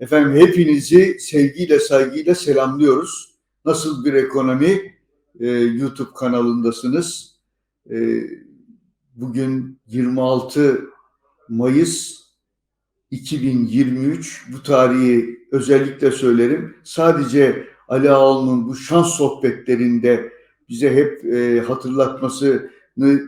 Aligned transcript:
Efendim 0.00 0.46
hepinizi 0.46 1.20
sevgiyle 1.20 1.78
saygıyla 1.78 2.34
selamlıyoruz. 2.34 3.34
Nasıl 3.64 4.04
bir 4.04 4.14
ekonomi 4.14 4.94
e, 5.40 5.48
YouTube 5.50 6.10
kanalındasınız. 6.18 7.36
E, 7.90 8.22
bugün 9.14 9.80
26 9.86 10.90
Mayıs 11.48 12.20
2023 13.10 14.46
bu 14.52 14.62
tarihi 14.62 15.38
özellikle 15.52 16.10
söylerim. 16.10 16.76
Sadece 16.84 17.66
Ali 17.88 18.10
Ağol'un 18.10 18.68
bu 18.68 18.76
şans 18.76 19.14
sohbetlerinde 19.14 20.32
bize 20.68 20.94
hep 20.94 21.24
e, 21.24 21.60
hatırlatmasını 21.60 22.70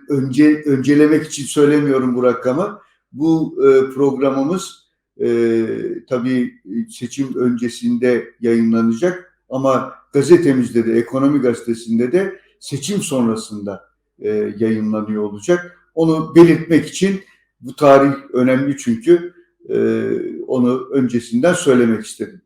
önce 0.09 0.63
öncelemek 0.67 1.27
için 1.27 1.45
söylemiyorum 1.45 2.15
bu 2.15 2.23
rakamı. 2.23 2.81
Bu 3.13 3.59
e, 3.59 3.95
programımız 3.95 4.82
e, 5.23 5.67
tabii 6.09 6.55
seçim 6.91 7.37
öncesinde 7.37 8.29
yayınlanacak 8.41 9.39
ama 9.51 9.95
gazetemizde 10.13 10.87
de, 10.87 10.93
ekonomi 10.93 11.41
gazetesinde 11.41 12.13
de 12.13 12.39
seçim 12.61 13.03
sonrasında 13.03 13.85
e, 14.19 14.55
yayınlanıyor 14.59 15.23
olacak. 15.23 15.79
Onu 15.95 16.35
belirtmek 16.35 16.89
için 16.89 17.21
bu 17.61 17.77
tarih 17.77 18.13
önemli 18.33 18.77
çünkü 18.77 19.35
e, 19.69 19.77
onu 20.47 20.89
öncesinden 20.93 21.55
söylemek 21.55 22.07
istedim. 22.07 22.43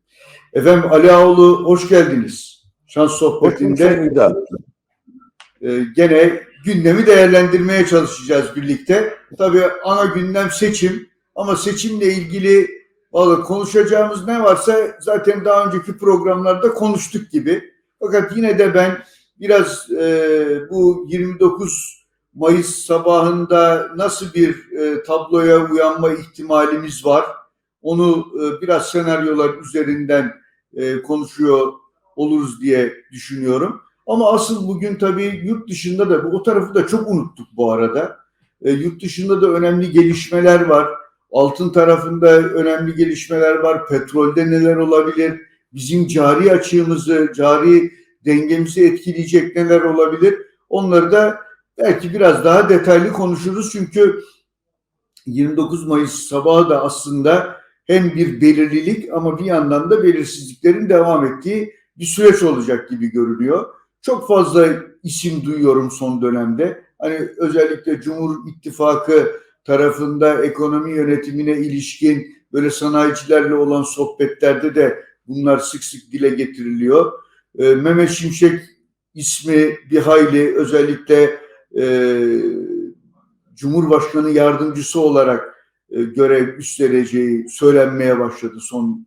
Efendim 0.52 0.92
Ali 0.92 1.12
Ağoğlu 1.12 1.64
hoş 1.64 1.88
geldiniz. 1.88 2.64
Şans 2.86 3.12
sohbetinde 3.12 4.12
e, 5.60 5.84
gene 5.96 6.40
gündemi 6.64 7.06
değerlendirmeye 7.06 7.86
çalışacağız 7.86 8.56
birlikte. 8.56 9.14
Tabii 9.38 9.62
ana 9.84 10.04
gündem 10.04 10.50
seçim 10.50 11.08
ama 11.36 11.56
seçimle 11.56 12.12
ilgili 12.12 12.70
valla 13.12 13.42
konuşacağımız 13.42 14.26
ne 14.26 14.42
varsa 14.42 14.96
zaten 15.00 15.44
daha 15.44 15.66
önceki 15.66 15.98
programlarda 15.98 16.74
konuştuk 16.74 17.30
gibi. 17.30 17.64
Fakat 18.00 18.36
yine 18.36 18.58
de 18.58 18.74
ben 18.74 18.98
biraz 19.40 19.90
e, 19.90 20.60
bu 20.70 21.06
29 21.08 22.06
Mayıs 22.34 22.84
sabahında 22.84 23.90
nasıl 23.96 24.34
bir 24.34 24.72
e, 24.72 25.02
tabloya 25.02 25.70
uyanma 25.70 26.12
ihtimalimiz 26.12 27.06
var? 27.06 27.24
Onu 27.82 28.26
e, 28.34 28.62
biraz 28.62 28.90
senaryolar 28.90 29.54
üzerinden 29.54 30.32
e, 30.74 31.02
konuşuyor 31.02 31.72
oluruz 32.16 32.60
diye 32.60 32.94
düşünüyorum. 33.12 33.80
Ama 34.06 34.32
asıl 34.32 34.68
bugün 34.68 34.96
tabii 34.96 35.40
yurt 35.44 35.68
dışında 35.68 36.10
da 36.10 36.28
o 36.28 36.42
tarafı 36.42 36.74
da 36.74 36.86
çok 36.86 37.10
unuttuk 37.10 37.46
bu 37.52 37.72
arada. 37.72 38.18
E, 38.62 38.70
yurt 38.70 39.02
dışında 39.02 39.42
da 39.42 39.50
önemli 39.50 39.90
gelişmeler 39.90 40.60
var. 40.60 40.88
Altın 41.32 41.70
tarafında 41.70 42.38
önemli 42.38 42.94
gelişmeler 42.94 43.54
var. 43.54 43.86
Petrolde 43.86 44.50
neler 44.50 44.76
olabilir? 44.76 45.40
Bizim 45.72 46.06
cari 46.06 46.52
açığımızı, 46.52 47.32
cari 47.36 47.92
dengemizi 48.24 48.84
etkileyecek 48.86 49.56
neler 49.56 49.80
olabilir? 49.80 50.34
Onları 50.68 51.12
da 51.12 51.40
belki 51.78 52.14
biraz 52.14 52.44
daha 52.44 52.68
detaylı 52.68 53.12
konuşuruz. 53.12 53.72
Çünkü 53.72 54.22
29 55.26 55.86
Mayıs 55.86 56.12
sabahı 56.12 56.70
da 56.70 56.82
aslında 56.82 57.56
hem 57.84 58.14
bir 58.16 58.40
belirlilik 58.40 59.12
ama 59.12 59.38
bir 59.38 59.44
yandan 59.44 59.90
da 59.90 60.02
belirsizliklerin 60.02 60.88
devam 60.88 61.26
ettiği 61.26 61.74
bir 61.98 62.04
süreç 62.04 62.42
olacak 62.42 62.90
gibi 62.90 63.10
görünüyor. 63.10 63.66
Çok 64.02 64.28
fazla 64.28 64.68
isim 65.02 65.44
duyuyorum 65.44 65.90
son 65.90 66.22
dönemde. 66.22 66.84
Hani 66.98 67.28
özellikle 67.36 68.00
Cumhur 68.00 68.48
İttifakı 68.48 69.40
tarafında 69.66 70.44
ekonomi 70.44 70.90
yönetimine 70.90 71.52
ilişkin 71.58 72.36
böyle 72.52 72.70
sanayicilerle 72.70 73.54
olan 73.54 73.82
sohbetlerde 73.82 74.74
de 74.74 75.04
bunlar 75.28 75.58
sık 75.58 75.84
sık 75.84 76.12
dile 76.12 76.28
getiriliyor. 76.28 77.12
E, 77.58 77.74
Mehmet 77.74 78.10
Şimşek 78.10 78.60
ismi 79.14 79.78
bir 79.90 79.98
hayli 79.98 80.56
özellikle 80.56 81.40
e, 81.78 81.84
Cumhurbaşkanı 83.54 84.30
yardımcısı 84.30 85.00
olarak 85.00 85.54
e, 85.90 86.02
görev 86.02 86.58
üstleneceği 86.58 87.48
söylenmeye 87.48 88.18
başladı 88.18 88.60
son 88.60 89.06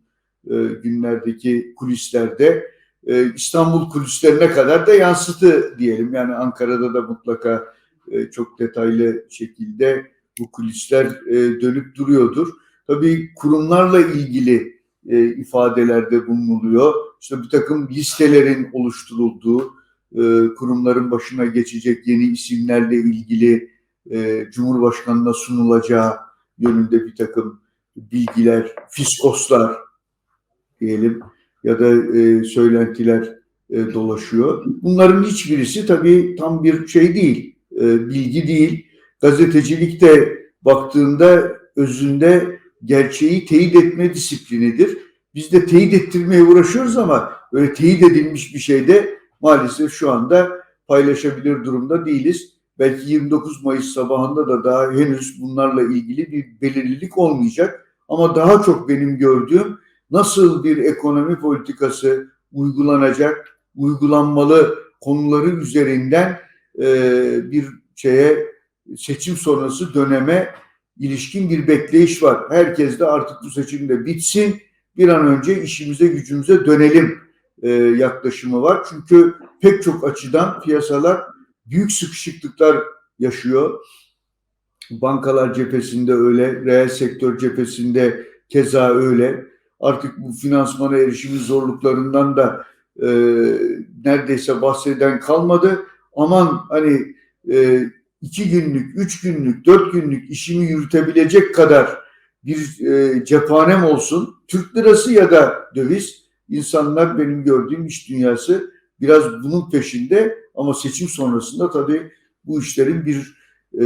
e, 0.50 0.56
günlerdeki 0.82 1.74
kulislerde. 1.76 2.70
E, 3.06 3.34
İstanbul 3.34 3.90
kulislerine 3.90 4.50
kadar 4.50 4.86
da 4.86 4.94
yansıtı 4.94 5.78
diyelim. 5.78 6.14
Yani 6.14 6.34
Ankara'da 6.34 6.94
da 6.94 7.02
mutlaka 7.02 7.74
e, 8.10 8.30
çok 8.30 8.58
detaylı 8.58 9.24
şekilde 9.30 10.06
bu 10.40 10.50
kulisler 10.50 11.06
e, 11.26 11.60
dönüp 11.60 11.94
duruyordur. 11.94 12.48
Tabii 12.86 13.34
kurumlarla 13.34 14.00
ilgili 14.00 14.80
e, 15.08 15.24
ifadelerde 15.24 16.26
bulunuluyor. 16.26 16.94
İşte 17.20 17.42
bir 17.42 17.48
takım 17.48 17.88
listelerin 17.88 18.68
oluşturulduğu, 18.72 19.74
e, 20.12 20.54
kurumların 20.58 21.10
başına 21.10 21.44
geçecek 21.44 22.06
yeni 22.06 22.26
isimlerle 22.26 22.96
ilgili 22.96 23.70
e, 24.10 24.46
Cumhurbaşkanı'na 24.52 25.32
sunulacağı 25.32 26.16
yönünde 26.58 27.06
bir 27.06 27.16
takım 27.16 27.60
bilgiler, 27.96 28.74
fiskoslar 28.90 29.76
diyelim 30.80 31.20
ya 31.64 31.80
da 31.80 32.16
e, 32.18 32.44
söylentiler 32.44 33.38
e, 33.70 33.94
dolaşıyor. 33.94 34.64
Bunların 34.66 35.22
hiçbirisi 35.22 35.86
tabii 35.86 36.36
tam 36.38 36.64
bir 36.64 36.86
şey 36.86 37.14
değil, 37.14 37.56
e, 37.80 38.08
bilgi 38.08 38.48
değil. 38.48 38.86
Gazetecilikte 39.20 40.38
baktığında 40.62 41.56
özünde 41.76 42.60
gerçeği 42.84 43.46
teyit 43.46 43.76
etme 43.76 44.14
disiplinidir. 44.14 44.98
Biz 45.34 45.52
de 45.52 45.66
teyit 45.66 45.94
ettirmeye 45.94 46.42
uğraşıyoruz 46.42 46.96
ama 46.96 47.32
öyle 47.52 47.74
teyit 47.74 48.02
edilmiş 48.02 48.54
bir 48.54 48.58
şey 48.58 48.88
de 48.88 49.18
maalesef 49.40 49.92
şu 49.92 50.10
anda 50.10 50.48
paylaşabilir 50.88 51.64
durumda 51.64 52.06
değiliz. 52.06 52.52
Belki 52.78 53.12
29 53.12 53.64
Mayıs 53.64 53.94
sabahında 53.94 54.48
da 54.48 54.64
daha 54.64 54.92
henüz 54.92 55.42
bunlarla 55.42 55.82
ilgili 55.82 56.32
bir 56.32 56.60
belirlilik 56.60 57.18
olmayacak. 57.18 57.86
Ama 58.08 58.36
daha 58.36 58.62
çok 58.62 58.88
benim 58.88 59.18
gördüğüm 59.18 59.78
nasıl 60.10 60.64
bir 60.64 60.76
ekonomi 60.76 61.38
politikası 61.38 62.26
uygulanacak, 62.52 63.58
uygulanmalı 63.74 64.78
konuları 65.00 65.50
üzerinden 65.50 66.38
e, 66.78 66.84
bir 67.50 67.66
şeye 67.96 68.49
seçim 68.96 69.36
sonrası 69.36 69.94
döneme 69.94 70.54
ilişkin 70.98 71.50
bir 71.50 71.66
bekleyiş 71.66 72.22
var. 72.22 72.44
Herkes 72.50 72.98
de 72.98 73.04
artık 73.04 73.36
bu 73.42 73.50
seçim 73.50 73.88
de 73.88 74.06
bitsin, 74.06 74.60
bir 74.96 75.08
an 75.08 75.26
önce 75.26 75.62
işimize 75.62 76.06
gücümüze 76.06 76.64
dönelim 76.66 77.18
e, 77.62 77.70
yaklaşımı 77.72 78.62
var. 78.62 78.86
Çünkü 78.90 79.34
pek 79.60 79.82
çok 79.82 80.08
açıdan 80.08 80.60
piyasalar 80.60 81.20
büyük 81.66 81.92
sıkışıklıklar 81.92 82.78
yaşıyor. 83.18 83.80
Bankalar 84.90 85.54
cephesinde 85.54 86.14
öyle, 86.14 86.64
reel 86.64 86.88
sektör 86.88 87.38
cephesinde 87.38 88.26
keza 88.48 88.94
öyle. 88.94 89.44
Artık 89.80 90.18
bu 90.18 90.32
finansmana 90.32 90.98
erişimin 90.98 91.38
zorluklarından 91.38 92.36
da 92.36 92.64
e, 93.02 93.08
neredeyse 94.04 94.62
bahseden 94.62 95.20
kalmadı. 95.20 95.86
Aman 96.16 96.60
hani 96.68 97.14
e, 97.52 97.84
iki 98.22 98.50
günlük, 98.50 98.98
üç 98.98 99.20
günlük, 99.20 99.66
dört 99.66 99.92
günlük 99.92 100.30
işimi 100.30 100.66
yürütebilecek 100.66 101.54
kadar 101.54 101.98
bir 102.44 102.86
e, 102.86 103.24
cephanem 103.24 103.84
olsun. 103.84 104.34
Türk 104.48 104.76
lirası 104.76 105.12
ya 105.12 105.30
da 105.30 105.70
döviz. 105.74 106.20
insanlar 106.48 107.18
benim 107.18 107.44
gördüğüm 107.44 107.86
iş 107.86 108.08
dünyası 108.08 108.72
biraz 109.00 109.24
bunun 109.42 109.70
peşinde 109.70 110.38
ama 110.54 110.74
seçim 110.74 111.08
sonrasında 111.08 111.70
tabii 111.70 112.12
bu 112.44 112.60
işlerin 112.60 113.06
bir 113.06 113.40
e, 113.80 113.84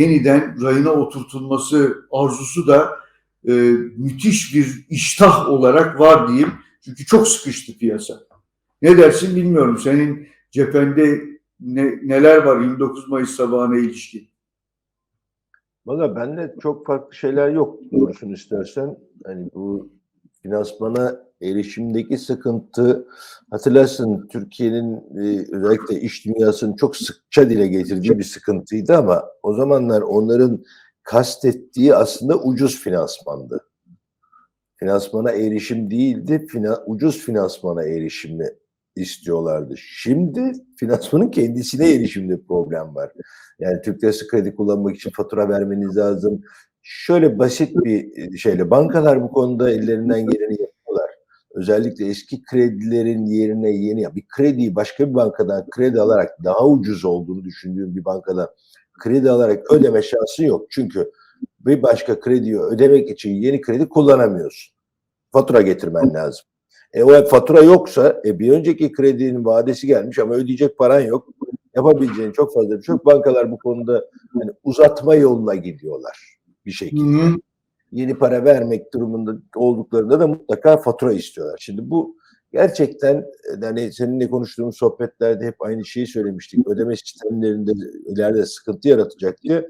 yeniden 0.00 0.62
rayına 0.62 0.90
oturtulması 0.90 2.06
arzusu 2.12 2.66
da 2.66 2.90
e, 3.48 3.52
müthiş 3.96 4.54
bir 4.54 4.86
iştah 4.90 5.48
olarak 5.48 6.00
var 6.00 6.28
diyeyim. 6.28 6.52
Çünkü 6.84 7.06
çok 7.06 7.28
sıkıştı 7.28 7.78
piyasa. 7.78 8.20
Ne 8.82 8.98
dersin 8.98 9.36
bilmiyorum. 9.36 9.78
Senin 9.84 10.28
cephende 10.50 11.20
ne, 11.60 11.98
neler 12.02 12.36
var 12.36 12.60
29 12.60 13.08
Mayıs 13.08 13.30
sabahına 13.30 13.78
ilişkin? 13.78 14.28
Valla 15.86 16.16
bende 16.16 16.54
çok 16.62 16.86
farklı 16.86 17.14
şeyler 17.14 17.48
yok 17.48 17.80
doğrusunu 17.92 18.32
istersen. 18.32 18.96
Hani 19.24 19.50
bu 19.54 19.90
finansmana 20.42 21.20
erişimdeki 21.42 22.18
sıkıntı 22.18 23.08
hatırlarsın 23.50 24.28
Türkiye'nin 24.28 24.96
e, 24.96 25.46
özellikle 25.56 26.00
iş 26.00 26.26
dünyasının 26.26 26.76
çok 26.76 26.96
sıkça 26.96 27.50
dile 27.50 27.66
getirdiği 27.66 28.18
bir 28.18 28.24
sıkıntıydı 28.24 28.96
ama 28.96 29.24
o 29.42 29.54
zamanlar 29.54 30.02
onların 30.02 30.64
kastettiği 31.02 31.94
aslında 31.94 32.42
ucuz 32.42 32.80
finansmandı. 32.80 33.66
Finansmana 34.76 35.30
erişim 35.30 35.90
değildi, 35.90 36.46
fina, 36.46 36.84
ucuz 36.86 37.18
finansmana 37.18 37.82
erişimi 37.82 38.48
istiyorlardı. 38.96 39.74
Şimdi 39.76 40.52
finansmanın 40.76 41.30
kendisine 41.30 41.94
erişimde 41.94 42.40
problem 42.48 42.94
var. 42.94 43.12
Yani 43.58 43.80
Türk 43.82 44.04
Lirası 44.04 44.28
kredi 44.28 44.54
kullanmak 44.54 44.96
için 44.96 45.10
fatura 45.10 45.48
vermeniz 45.48 45.96
lazım. 45.96 46.40
Şöyle 46.82 47.38
basit 47.38 47.76
bir 47.76 48.38
şeyle 48.38 48.70
bankalar 48.70 49.22
bu 49.22 49.30
konuda 49.32 49.70
ellerinden 49.70 50.26
geleni 50.26 50.56
özellikle 51.54 52.06
eski 52.06 52.42
kredilerin 52.42 53.26
yerine 53.26 53.70
yeni 53.70 54.14
bir 54.14 54.24
krediyi 54.28 54.74
başka 54.74 55.08
bir 55.08 55.14
bankadan 55.14 55.70
kredi 55.70 56.00
alarak 56.00 56.44
daha 56.44 56.68
ucuz 56.68 57.04
olduğunu 57.04 57.44
düşündüğüm 57.44 57.96
bir 57.96 58.04
bankada 58.04 58.54
kredi 59.00 59.30
alarak 59.30 59.72
ödeme 59.72 60.02
şansın 60.02 60.44
yok. 60.44 60.66
Çünkü 60.70 61.10
bir 61.60 61.82
başka 61.82 62.20
krediyi 62.20 62.60
ödemek 62.60 63.10
için 63.10 63.30
yeni 63.30 63.60
kredi 63.60 63.88
kullanamıyorsun. 63.88 64.74
Fatura 65.32 65.62
getirmen 65.62 66.14
lazım. 66.14 66.49
E 66.92 67.04
o 67.04 67.24
fatura 67.24 67.62
yoksa 67.62 68.22
e 68.24 68.38
bir 68.38 68.52
önceki 68.52 68.92
kredinin 68.92 69.44
vadesi 69.44 69.86
gelmiş 69.86 70.18
ama 70.18 70.34
ödeyecek 70.34 70.78
paran 70.78 71.00
yok. 71.00 71.28
Yapabileceğin 71.76 72.32
çok 72.32 72.54
fazla 72.54 72.78
bir 72.78 72.82
şey 72.82 72.92
yok. 72.92 73.06
Bankalar 73.06 73.52
bu 73.52 73.58
konuda 73.58 74.04
hani 74.40 74.50
uzatma 74.64 75.14
yoluna 75.14 75.54
gidiyorlar 75.54 76.38
bir 76.66 76.70
şekilde. 76.70 77.22
Hı. 77.22 77.34
Yeni 77.92 78.14
para 78.14 78.44
vermek 78.44 78.94
durumunda 78.94 79.36
olduklarında 79.56 80.20
da 80.20 80.26
mutlaka 80.26 80.76
fatura 80.76 81.12
istiyorlar. 81.12 81.56
Şimdi 81.60 81.90
bu 81.90 82.16
gerçekten 82.52 83.26
hani 83.60 83.92
seninle 83.92 84.30
konuştuğumuz 84.30 84.76
sohbetlerde 84.76 85.46
hep 85.46 85.62
aynı 85.62 85.84
şeyi 85.84 86.06
söylemiştik. 86.06 86.68
Ödeme 86.68 86.96
sistemlerinde 86.96 87.72
ileride 88.06 88.46
sıkıntı 88.46 88.88
yaratacak 88.88 89.42
diye. 89.42 89.68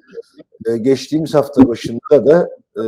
E, 0.66 0.76
geçtiğimiz 0.76 1.34
hafta 1.34 1.68
başında 1.68 2.26
da 2.26 2.50
e, 2.76 2.84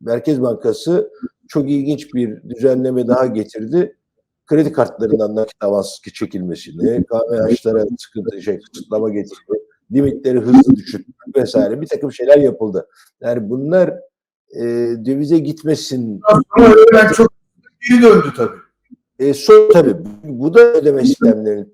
Merkez 0.00 0.42
Bankası 0.42 1.10
çok 1.52 1.70
ilginç 1.70 2.14
bir 2.14 2.42
düzenleme 2.48 3.06
daha 3.06 3.26
getirdi. 3.26 3.96
Kredi 4.46 4.72
kartlarından 4.72 5.36
nakit 5.36 5.64
avans 5.64 6.00
çekilmesini, 6.14 7.04
KMH'lara 7.04 7.84
sıkıntı 7.98 8.42
şey, 8.42 8.60
kısıtlama 8.60 9.10
getirdi, 9.10 9.52
limitleri 9.92 10.40
hızlı 10.40 10.76
düşürttü 10.76 11.12
vesaire 11.36 11.80
bir 11.80 11.86
takım 11.86 12.12
şeyler 12.12 12.38
yapıldı. 12.38 12.88
Yani 13.20 13.50
bunlar 13.50 13.88
e, 14.56 14.62
dövize 15.06 15.38
gitmesin. 15.38 16.20
Sonra 16.56 16.74
öğlen 16.74 17.12
çok 17.12 17.32
geri 17.88 18.02
döndü 18.02 18.32
tabii. 18.36 18.56
E, 19.18 19.34
son 19.34 19.70
tabii 19.72 19.96
bu 20.24 20.54
da 20.54 20.60
ödeme 20.60 21.04
sistemlerini 21.04 21.66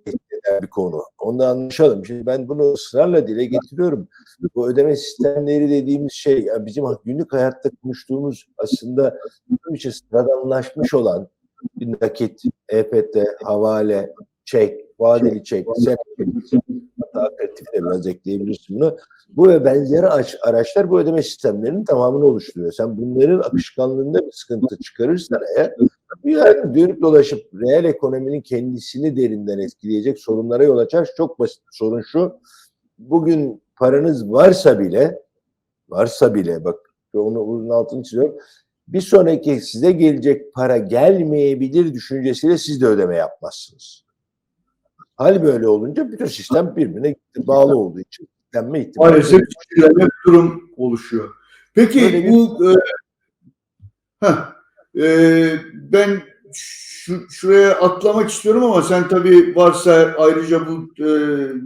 bir 0.62 0.66
konu. 0.66 1.02
Onu 1.18 1.44
anlaşalım. 1.44 2.06
Şimdi 2.06 2.26
ben 2.26 2.48
bunu 2.48 2.72
ısrarla 2.72 3.26
dile 3.26 3.44
getiriyorum. 3.44 4.08
Bu 4.54 4.68
ödeme 4.68 4.96
sistemleri 4.96 5.70
dediğimiz 5.70 6.12
şey 6.12 6.46
bizim 6.60 6.84
günlük 7.04 7.32
hayatta 7.32 7.70
konuştuğumuz 7.82 8.46
aslında 8.58 9.18
bizim 9.50 9.74
için 9.74 9.90
sıradanlaşmış 9.90 10.94
olan 10.94 11.28
nakit, 11.80 12.42
EFT, 12.68 13.16
havale, 13.44 14.14
çek, 14.44 14.80
vadeli 14.98 15.44
çek, 15.44 15.66
senet, 15.76 15.98
hatta 17.12 17.36
de 17.74 17.82
biraz 17.84 18.06
ekleyebilirsin 18.06 18.80
bunu. 18.80 18.96
Bu 19.28 19.48
ve 19.48 19.64
benzeri 19.64 20.06
araçlar 20.42 20.90
bu 20.90 21.00
ödeme 21.00 21.22
sistemlerinin 21.22 21.84
tamamını 21.84 22.24
oluşturuyor. 22.24 22.72
Sen 22.72 22.96
bunların 22.96 23.38
akışkanlığında 23.38 24.26
bir 24.26 24.32
sıkıntı 24.32 24.78
çıkarırsan 24.78 25.40
eğer 25.56 25.74
yani 26.24 26.74
dönüp 26.74 27.02
dolaşıp 27.02 27.54
reel 27.54 27.84
ekonominin 27.84 28.40
kendisini 28.40 29.16
derinden 29.16 29.58
etkileyecek 29.58 30.18
sorunlara 30.18 30.64
yol 30.64 30.78
açar. 30.78 31.08
Çok 31.16 31.38
basit 31.38 31.62
sorun 31.70 32.02
şu. 32.12 32.40
Bugün 32.98 33.62
paranız 33.76 34.32
varsa 34.32 34.78
bile 34.80 35.22
varsa 35.88 36.34
bile 36.34 36.64
bak 36.64 36.78
onu 37.14 37.46
bunun 37.46 37.68
altını 37.68 38.02
çiziyorum. 38.02 38.36
Bir 38.88 39.00
sonraki 39.00 39.60
size 39.60 39.92
gelecek 39.92 40.54
para 40.54 40.76
gelmeyebilir 40.76 41.94
düşüncesiyle 41.94 42.58
siz 42.58 42.80
de 42.80 42.86
ödeme 42.86 43.16
yapmazsınız. 43.16 44.04
Hal 45.16 45.42
böyle 45.42 45.68
olunca 45.68 46.12
bütün 46.12 46.26
sistem 46.26 46.76
birbirine 46.76 47.14
bağlı 47.36 47.76
olduğu 47.76 48.00
için 48.00 48.28
denme 48.54 48.80
ihtimali. 48.80 49.10
Maalesef 49.10 49.40
bir 49.76 50.08
durum 50.26 50.70
oluşuyor. 50.76 51.34
Peki 51.74 52.00
bir- 52.00 52.30
bu 52.30 52.70
e, 52.72 52.74
heh, 54.20 54.57
e, 54.98 55.60
ben 55.74 56.22
şu, 56.54 57.30
şuraya 57.30 57.80
atlamak 57.80 58.30
istiyorum 58.30 58.64
ama 58.64 58.82
sen 58.82 59.08
tabii 59.08 59.56
varsa 59.56 60.14
ayrıca 60.18 60.68
bu 60.68 61.02
e, 61.04 61.08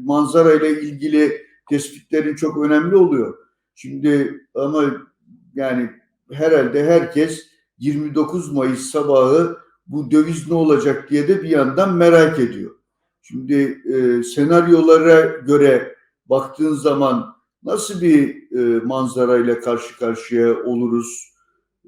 manzara 0.05 0.53
ile 0.53 0.83
ilgili 0.83 1.47
tespitlerin 1.71 2.35
çok 2.35 2.65
önemli 2.65 2.97
oluyor. 2.97 3.39
Şimdi 3.75 4.41
ama 4.55 4.85
yani 5.55 5.91
herhalde 6.33 6.85
herkes 6.85 7.47
29 7.79 8.53
Mayıs 8.53 8.91
sabahı 8.91 9.59
bu 9.87 10.11
döviz 10.11 10.49
ne 10.49 10.55
olacak 10.55 11.11
diye 11.11 11.29
de 11.29 11.43
bir 11.43 11.49
yandan 11.49 11.95
merak 11.95 12.39
ediyor. 12.39 12.71
Şimdi 13.23 13.83
e, 13.85 14.23
senaryolara 14.23 15.21
göre 15.21 15.97
baktığın 16.27 16.75
zaman 16.75 17.37
nasıl 17.63 18.03
bir 18.03 18.53
e, 18.59 18.85
manzarayla 18.85 19.61
karşı 19.61 19.99
karşıya 19.99 20.65
oluruz 20.65 21.32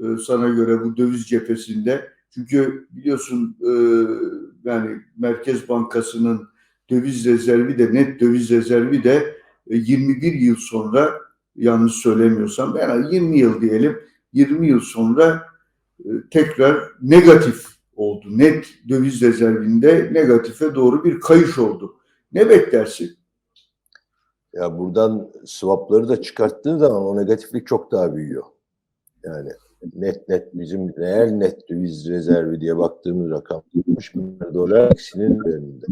e, 0.01 0.05
sana 0.27 0.49
göre 0.49 0.85
bu 0.85 0.97
döviz 0.97 1.27
cephesinde? 1.27 2.09
Çünkü 2.31 2.89
biliyorsun 2.91 3.57
e, 3.61 3.71
yani 4.65 5.01
Merkez 5.19 5.69
Bankası'nın 5.69 6.49
döviz 6.91 7.27
rezervi 7.27 7.79
de 7.79 7.95
net 7.95 8.21
döviz 8.21 8.51
rezervi 8.51 9.05
de 9.05 9.37
e, 9.71 9.77
21 9.77 10.33
yıl 10.33 10.57
sonra 10.57 11.21
yanlış 11.57 11.93
söylemiyorsam 11.93 12.77
yani 12.77 13.15
20 13.15 13.39
yıl 13.39 13.61
diyelim 13.61 14.01
20 14.33 14.69
yıl 14.69 14.81
sonra 14.81 15.43
e, 16.05 16.09
tekrar 16.31 16.93
negatif 17.03 17.67
oldu. 17.97 18.27
Net 18.39 18.67
döviz 18.89 19.23
rezervinde 19.23 20.11
negatife 20.13 20.75
doğru 20.75 21.05
bir 21.05 21.21
kayış 21.21 21.59
oldu. 21.59 21.97
Ne 22.33 22.51
beklersin? 22.51 23.17
Ya 24.53 24.79
buradan 24.79 25.33
swapları 25.45 26.09
da 26.09 26.23
çıkarttığın 26.23 26.79
zaman 26.79 27.03
o 27.03 27.17
negatiflik 27.17 27.67
çok 27.67 27.93
daha 27.93 28.17
büyüyor. 28.17 28.45
Yani 29.25 29.51
net 29.95 30.29
net 30.29 30.55
bizim 30.55 30.97
reel 30.97 31.31
net 31.31 31.69
döviz 31.69 32.09
rezervi 32.09 32.61
diye 32.61 32.77
baktığımız 32.79 33.31
rakam 33.31 33.63
60 33.89 34.15
milyar 34.15 34.55
dolar 34.55 34.93
eksinin 34.93 35.41
üzerinde. 35.41 35.87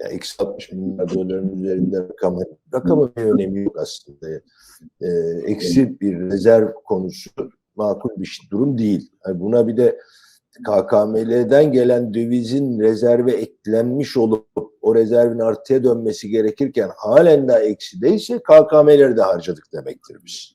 Ya 0.00 0.08
eksi 0.08 0.42
60 0.42 0.72
milyar 0.72 1.14
doların 1.14 1.62
üzerinde 1.62 1.98
rakam, 1.98 2.38
rakamın 2.74 3.12
bir 3.16 3.22
önemi 3.22 3.64
yok 3.64 3.78
aslında. 3.78 4.28
Ee, 5.00 5.08
eksi 5.46 6.00
bir 6.00 6.20
rezerv 6.20 6.72
konusu 6.84 7.30
makul 7.76 8.10
bir 8.16 8.26
şey- 8.26 8.50
durum 8.50 8.78
değil. 8.78 9.10
Yani 9.26 9.40
buna 9.40 9.66
bir 9.68 9.76
de 9.76 9.98
KKM'den 10.64 11.72
gelen 11.72 12.14
dövizin 12.14 12.80
rezerve 12.80 13.32
eklenmiş 13.32 14.16
olup 14.16 14.46
o 14.82 14.94
rezervin 14.94 15.38
artıya 15.38 15.84
dönmesi 15.84 16.28
gerekirken 16.28 16.90
halen 16.96 17.48
daha 17.48 17.58
eksideyse 17.58 18.38
KKM'leri 18.38 19.16
de 19.16 19.22
harcadık 19.22 19.64
demektir 19.72 20.16
biz. 20.26 20.52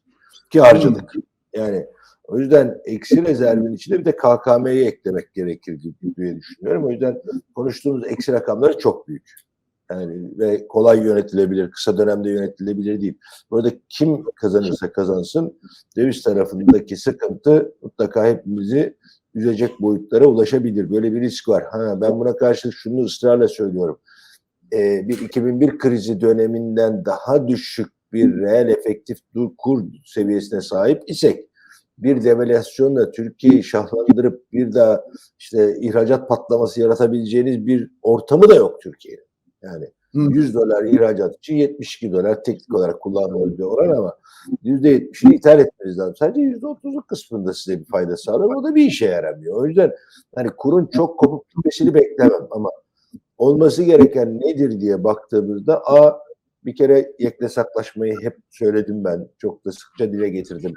Ki 0.49 0.61
harcadık. 0.61 1.13
Yani 1.55 1.87
o 2.33 2.39
yüzden 2.39 2.81
eksi 2.85 3.25
rezervin 3.25 3.73
içinde 3.73 3.99
bir 3.99 4.05
de 4.05 4.15
KKM'yi 4.15 4.85
eklemek 4.85 5.33
gerekir 5.33 5.81
diye 6.17 6.35
düşünüyorum. 6.35 6.85
O 6.85 6.91
yüzden 6.91 7.21
konuştuğumuz 7.55 8.07
eksi 8.07 8.33
rakamları 8.33 8.77
çok 8.77 9.07
büyük. 9.07 9.29
Yani 9.91 10.39
ve 10.39 10.67
kolay 10.67 11.03
yönetilebilir, 11.03 11.71
kısa 11.71 11.97
dönemde 11.97 12.29
yönetilebilir 12.29 13.01
değil. 13.01 13.17
Burada 13.51 13.71
kim 13.89 14.23
kazanırsa 14.35 14.91
kazansın 14.91 15.59
döviz 15.97 16.23
tarafındaki 16.23 16.97
sıkıntı 16.97 17.75
mutlaka 17.81 18.25
hepimizi 18.25 18.97
üzecek 19.35 19.81
boyutlara 19.81 20.25
ulaşabilir. 20.25 20.91
Böyle 20.91 21.13
bir 21.13 21.21
risk 21.21 21.49
var. 21.49 21.63
Ha, 21.71 22.01
ben 22.01 22.19
buna 22.19 22.35
karşı 22.35 22.71
şunu 22.71 23.03
ısrarla 23.03 23.47
söylüyorum. 23.47 23.99
Ee, 24.73 25.07
bir 25.07 25.21
2001 25.21 25.77
krizi 25.77 26.21
döneminden 26.21 27.05
daha 27.05 27.47
düşük 27.47 27.87
bir 28.13 28.37
reel 28.37 28.67
efektif 28.67 29.17
dur 29.33 29.49
kur 29.57 29.83
seviyesine 30.05 30.61
sahip 30.61 31.03
isek 31.07 31.49
bir 32.03 32.23
devalüasyonla 32.23 33.11
Türkiye'yi 33.11 33.63
şahlandırıp 33.63 34.51
bir 34.51 34.73
daha 34.73 35.03
işte 35.39 35.75
ihracat 35.79 36.29
patlaması 36.29 36.81
yaratabileceğiniz 36.81 37.65
bir 37.65 37.91
ortamı 38.01 38.49
da 38.49 38.55
yok 38.55 38.81
Türkiye'nin. 38.81 39.25
Yani 39.61 39.85
Hı. 40.13 40.19
100 40.19 40.55
dolar 40.55 40.83
ihracat 40.83 41.37
için 41.37 41.55
72 41.55 42.11
dolar 42.11 42.43
teknik 42.43 42.75
olarak 42.75 43.01
kullanılan 43.01 43.57
bir 43.57 43.63
oran 43.63 43.97
ama 43.97 44.13
%70'ini 44.63 45.35
ithal 45.35 45.59
etmeniz 45.59 45.99
lazım. 45.99 46.15
Sadece 46.15 46.41
%30'luk 46.41 47.07
kısmında 47.07 47.53
size 47.53 47.79
bir 47.79 47.85
fayda 47.85 48.17
sağlar. 48.17 48.55
O 48.55 48.63
da 48.63 48.75
bir 48.75 48.85
işe 48.85 49.05
yaramıyor. 49.05 49.55
O 49.55 49.65
yüzden 49.65 49.91
hani 50.35 50.49
kurun 50.57 50.89
çok 50.93 51.19
kopup 51.19 51.49
gitmesini 51.49 51.93
beklemem 51.93 52.47
ama 52.51 52.69
olması 53.37 53.83
gereken 53.83 54.39
nedir 54.39 54.79
diye 54.81 55.03
baktığımızda 55.03 55.81
A 55.85 56.19
bir 56.65 56.75
kere 56.75 57.11
yeknesaklaşmayı 57.19 58.15
hep 58.21 58.37
söyledim 58.49 59.03
ben. 59.03 59.29
Çok 59.37 59.65
da 59.65 59.71
sıkça 59.71 60.11
dile 60.11 60.29
getirdim. 60.29 60.73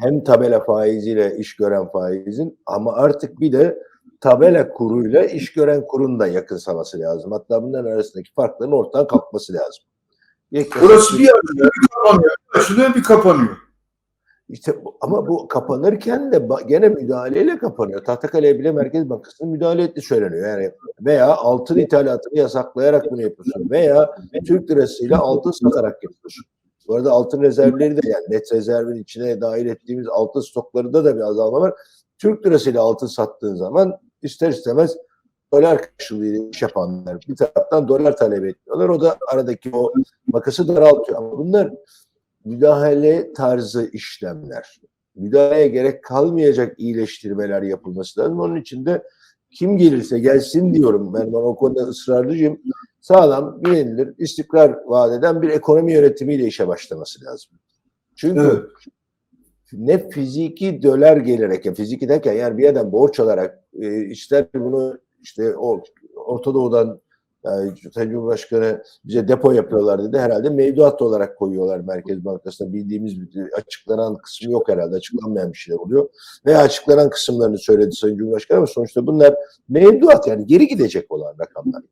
Hem 0.00 0.24
tabela 0.24 0.64
faiziyle 0.64 1.36
iş 1.38 1.56
gören 1.56 1.88
faizin 1.92 2.58
ama 2.66 2.92
artık 2.92 3.40
bir 3.40 3.52
de 3.52 3.78
tabela 4.20 4.68
kuruyla 4.68 5.24
iş 5.24 5.52
gören 5.52 5.86
kurun 5.86 6.20
da 6.20 6.26
yakınsaması 6.26 7.00
lazım. 7.00 7.32
Hatta 7.32 7.62
bunların 7.62 7.90
arasındaki 7.90 8.32
farkların 8.34 8.72
ortadan 8.72 9.06
kalkması 9.06 9.52
lazım. 9.52 9.84
Burası 10.52 11.18
bir 11.18 11.28
açılıyor, 11.28 11.70
bir 11.82 11.88
kapanıyor. 11.88 12.34
Açılıyor, 12.54 12.94
bir 12.94 13.02
kapanıyor. 13.02 13.56
İşte 14.48 14.74
ama 15.00 15.26
bu 15.26 15.48
kapanırken 15.48 16.32
de 16.32 16.48
gene 16.68 16.88
müdahaleyle 16.88 17.58
kapanıyor. 17.58 18.04
Tahtakale'ye 18.04 18.58
bile 18.58 18.72
Merkez 18.72 19.10
Bankası'nın 19.10 19.50
müdahale 19.50 19.82
ettiği 19.82 20.02
söyleniyor. 20.02 20.48
Yani 20.48 20.72
veya 21.00 21.36
altın 21.36 21.78
ithalatını 21.78 22.38
yasaklayarak 22.38 23.10
bunu 23.10 23.22
yapıyorsun 23.22 23.70
veya 23.70 24.16
Türk 24.46 24.70
lirasıyla 24.70 25.18
altın 25.18 25.50
satarak 25.50 26.04
yapıyorsun. 26.04 26.44
Bu 26.88 26.94
arada 26.94 27.10
altın 27.12 27.42
rezervleri 27.42 27.96
de 27.96 28.08
yani 28.08 28.24
net 28.28 28.52
rezervin 28.52 29.02
içine 29.02 29.40
dahil 29.40 29.66
ettiğimiz 29.66 30.08
altın 30.08 30.40
stoklarında 30.40 31.04
da 31.04 31.16
bir 31.16 31.20
azalma 31.20 31.60
var. 31.60 31.74
Türk 32.18 32.46
lirasıyla 32.46 32.82
altın 32.82 33.06
sattığın 33.06 33.54
zaman 33.54 33.98
ister 34.22 34.50
istemez 34.50 34.96
dolar 35.52 35.82
karşılığıyla 35.82 36.48
iş 36.48 36.62
yapanlar 36.62 37.18
bir 37.28 37.36
taraftan 37.36 37.88
dolar 37.88 38.16
talep 38.16 38.44
ediyorlar. 38.44 38.88
O 38.88 39.00
da 39.00 39.16
aradaki 39.32 39.76
o 39.76 39.92
makası 40.26 40.68
daraltıyor. 40.68 41.18
Ama 41.18 41.38
bunlar 41.38 41.72
müdahale 42.46 43.32
tarzı 43.32 43.90
işlemler. 43.92 44.80
Müdahaleye 45.14 45.68
gerek 45.68 46.04
kalmayacak 46.04 46.78
iyileştirmeler 46.78 47.62
yapılması 47.62 48.20
lazım. 48.20 48.40
Onun 48.40 48.56
için 48.56 48.86
de 48.86 49.02
kim 49.50 49.78
gelirse 49.78 50.18
gelsin 50.18 50.74
diyorum. 50.74 51.14
Ben, 51.14 51.26
ben 51.26 51.38
o 51.38 51.56
konuda 51.56 51.82
ısrarlıcıyım. 51.82 52.60
Sağlam, 53.00 53.62
güvenilir, 53.62 54.14
istikrar 54.18 54.76
vaat 54.86 55.18
eden 55.18 55.42
bir 55.42 55.48
ekonomi 55.48 55.92
yönetimiyle 55.92 56.46
işe 56.46 56.68
başlaması 56.68 57.24
lazım. 57.24 57.58
Çünkü 58.16 58.40
Evet. 58.40 58.62
ne 59.72 60.08
fiziki 60.10 60.82
dolar 60.82 61.16
gelerek, 61.16 61.66
ya 61.66 61.74
fiziki 61.74 62.08
derken 62.08 62.32
yani 62.32 62.58
bir 62.58 62.62
yerden 62.62 62.92
borç 62.92 63.20
alarak 63.20 63.64
e, 63.80 64.04
ister 64.04 64.46
bunu 64.54 64.98
işte 65.22 65.56
Orta 66.16 66.54
Doğu'dan 66.54 67.00
yani 67.46 67.72
Sayın 67.94 68.10
Cumhurbaşkanı 68.10 68.82
bize 69.04 69.28
depo 69.28 69.52
yapıyorlar 69.52 70.04
dedi. 70.04 70.18
Herhalde 70.18 70.50
mevduat 70.50 71.02
olarak 71.02 71.38
koyuyorlar 71.38 71.80
Merkez 71.80 72.24
Bankası'na. 72.24 72.72
Bildiğimiz 72.72 73.14
açıklanan 73.56 74.16
kısmı 74.16 74.52
yok 74.52 74.68
herhalde. 74.68 74.96
Açıklanmayan 74.96 75.52
bir 75.52 75.58
şeyler 75.58 75.78
oluyor. 75.78 76.08
Veya 76.46 76.58
açıklanan 76.58 77.10
kısımlarını 77.10 77.58
söyledi 77.58 77.92
Sayın 77.92 78.16
Cumhurbaşkanı 78.16 78.58
ama 78.58 78.66
sonuçta 78.66 79.06
bunlar 79.06 79.34
mevduat 79.68 80.26
yani 80.26 80.46
geri 80.46 80.66
gidecek 80.66 81.10
olan 81.10 81.34
rakamlar. 81.40 81.82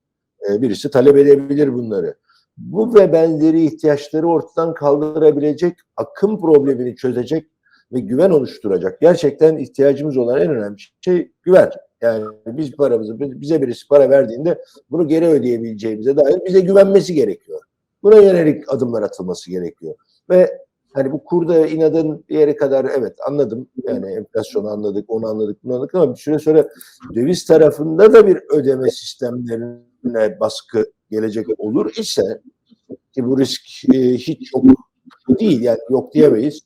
Ee, 0.51 0.63
birisi 0.63 0.91
talep 0.91 1.17
edebilir 1.17 1.75
bunları. 1.75 2.15
Bu 2.57 2.95
ve 2.95 3.13
benzeri 3.13 3.65
ihtiyaçları 3.65 4.27
ortadan 4.27 4.75
kaldırabilecek, 4.75 5.79
akım 5.97 6.41
problemini 6.41 6.97
çözecek 6.97 7.47
ve 7.93 8.01
güven 8.01 8.31
oluşturacak. 8.31 9.01
Gerçekten 9.01 9.57
ihtiyacımız 9.57 10.17
olan 10.17 10.41
en 10.41 10.51
önemli 10.51 10.77
şey 11.01 11.33
güven. 11.43 11.71
Yani 12.05 12.25
biz 12.47 12.73
paramızı, 12.73 13.21
bize 13.21 13.63
birisi 13.63 13.89
para 13.89 14.11
verdiğinde 14.11 14.63
bunu 14.91 15.09
geri 15.09 15.27
ödeyebileceğimize 15.27 16.17
dair 16.17 16.45
bize 16.47 16.61
güvenmesi 16.61 17.15
gerekiyor. 17.15 17.61
Buna 18.03 18.17
yönelik 18.17 18.73
adımlar 18.73 19.03
atılması 19.03 19.51
gerekiyor. 19.51 19.95
Ve 20.31 20.59
hani 20.95 21.13
bu 21.13 21.25
kurda 21.25 21.67
inadın 21.67 22.25
bir 22.29 22.39
yere 22.39 22.57
kadar 22.57 22.85
evet 22.99 23.17
anladım. 23.29 23.69
Yani 23.85 24.13
enflasyonu 24.13 24.69
anladık, 24.69 25.11
onu 25.11 25.27
anladık, 25.27 25.65
bunu 25.65 25.75
anladık 25.75 25.95
ama 25.95 26.15
bir 26.15 26.21
süre 26.21 26.39
sonra 26.39 26.69
döviz 27.15 27.45
tarafında 27.45 28.13
da 28.13 28.27
bir 28.27 28.39
ödeme 28.51 28.91
sistemlerine 28.91 30.41
baskı 30.41 30.93
gelecek 31.11 31.47
olur 31.59 31.95
ise 31.97 32.41
ki 33.13 33.27
bu 33.27 33.39
risk 33.39 33.95
e, 33.95 33.99
hiç 34.15 34.53
yok 34.55 34.65
değil 35.41 35.63
yani 35.63 35.79
yok 35.91 36.15
diyemeyiz. 36.15 36.61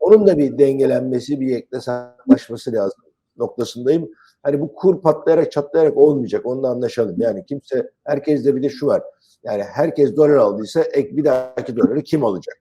Onun 0.00 0.26
da 0.26 0.38
bir 0.38 0.58
dengelenmesi, 0.58 1.40
bir 1.40 1.46
yaklaşması 1.46 2.72
lazım 2.72 3.04
noktasındayım. 3.38 4.10
Hani 4.48 4.60
bu 4.60 4.74
kur 4.74 5.02
patlayarak 5.02 5.52
çatlayarak 5.52 5.96
olmayacak. 5.96 6.46
Onunla 6.46 6.68
anlaşalım. 6.68 7.14
Yani 7.18 7.44
kimse, 7.46 7.90
herkes 8.04 8.44
de 8.44 8.56
bir 8.56 8.62
de 8.62 8.68
şu 8.68 8.86
var. 8.86 9.02
Yani 9.44 9.62
herkes 9.62 10.16
dolar 10.16 10.30
aldıysa 10.36 10.80
ek 10.80 11.16
bir 11.16 11.24
dahaki 11.24 11.76
doları 11.76 12.02
kim 12.02 12.24
alacak? 12.24 12.56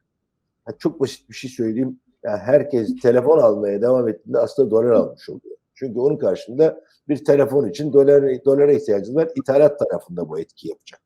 Yani 0.67 0.77
çok 0.77 0.99
basit 0.99 1.29
bir 1.29 1.35
şey 1.35 1.49
söyleyeyim. 1.49 1.99
Yani 2.23 2.37
herkes 2.37 2.95
telefon 3.01 3.37
almaya 3.37 3.81
devam 3.81 4.07
ettiğinde 4.09 4.39
aslında 4.39 4.71
dolar 4.71 4.91
almış 4.91 5.29
oluyor. 5.29 5.55
Çünkü 5.75 5.99
onun 5.99 6.17
karşında 6.17 6.81
bir 7.09 7.25
telefon 7.25 7.69
için 7.69 7.93
dolar, 7.93 8.45
dolara 8.45 8.71
ihtiyacımız 8.71 9.15
var. 9.15 9.29
İthalat 9.35 9.79
tarafında 9.79 10.29
bu 10.29 10.39
etki 10.39 10.69
yapacak. 10.69 11.01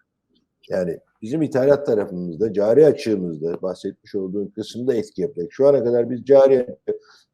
Yani 0.70 1.00
bizim 1.22 1.42
ithalat 1.42 1.86
tarafımızda, 1.86 2.54
cari 2.54 2.86
açığımızda 2.86 3.62
bahsetmiş 3.62 4.16
olduğum 4.16 4.54
kısımda 4.54 4.94
etki 4.94 5.22
yapacak. 5.22 5.48
Şu 5.52 5.68
ana 5.68 5.84
kadar 5.84 6.10
biz 6.10 6.26
cari 6.26 6.78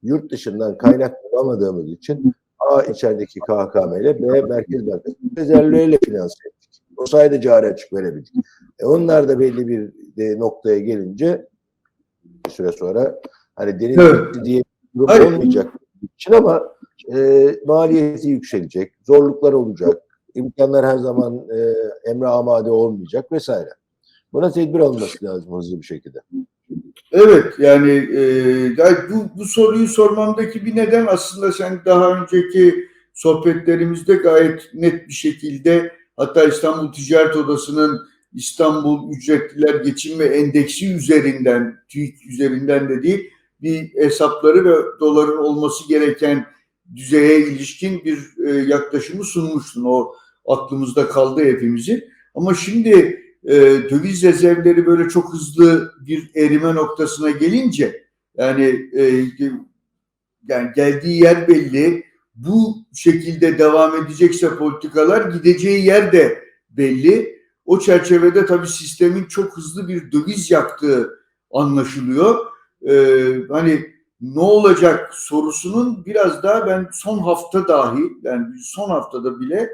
yurt 0.04 0.32
dışından 0.32 0.78
kaynak 0.78 1.16
bulamadığımız 1.24 1.92
için 1.92 2.34
A 2.70 2.84
içerideki 2.84 3.40
KKM 3.40 4.02
ile 4.02 4.22
B 4.22 4.42
Merkez 4.42 4.88
Bankası 4.88 5.16
rezervleriyle 5.38 5.98
finanse 6.06 6.36
ettik. 6.50 6.82
O 6.98 7.06
sayede 7.06 7.42
cari 7.42 7.66
açık 7.68 7.94
verebildik. 7.94 8.34
E 8.80 8.86
onlar 8.86 9.30
da 9.30 9.40
belli 9.40 9.68
bir 9.68 9.94
de 10.18 10.40
noktaya 10.40 10.80
gelince 10.80 11.48
bir 12.46 12.52
süre 12.52 12.72
sonra 12.72 13.22
hani 13.56 13.80
deniz 13.80 13.98
Evet. 13.98 14.46
diye 14.46 14.64
durum 14.96 15.08
Hayır. 15.08 15.26
olmayacak 15.26 15.74
için 16.18 16.34
ama 16.34 16.64
e, 17.16 17.50
maliyeti 17.66 18.30
yükselecek, 18.30 18.94
zorluklar 19.04 19.54
olacak, 19.54 20.02
imkanlar 20.36 20.86
her 20.86 20.98
zaman 20.98 21.38
e, 21.38 21.74
emre 22.10 22.28
amade 22.28 22.72
olmayacak 22.72 23.32
vesaire. 23.32 23.70
Buna 24.34 24.52
tedbir 24.52 24.80
alınması 24.80 25.26
lazım 25.26 25.58
hızlı 25.58 25.78
bir 25.78 25.86
şekilde. 25.86 26.20
Evet 27.12 27.54
yani 27.60 27.92
e, 27.92 29.10
bu, 29.10 29.30
bu 29.38 29.46
soruyu 29.46 29.88
sormamdaki 29.88 30.66
bir 30.66 30.76
neden 30.76 31.06
aslında 31.06 31.52
sen 31.52 31.82
daha 31.86 32.22
önceki 32.22 32.88
sohbetlerimizde 33.14 34.16
gayet 34.16 34.70
net 34.74 35.08
bir 35.08 35.14
şekilde 35.14 35.92
hatta 36.18 36.44
İstanbul 36.44 36.94
Ticaret 36.94 37.36
Odası'nın 37.36 38.08
İstanbul 38.34 39.14
Ücretliler 39.14 39.76
Geçinme 39.76 40.26
Endeksi 40.26 40.96
üzerinden, 40.96 41.76
TÜİK 41.90 42.26
üzerinden 42.26 42.90
de 42.90 43.04
değil 43.04 43.30
bir 43.62 43.94
hesapları 43.96 44.66
ve 44.66 45.00
doların 45.00 45.38
olması 45.38 45.88
gereken 45.88 46.46
düzeye 46.96 47.40
ilişkin 47.40 48.06
bir 48.06 48.20
e, 48.48 48.52
yaklaşımı 48.52 49.24
sunmuştun. 49.24 49.84
O 49.86 50.14
aklımızda 50.48 51.08
kaldı 51.08 51.46
hepimizin. 51.46 52.04
Ama 52.36 52.54
şimdi 52.54 53.22
e, 53.48 53.56
döviz 53.90 54.24
rezervleri 54.24 54.86
böyle 54.86 55.10
çok 55.10 55.34
hızlı 55.34 55.94
bir 56.08 56.32
erime 56.36 56.76
noktasına 56.76 57.30
gelince 57.30 58.04
yani 58.38 58.90
e, 58.94 59.26
yani 60.48 60.72
geldiği 60.76 61.24
yer 61.24 61.48
belli. 61.48 62.08
Bu 62.36 62.76
şekilde 62.94 63.60
devam 63.60 64.04
edecekse 64.04 64.56
politikalar 64.56 65.32
gideceği 65.32 65.86
yer 65.86 66.12
de 66.12 66.44
belli. 66.70 67.38
O 67.66 67.80
çerçevede 67.80 68.46
tabii 68.46 68.68
sistemin 68.68 69.26
çok 69.26 69.58
hızlı 69.58 69.88
bir 69.88 70.12
döviz 70.12 70.52
yaktığı 70.52 71.20
anlaşılıyor. 71.52 72.46
Ee, 72.90 73.34
hani 73.50 73.86
ne 74.22 74.40
olacak 74.40 75.14
sorusunun 75.14 76.06
biraz 76.06 76.44
daha 76.44 76.68
ben 76.68 76.90
son 76.94 77.20
hafta 77.20 77.68
dahi 77.68 78.02
yani 78.24 78.46
son 78.64 78.90
haftada 78.90 79.40
bile 79.40 79.70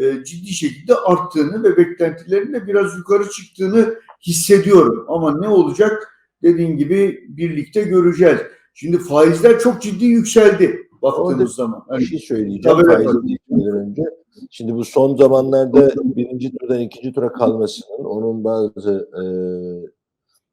e, 0.00 0.24
ciddi 0.24 0.48
şekilde 0.48 0.94
arttığını 0.94 1.64
ve 1.64 1.76
beklentilerin 1.76 2.52
de 2.52 2.66
biraz 2.66 2.96
yukarı 2.98 3.30
çıktığını 3.30 3.94
hissediyorum. 4.26 5.04
Ama 5.08 5.38
ne 5.38 5.48
olacak 5.48 6.08
dediğin 6.42 6.76
gibi 6.76 7.24
birlikte 7.28 7.82
göreceğiz. 7.82 8.38
Şimdi 8.74 8.98
faizler 8.98 9.58
çok 9.58 9.82
ciddi 9.82 10.04
yükseldi 10.04 10.86
baktığımız 11.02 11.32
Orada 11.32 11.46
zaman. 11.46 11.84
Bir 11.86 11.94
Hani, 11.94 12.04
şey 12.04 12.18
söyleyeceğim 12.18 12.78
Tabii, 12.78 12.86
faiz 12.86 13.06
tabii. 13.06 13.26
geçmeden 13.26 13.76
önce. 13.76 14.02
Şimdi 14.50 14.74
bu 14.74 14.84
son 14.84 15.16
zamanlarda 15.16 15.92
birinci 15.96 16.56
turdan 16.56 16.80
ikinci 16.80 17.12
tura 17.12 17.32
kalmasının 17.32 18.04
onun 18.04 18.44
bazı 18.44 19.10
e, 19.14 19.22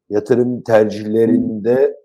yatırım 0.10 0.62
tercihlerinde 0.62 1.98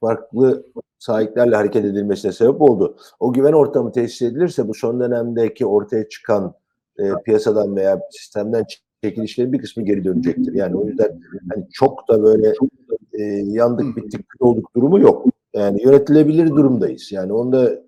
farklı 0.00 0.66
sahiplerle 1.04 1.56
hareket 1.56 1.84
edilmesine 1.84 2.32
sebep 2.32 2.62
oldu. 2.62 2.96
O 3.20 3.32
güven 3.32 3.52
ortamı 3.52 3.92
tesis 3.92 4.22
edilirse 4.22 4.68
bu 4.68 4.74
son 4.74 5.00
dönemdeki 5.00 5.66
ortaya 5.66 6.08
çıkan 6.08 6.54
e, 6.98 7.12
piyasadan 7.24 7.76
veya 7.76 8.00
sistemden 8.10 8.64
çekilişlerin 9.02 9.52
bir 9.52 9.58
kısmı 9.58 9.82
geri 9.82 10.04
dönecektir. 10.04 10.54
Yani 10.54 10.76
o 10.76 10.86
yüzden 10.86 11.20
hani 11.54 11.66
çok 11.72 12.08
da 12.08 12.22
böyle 12.22 12.52
e, 13.12 13.22
yandık 13.46 13.96
bittik 13.96 14.26
olduk 14.40 14.74
durumu 14.76 15.00
yok. 15.00 15.26
Yani 15.54 15.82
yönetilebilir 15.82 16.48
durumdayız. 16.48 17.12
Yani 17.12 17.32
onda 17.32 17.82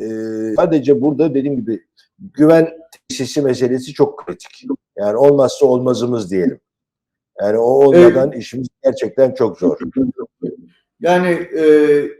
e, 0.00 0.06
sadece 0.56 1.00
burada 1.00 1.34
dediğim 1.34 1.56
gibi 1.56 1.80
güven 2.18 2.68
tesisi 3.08 3.42
meselesi 3.42 3.92
çok 3.92 4.18
kritik. 4.18 4.64
Yani 4.96 5.16
olmazsa 5.16 5.66
olmazımız 5.66 6.30
diyelim. 6.30 6.60
Yani 7.40 7.58
o 7.58 7.62
olmadan 7.62 8.32
işimiz 8.32 8.68
gerçekten 8.82 9.34
çok 9.34 9.58
zor. 9.58 9.78
Yani 11.02 11.28
e, 11.58 11.64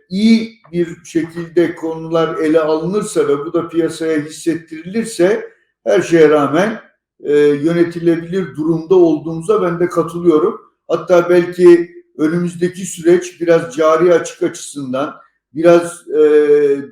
iyi 0.08 0.52
bir 0.72 1.04
şekilde 1.04 1.74
konular 1.74 2.36
ele 2.36 2.60
alınırsa 2.60 3.28
ve 3.28 3.38
bu 3.38 3.52
da 3.52 3.68
piyasaya 3.68 4.18
hissettirilirse 4.18 5.52
her 5.86 6.02
şeye 6.02 6.28
rağmen 6.28 6.80
e, 7.20 7.32
yönetilebilir 7.38 8.56
durumda 8.56 8.94
olduğumuza 8.94 9.62
ben 9.62 9.80
de 9.80 9.88
katılıyorum. 9.88 10.60
Hatta 10.88 11.30
belki 11.30 11.90
önümüzdeki 12.18 12.86
süreç 12.86 13.40
biraz 13.40 13.76
cari 13.76 14.14
açık 14.14 14.42
açısından, 14.42 15.14
biraz 15.54 16.08
e, 16.08 16.20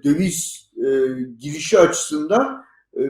döviz 0.05 0.71
e, 0.77 0.89
girişi 1.39 1.79
açısından 1.79 2.65
e, 2.97 3.01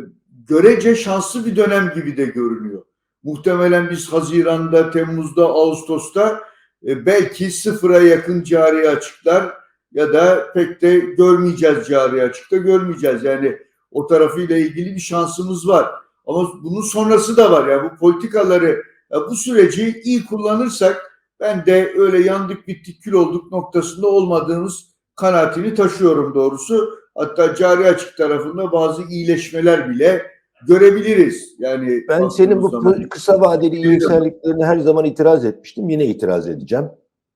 görece 0.48 0.96
şanslı 0.96 1.46
bir 1.46 1.56
dönem 1.56 1.92
gibi 1.94 2.16
de 2.16 2.24
görünüyor. 2.24 2.82
Muhtemelen 3.22 3.90
biz 3.90 4.12
Haziran'da, 4.12 4.90
Temmuz'da, 4.90 5.46
Ağustos'ta 5.46 6.49
e, 6.86 7.06
belki 7.06 7.50
sıfıra 7.50 8.00
yakın 8.00 8.42
cari 8.42 8.88
açıklar 8.88 9.54
ya 9.92 10.12
da 10.12 10.52
pek 10.52 10.82
de 10.82 10.98
görmeyeceğiz 10.98 11.86
cari 11.86 12.22
açıkta 12.22 12.56
görmeyeceğiz. 12.56 13.24
Yani 13.24 13.58
o 13.90 14.06
tarafıyla 14.06 14.56
ilgili 14.56 14.94
bir 14.94 15.00
şansımız 15.00 15.68
var. 15.68 15.90
Ama 16.26 16.50
bunun 16.62 16.82
sonrası 16.82 17.36
da 17.36 17.52
var. 17.52 17.68
Yani 17.68 17.90
bu 17.90 17.96
politikaları, 17.96 18.82
ya 19.10 19.20
bu 19.30 19.36
süreci 19.36 20.00
iyi 20.04 20.26
kullanırsak 20.26 21.10
ben 21.40 21.66
de 21.66 21.94
öyle 21.96 22.20
yandık 22.20 22.68
bittik 22.68 23.02
kül 23.02 23.12
olduk 23.12 23.52
noktasında 23.52 24.06
olmadığımız 24.06 24.86
kanaatini 25.16 25.74
taşıyorum 25.74 26.34
doğrusu. 26.34 27.00
Hatta 27.14 27.54
cari 27.54 27.86
açık 27.86 28.16
tarafında 28.16 28.72
bazı 28.72 29.02
iyileşmeler 29.02 29.90
bile 29.90 30.30
görebiliriz. 30.68 31.54
Yani 31.58 32.02
Ben 32.08 32.28
senin 32.28 32.62
bu 32.62 32.68
zaman. 32.68 32.92
kı- 32.94 33.08
kısa 33.08 33.40
vadeli 33.40 33.76
iyimserliklerine 33.76 34.64
her 34.64 34.78
zaman 34.78 35.04
itiraz 35.04 35.44
etmiştim. 35.44 35.88
Yine 35.88 36.06
itiraz 36.06 36.48
edeceğim. 36.48 36.84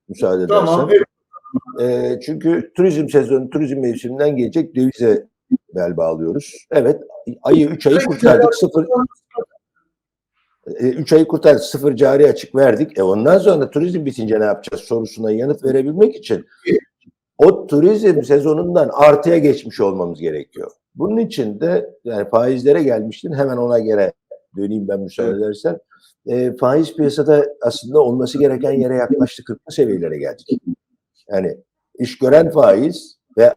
Müsaade 0.09 0.43
edersen. 0.43 0.65
Tamam, 0.65 0.89
evet. 0.91 1.05
Ee, 1.81 2.19
çünkü 2.25 2.71
turizm 2.75 3.09
sezonu, 3.09 3.49
turizm 3.49 3.79
mevsiminden 3.79 4.35
gelecek 4.37 4.75
dövize 4.75 5.27
bel 5.75 5.97
bağlıyoruz. 5.97 6.53
Evet, 6.71 7.01
ayı 7.43 7.67
3 7.69 7.87
ayı 7.87 7.97
kurtardık. 7.99 8.55
Sıfır, 8.55 8.85
3 10.67 11.13
ayı 11.13 11.27
kurtardık. 11.27 11.63
Sıfır 11.63 11.95
cari 11.95 12.27
açık 12.27 12.55
verdik. 12.55 12.97
E 12.99 13.03
ondan 13.03 13.37
sonra 13.37 13.69
turizm 13.69 14.05
bitince 14.05 14.39
ne 14.39 14.45
yapacağız 14.45 14.83
sorusuna 14.83 15.31
yanıt 15.31 15.63
verebilmek 15.63 16.15
için 16.15 16.45
o 17.37 17.67
turizm 17.67 18.23
sezonundan 18.23 18.89
artıya 18.93 19.37
geçmiş 19.37 19.79
olmamız 19.79 20.19
gerekiyor. 20.19 20.71
Bunun 20.95 21.17
için 21.17 21.59
de 21.59 21.89
yani 22.03 22.29
faizlere 22.29 22.83
gelmiştin. 22.83 23.33
Hemen 23.33 23.57
ona 23.57 23.79
göre 23.79 24.13
döneyim 24.57 24.87
ben 24.87 24.99
müsaade 24.99 25.29
Evet. 25.29 25.39
edersen. 25.43 25.79
E, 26.27 26.57
faiz 26.57 26.95
piyasada 26.95 27.45
aslında 27.61 27.99
olması 27.99 28.39
gereken 28.39 28.71
yere 28.71 28.95
yaklaştı 28.95 29.43
40'lı 29.43 29.71
seviyelere 29.71 30.17
geldik. 30.17 30.47
Yani 31.29 31.57
iş 31.99 32.17
gören 32.17 32.49
faiz 32.49 33.17
ve 33.37 33.53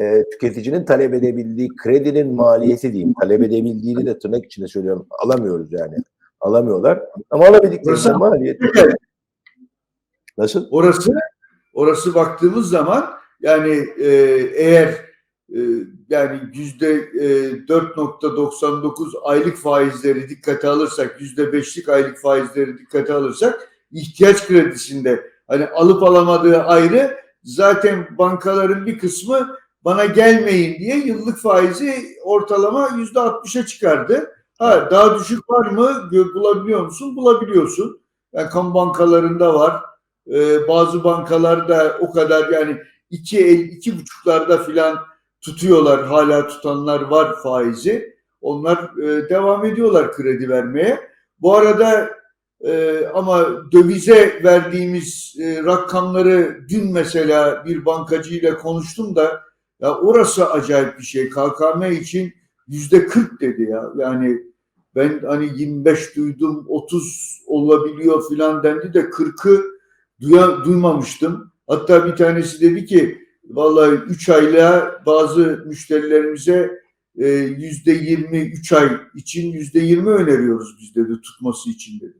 e, 0.00 0.24
tüketicinin 0.32 0.84
talep 0.84 1.14
edebildiği 1.14 1.68
kredinin 1.82 2.34
maliyeti 2.34 2.92
diyeyim. 2.92 3.14
Talep 3.20 3.42
edebildiğini 3.42 4.06
de 4.06 4.18
tırnak 4.18 4.44
içinde 4.44 4.68
söylüyorum. 4.68 5.06
Alamıyoruz 5.24 5.72
yani. 5.72 5.96
Alamıyorlar. 6.40 7.02
Ama 7.30 7.46
alabildikleri 7.46 7.84
Burası- 7.86 8.18
maliyet. 8.18 8.60
Nasıl? 10.38 10.66
Orası 10.70 11.12
orası 11.74 12.14
baktığımız 12.14 12.68
zaman 12.68 13.06
yani 13.40 13.84
e, 14.00 14.06
eğer 14.56 14.88
e, 15.54 15.58
yani 16.08 16.40
yüzde 16.54 16.92
e, 16.94 17.50
4.99 17.50 19.20
aylık 19.22 19.56
faizleri 19.56 20.28
dikkate 20.28 20.68
alırsak 20.68 21.20
yüzde 21.20 21.52
beşlik 21.52 21.88
aylık 21.88 22.18
faizleri 22.18 22.78
dikkate 22.78 23.12
alırsak 23.12 23.68
ihtiyaç 23.92 24.46
kredisinde 24.46 25.30
hani 25.48 25.66
alıp 25.66 26.02
alamadığı 26.02 26.62
ayrı 26.62 27.16
zaten 27.42 28.08
bankaların 28.18 28.86
bir 28.86 28.98
kısmı 28.98 29.56
bana 29.84 30.04
gelmeyin 30.04 30.78
diye 30.78 30.96
yıllık 30.96 31.38
faizi 31.38 32.16
ortalama 32.24 32.90
yüzde 32.98 33.18
60'a 33.18 33.66
çıkardı. 33.66 34.32
Ha 34.58 34.88
daha 34.90 35.18
düşük 35.18 35.50
var 35.50 35.70
mı? 35.70 36.10
Bulabiliyor 36.34 36.84
musun? 36.84 37.16
Bulabiliyorsun. 37.16 38.00
Yani 38.32 38.50
kamu 38.50 38.74
bankalarında 38.74 39.54
var. 39.54 39.82
Ee, 40.32 40.68
bazı 40.68 41.04
bankalar 41.04 41.68
da 41.68 41.98
o 42.00 42.12
kadar 42.12 42.48
yani 42.48 42.78
iki 43.10 43.38
el 43.38 43.58
iki 43.58 43.98
buçuklarda 43.98 44.58
filan 44.58 44.98
tutuyorlar. 45.46 46.06
Hala 46.06 46.46
tutanlar 46.46 47.00
var 47.00 47.36
faizi. 47.42 48.16
Onlar 48.40 48.98
e, 49.02 49.28
devam 49.28 49.64
ediyorlar 49.64 50.12
kredi 50.12 50.48
vermeye. 50.48 51.00
Bu 51.40 51.54
arada 51.54 52.10
e, 52.60 53.02
ama 53.14 53.46
dövize 53.72 54.40
verdiğimiz 54.44 55.34
e, 55.40 55.64
rakamları 55.64 56.58
dün 56.68 56.92
mesela 56.92 57.64
bir 57.64 57.84
bankacıyla 57.84 58.58
konuştum 58.58 59.16
da 59.16 59.42
ya 59.80 59.94
orası 59.94 60.50
acayip 60.50 60.98
bir 60.98 61.04
şey. 61.04 61.30
KKM 61.30 61.82
için 61.92 62.32
yüzde 62.68 63.06
40 63.06 63.40
dedi 63.40 63.62
ya. 63.62 63.84
Yani 63.98 64.38
ben 64.94 65.20
hani 65.26 65.50
25 65.60 66.16
duydum 66.16 66.66
30 66.68 67.42
olabiliyor 67.46 68.28
filan 68.28 68.62
dendi 68.62 68.94
de 68.94 69.00
40'ı 69.00 69.62
duya, 70.20 70.64
duymamıştım. 70.64 71.52
Hatta 71.66 72.06
bir 72.06 72.16
tanesi 72.16 72.60
dedi 72.60 72.86
ki 72.86 73.25
vallahi 73.50 73.94
3 73.94 74.28
aylığa 74.28 75.02
bazı 75.06 75.64
müşterilerimize 75.66 76.80
e, 77.18 77.28
yüzde 77.28 77.92
20 77.92 78.38
3 78.38 78.72
ay 78.72 78.88
için 79.14 79.52
yüzde 79.52 79.78
20 79.78 80.08
öneriyoruz 80.10 80.76
biz 80.80 80.94
dedi 80.94 81.20
tutması 81.20 81.70
için 81.70 82.00
dedi. 82.00 82.16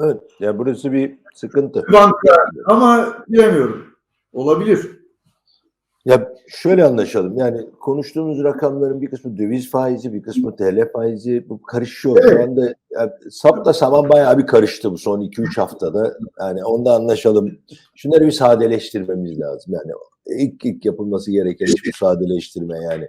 Evet. 0.00 0.20
Ya 0.40 0.58
burası 0.58 0.92
bir 0.92 1.18
sıkıntı. 1.34 1.84
Banka 1.92 2.36
ama 2.66 3.16
bilemiyorum. 3.28 3.96
Olabilir. 4.32 5.02
Ya 6.04 6.31
şöyle 6.52 6.84
anlaşalım. 6.84 7.36
Yani 7.36 7.70
konuştuğumuz 7.80 8.44
rakamların 8.44 9.00
bir 9.00 9.10
kısmı 9.10 9.38
döviz 9.38 9.70
faizi, 9.70 10.12
bir 10.12 10.22
kısmı 10.22 10.56
TL 10.56 10.92
faizi. 10.92 11.48
Bu 11.48 11.62
karışıyor. 11.62 12.18
Evet. 12.22 12.32
Şu 12.32 12.42
anda 12.42 12.74
ya, 12.90 13.18
sapla 13.30 13.72
saman 13.72 14.08
bayağı 14.08 14.38
bir 14.38 14.46
karıştı 14.46 14.92
bu 14.92 14.98
son 14.98 15.20
2-3 15.20 15.60
haftada. 15.60 16.18
Yani 16.40 16.64
onda 16.64 16.94
anlaşalım. 16.94 17.58
Şunları 17.94 18.26
bir 18.26 18.32
sadeleştirmemiz 18.32 19.40
lazım. 19.40 19.74
Yani 19.74 19.92
ilk 20.40 20.64
ilk 20.64 20.84
yapılması 20.84 21.30
gereken 21.30 21.66
iş 21.66 21.86
bu 21.86 21.96
sadeleştirme 21.98 22.78
yani. 22.78 23.08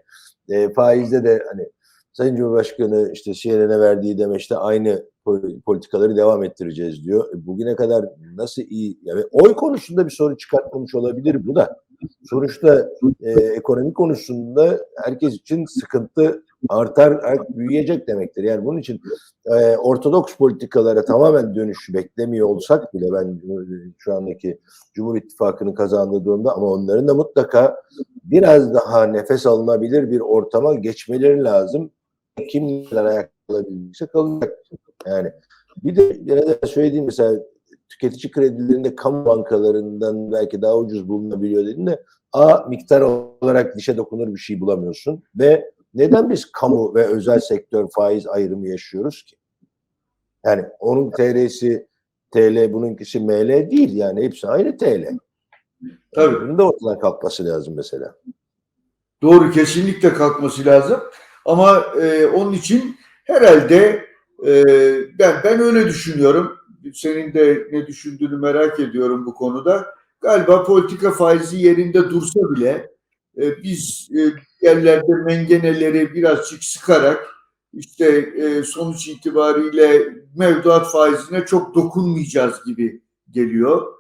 E, 0.50 0.74
faizde 0.74 1.24
de 1.24 1.44
hani 1.52 1.70
Sayın 2.14 2.36
Cumhurbaşkanı 2.36 3.10
işte 3.14 3.34
CNN'e 3.34 3.80
verdiği 3.80 4.18
demeçte 4.18 4.58
aynı 4.58 5.06
pol- 5.26 5.62
politikaları 5.62 6.18
devam 6.18 6.44
ettireceğiz 6.44 7.06
diyor. 7.06 7.34
E, 7.34 7.46
bugüne 7.48 7.76
kadar 7.76 8.06
nasıl 8.36 8.62
iyi 8.62 9.00
yani 9.04 9.24
oy 9.32 9.54
konusunda 9.54 10.06
bir 10.06 10.12
sorun 10.12 10.36
çıkartmamış 10.36 10.96
olabilir 10.96 11.48
bu 11.48 11.56
da. 11.56 11.84
Sonuçta 12.30 12.90
e, 13.22 13.32
ekonomi 13.32 13.94
konusunda 13.94 14.80
herkes 15.04 15.34
için 15.34 15.66
sıkıntı 15.66 16.44
artar, 16.70 17.12
art- 17.12 17.50
büyüyecek 17.50 18.08
demektir. 18.08 18.44
Yani 18.44 18.66
bunun 18.66 18.80
için 18.80 19.02
e, 19.46 19.78
ortodoks 19.78 20.36
politikalara 20.36 21.06
tamamen 21.06 21.56
dönüş 21.56 21.90
beklemiyor 21.94 22.48
olsak 22.48 22.94
bile 22.94 23.12
ben 23.12 23.28
e, 23.28 23.94
şu 23.98 24.14
andaki 24.14 24.60
Cumhur 24.94 25.18
İttifakı'nın 25.18 25.74
kazandığı 25.74 26.26
durumda 26.26 26.56
ama 26.56 26.68
onların 26.68 27.08
da 27.08 27.14
mutlaka 27.14 27.82
biraz 28.24 28.74
daha 28.74 29.06
nefes 29.06 29.46
alınabilir 29.46 30.12
bir 30.12 30.20
ortama 30.20 30.74
geçmeleri 30.74 31.44
lazım. 31.44 31.92
Kim 32.50 32.68
neler 32.68 33.06
ayakta 33.06 33.34
kalabilirse 33.50 34.06
kalacak. 34.06 34.60
Yani 35.08 35.32
bir 35.84 35.96
de 35.96 36.18
yine 36.26 36.48
de 36.48 36.68
söylediğim 36.68 37.06
mesela 37.06 37.40
tüketici 37.94 38.32
kredilerinde 38.32 38.96
kamu 38.96 39.26
bankalarından 39.26 40.32
belki 40.32 40.62
daha 40.62 40.78
ucuz 40.78 41.10
bulunabiliyor 41.10 41.66
dediğinde 41.66 42.04
A 42.32 42.66
miktar 42.70 43.02
olarak 43.02 43.78
dişe 43.78 43.98
dokunur 43.98 44.34
bir 44.34 44.40
şey 44.40 44.62
bulamıyorsun 44.62 45.24
ve 45.36 45.72
neden 45.94 46.30
biz 46.30 46.52
kamu 46.52 46.96
ve 46.96 47.06
özel 47.06 47.40
sektör 47.40 47.88
faiz 47.96 48.28
ayrımı 48.28 48.68
yaşıyoruz 48.68 49.24
ki? 49.24 49.36
Yani 50.46 50.66
onun 50.80 51.12
TL'si 51.12 51.88
TL, 52.32 52.74
bununkisi 52.74 53.20
ML 53.20 53.72
değil 53.72 53.96
yani 53.96 54.24
hepsi 54.24 54.48
aynı 54.48 54.78
TL. 54.78 55.18
Tabii. 56.16 56.42
Bunun 56.42 56.58
da 56.58 56.68
ortadan 56.68 57.00
kalkması 57.00 57.46
lazım 57.46 57.76
mesela. 57.76 58.16
Doğru 59.22 59.52
kesinlikle 59.52 60.14
kalkması 60.14 60.66
lazım. 60.66 61.00
Ama 61.46 61.86
e, 62.02 62.28
onun 62.28 62.54
için 62.54 62.96
herhalde 63.24 64.06
e, 64.48 64.64
ben 65.20 65.36
ben 65.44 65.60
öyle 65.60 65.86
düşünüyorum. 65.86 66.58
Senin 66.94 67.34
de 67.34 67.68
ne 67.72 67.88
düşündüğünü 67.88 68.38
merak 68.38 68.80
ediyorum 68.80 69.26
bu 69.26 69.34
konuda. 69.34 69.96
Galiba 70.22 70.64
politika 70.64 71.12
faizi 71.12 71.58
yerinde 71.58 72.10
dursa 72.10 72.40
bile 72.56 72.90
e, 73.38 73.64
biz 73.64 74.10
e, 74.16 74.22
yerlerde 74.66 75.16
mengeneleri 75.26 76.14
birazcık 76.14 76.64
sıkarak 76.64 77.34
işte 77.74 78.06
e, 78.38 78.64
sonuç 78.64 79.08
itibariyle 79.08 80.14
mevduat 80.38 80.92
faizine 80.92 81.46
çok 81.46 81.76
dokunmayacağız 81.76 82.64
gibi 82.66 83.02
geliyor. 83.32 83.94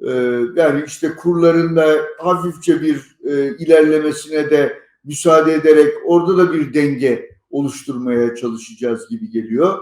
E, 0.00 0.10
yani 0.56 0.84
işte 0.86 1.16
kurlarında 1.16 1.96
hafifçe 2.18 2.82
bir 2.82 3.16
e, 3.24 3.56
ilerlemesine 3.56 4.50
de 4.50 4.78
müsaade 5.04 5.54
ederek 5.54 5.94
orada 6.04 6.38
da 6.38 6.52
bir 6.52 6.74
denge 6.74 7.36
oluşturmaya 7.50 8.34
çalışacağız 8.34 9.08
gibi 9.08 9.30
geliyor. 9.30 9.78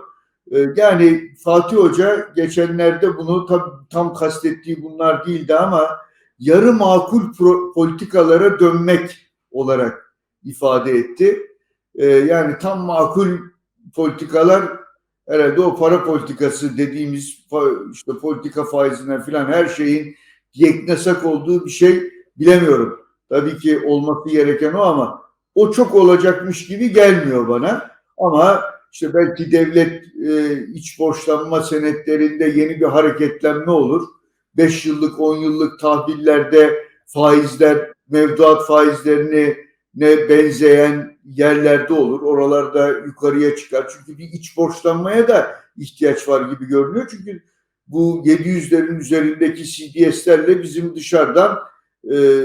E, 0.51 0.67
yani 0.77 1.35
Fatih 1.45 1.77
Hoca 1.77 2.29
geçenlerde 2.37 3.17
bunu 3.17 3.47
tam, 3.47 3.87
tam 3.91 4.15
kastettiği 4.15 4.83
bunlar 4.83 5.27
değildi 5.27 5.55
ama 5.55 5.99
yarı 6.39 6.73
makul 6.73 7.33
pro, 7.33 7.73
politikalara 7.73 8.61
dönmek 8.61 9.17
olarak 9.51 10.17
ifade 10.45 10.93
etti. 10.93 11.47
E, 11.95 12.07
yani 12.07 12.59
tam 12.59 12.81
makul 12.81 13.39
politikalar 13.95 14.63
herhalde 15.29 15.61
o 15.61 15.77
para 15.77 16.05
politikası 16.05 16.79
dediğimiz 16.79 17.39
işte 17.93 18.13
politika 18.21 18.65
faizine 18.65 19.23
filan 19.23 19.47
her 19.47 19.67
şeyin 19.67 20.17
yeknesak 20.55 21.25
olduğu 21.25 21.67
bir 21.67 21.71
şey 21.71 22.11
bilemiyorum. 22.39 23.01
Tabii 23.29 23.59
ki 23.59 23.83
olması 23.87 24.29
gereken 24.29 24.73
o 24.73 24.83
ama 24.83 25.23
o 25.55 25.73
çok 25.73 25.95
olacakmış 25.95 26.67
gibi 26.67 26.93
gelmiyor 26.93 27.49
bana. 27.49 27.91
Ama 28.19 28.63
işte 28.95 29.15
belki 29.15 29.53
devlet 29.53 30.03
e, 30.27 30.65
iç 30.67 30.99
borçlanma 30.99 31.63
senetlerinde 31.63 32.45
yeni 32.45 32.81
bir 32.81 32.87
hareketlenme 32.87 33.71
olur. 33.71 34.09
5 34.57 34.87
yıllık 34.87 35.21
10 35.21 35.37
yıllık 35.37 35.81
tahvillerde 35.81 36.85
faizler 37.07 37.93
mevduat 38.09 38.67
faizlerini 38.67 39.57
ne 39.95 40.29
benzeyen 40.29 41.19
yerlerde 41.25 41.93
olur. 41.93 42.23
Oralarda 42.23 42.89
yukarıya 42.89 43.57
çıkar. 43.57 43.93
Çünkü 43.97 44.19
bir 44.19 44.25
iç 44.25 44.57
borçlanmaya 44.57 45.29
da 45.29 45.57
ihtiyaç 45.77 46.29
var 46.29 46.51
gibi 46.51 46.67
görünüyor. 46.67 47.09
Çünkü 47.11 47.43
bu 47.87 48.23
700'lerin 48.27 48.99
üzerindeki 48.99 49.65
CDS'lerle 49.65 50.63
bizim 50.63 50.95
dışarıdan 50.97 51.59
e, 52.13 52.45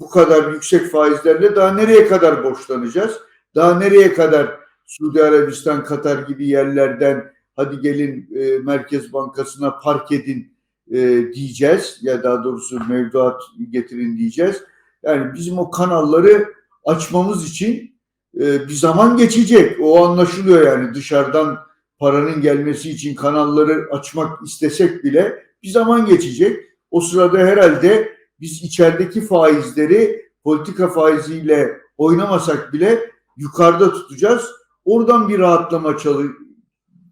bu 0.00 0.10
kadar 0.10 0.52
yüksek 0.52 0.90
faizlerle 0.90 1.56
daha 1.56 1.74
nereye 1.74 2.06
kadar 2.08 2.44
borçlanacağız? 2.44 3.20
Daha 3.54 3.78
nereye 3.78 4.14
kadar 4.14 4.65
Suudi 4.86 5.22
Arabistan, 5.22 5.84
Katar 5.84 6.18
gibi 6.18 6.48
yerlerden 6.48 7.32
hadi 7.56 7.80
gelin 7.80 8.28
e, 8.34 8.58
Merkez 8.58 9.12
Bankası'na 9.12 9.78
park 9.78 10.12
edin 10.12 10.56
e, 10.90 10.98
diyeceğiz 11.34 11.98
ya 12.02 12.22
daha 12.22 12.44
doğrusu 12.44 12.80
mevduat 12.88 13.42
getirin 13.70 14.18
diyeceğiz. 14.18 14.62
Yani 15.02 15.34
bizim 15.34 15.58
o 15.58 15.70
kanalları 15.70 16.52
açmamız 16.84 17.50
için 17.50 17.96
e, 18.40 18.68
bir 18.68 18.74
zaman 18.74 19.16
geçecek. 19.16 19.76
O 19.80 20.06
anlaşılıyor 20.06 20.66
yani 20.66 20.94
dışarıdan 20.94 21.58
paranın 21.98 22.40
gelmesi 22.40 22.90
için 22.90 23.14
kanalları 23.14 23.88
açmak 23.92 24.46
istesek 24.46 25.04
bile 25.04 25.46
bir 25.62 25.68
zaman 25.68 26.06
geçecek. 26.06 26.64
O 26.90 27.00
sırada 27.00 27.38
herhalde 27.38 28.16
biz 28.40 28.62
içerideki 28.62 29.20
faizleri 29.20 30.26
politika 30.44 30.88
faiziyle 30.88 31.80
oynamasak 31.96 32.72
bile 32.72 33.10
yukarıda 33.36 33.92
tutacağız. 33.92 34.50
Oradan 34.86 35.28
bir 35.28 35.38
rahatlama 35.38 35.98
çalı- 35.98 36.32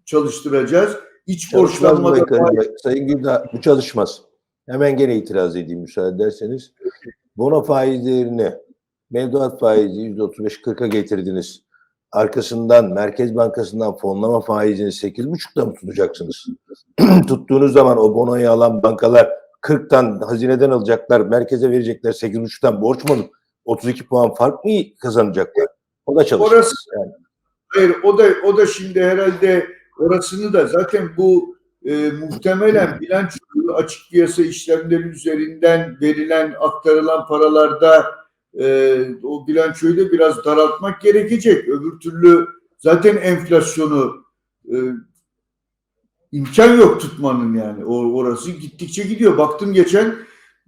çalıştıracağız. 0.05 0.95
İç 1.27 1.53
Bekir 2.15 2.57
Bey? 2.57 2.71
Sayın 2.83 3.07
Güldağ 3.07 3.45
bu 3.53 3.61
çalışmaz. 3.61 4.21
Hemen 4.69 4.97
gene 4.97 5.15
itiraz 5.15 5.55
edeyim 5.55 5.79
müsaade 5.81 6.15
ederseniz. 6.15 6.71
Bono 7.37 7.63
faizlerini 7.63 8.51
mevduat 9.11 9.59
faizi 9.59 10.01
%35-40'a 10.01 10.87
getirdiniz. 10.87 11.61
Arkasından 12.11 12.93
Merkez 12.93 13.35
Bankası'ndan 13.35 13.97
fonlama 13.97 14.41
faizini 14.41 14.87
8,5'ta 14.87 15.65
mı 15.65 15.73
tutacaksınız? 15.73 16.45
Tuttuğunuz 17.27 17.73
zaman 17.73 17.97
o 17.97 18.15
bonoyu 18.15 18.51
alan 18.51 18.83
bankalar 18.83 19.29
40'tan 19.61 20.25
hazineden 20.25 20.69
alacaklar, 20.69 21.21
merkeze 21.21 21.71
verecekler 21.71 22.11
8,5'tan 22.11 22.81
borç 22.81 23.03
mu 23.03 23.13
alıp 23.13 23.29
32 23.65 24.07
puan 24.07 24.33
fark 24.33 24.65
mı 24.65 24.71
kazanacaklar? 25.01 25.67
O 26.05 26.15
da 26.15 26.23
çalışmaz. 26.23 26.53
Orası 26.53 26.75
Yani. 26.99 27.24
Hayır 27.75 27.95
o 28.03 28.17
da 28.17 28.27
o 28.43 28.57
da 28.57 28.67
şimdi 28.67 29.03
herhalde 29.03 29.67
orasını 29.97 30.53
da 30.53 30.67
zaten 30.67 31.09
bu 31.17 31.55
e, 31.85 32.11
muhtemelen 32.11 32.99
bilanço 33.01 33.37
açık 33.75 34.01
piyasa 34.11 34.41
işlemleri 34.41 35.03
üzerinden 35.03 35.97
verilen 36.01 36.55
aktarılan 36.59 37.27
paralarda 37.27 38.15
e, 38.59 38.95
o 39.23 39.47
bilançoyu 39.47 39.97
da 39.97 40.11
biraz 40.11 40.45
daraltmak 40.45 41.01
gerekecek. 41.01 41.67
Öbür 41.67 41.99
türlü 41.99 42.47
zaten 42.77 43.17
enflasyonu 43.17 44.25
e, 44.71 44.75
imkan 46.31 46.77
yok 46.77 47.01
tutmanın 47.01 47.53
yani. 47.53 47.85
O, 47.85 48.13
orası 48.13 48.51
gittikçe 48.51 49.03
gidiyor. 49.03 49.37
Baktım 49.37 49.73
geçen 49.73 50.15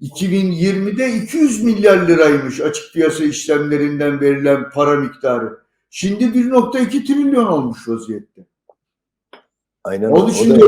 2020'de 0.01 1.13
200 1.13 1.63
milyar 1.63 2.07
liraymış 2.07 2.61
açık 2.61 2.93
piyasa 2.93 3.23
işlemlerinden 3.23 4.21
verilen 4.21 4.69
para 4.69 4.99
miktarı. 4.99 5.66
Şimdi 5.89 6.23
1.2 6.23 7.05
trilyon 7.07 7.45
olmuş 7.45 7.87
vaziyette. 7.87 8.41
Aynen 9.83 10.11
Onun 10.11 10.29
için 10.29 10.55
de- 10.55 10.65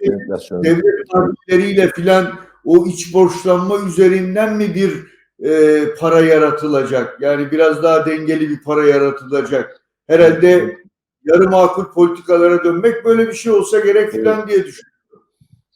enflasyon. 0.00 0.64
Devlet 0.64 1.10
tahvilleriyle 1.12 1.88
filan 1.88 2.32
o 2.64 2.86
iç 2.86 3.14
borçlanma 3.14 3.78
üzerinden 3.88 4.56
mi 4.56 4.74
bir 4.74 5.06
e, 5.48 5.84
para 5.94 6.20
yaratılacak? 6.20 7.20
Yani 7.20 7.50
biraz 7.50 7.82
daha 7.82 8.06
dengeli 8.06 8.48
bir 8.48 8.62
para 8.62 8.86
yaratılacak. 8.86 9.80
Herhalde 10.06 10.76
yarı 11.24 11.50
makul 11.50 11.84
politikalara 11.84 12.64
dönmek 12.64 13.04
böyle 13.04 13.28
bir 13.28 13.32
şey 13.32 13.52
olsa 13.52 13.80
gerek 13.80 14.10
filan 14.10 14.48
diye 14.48 14.64
düşünüyorum. 14.64 14.90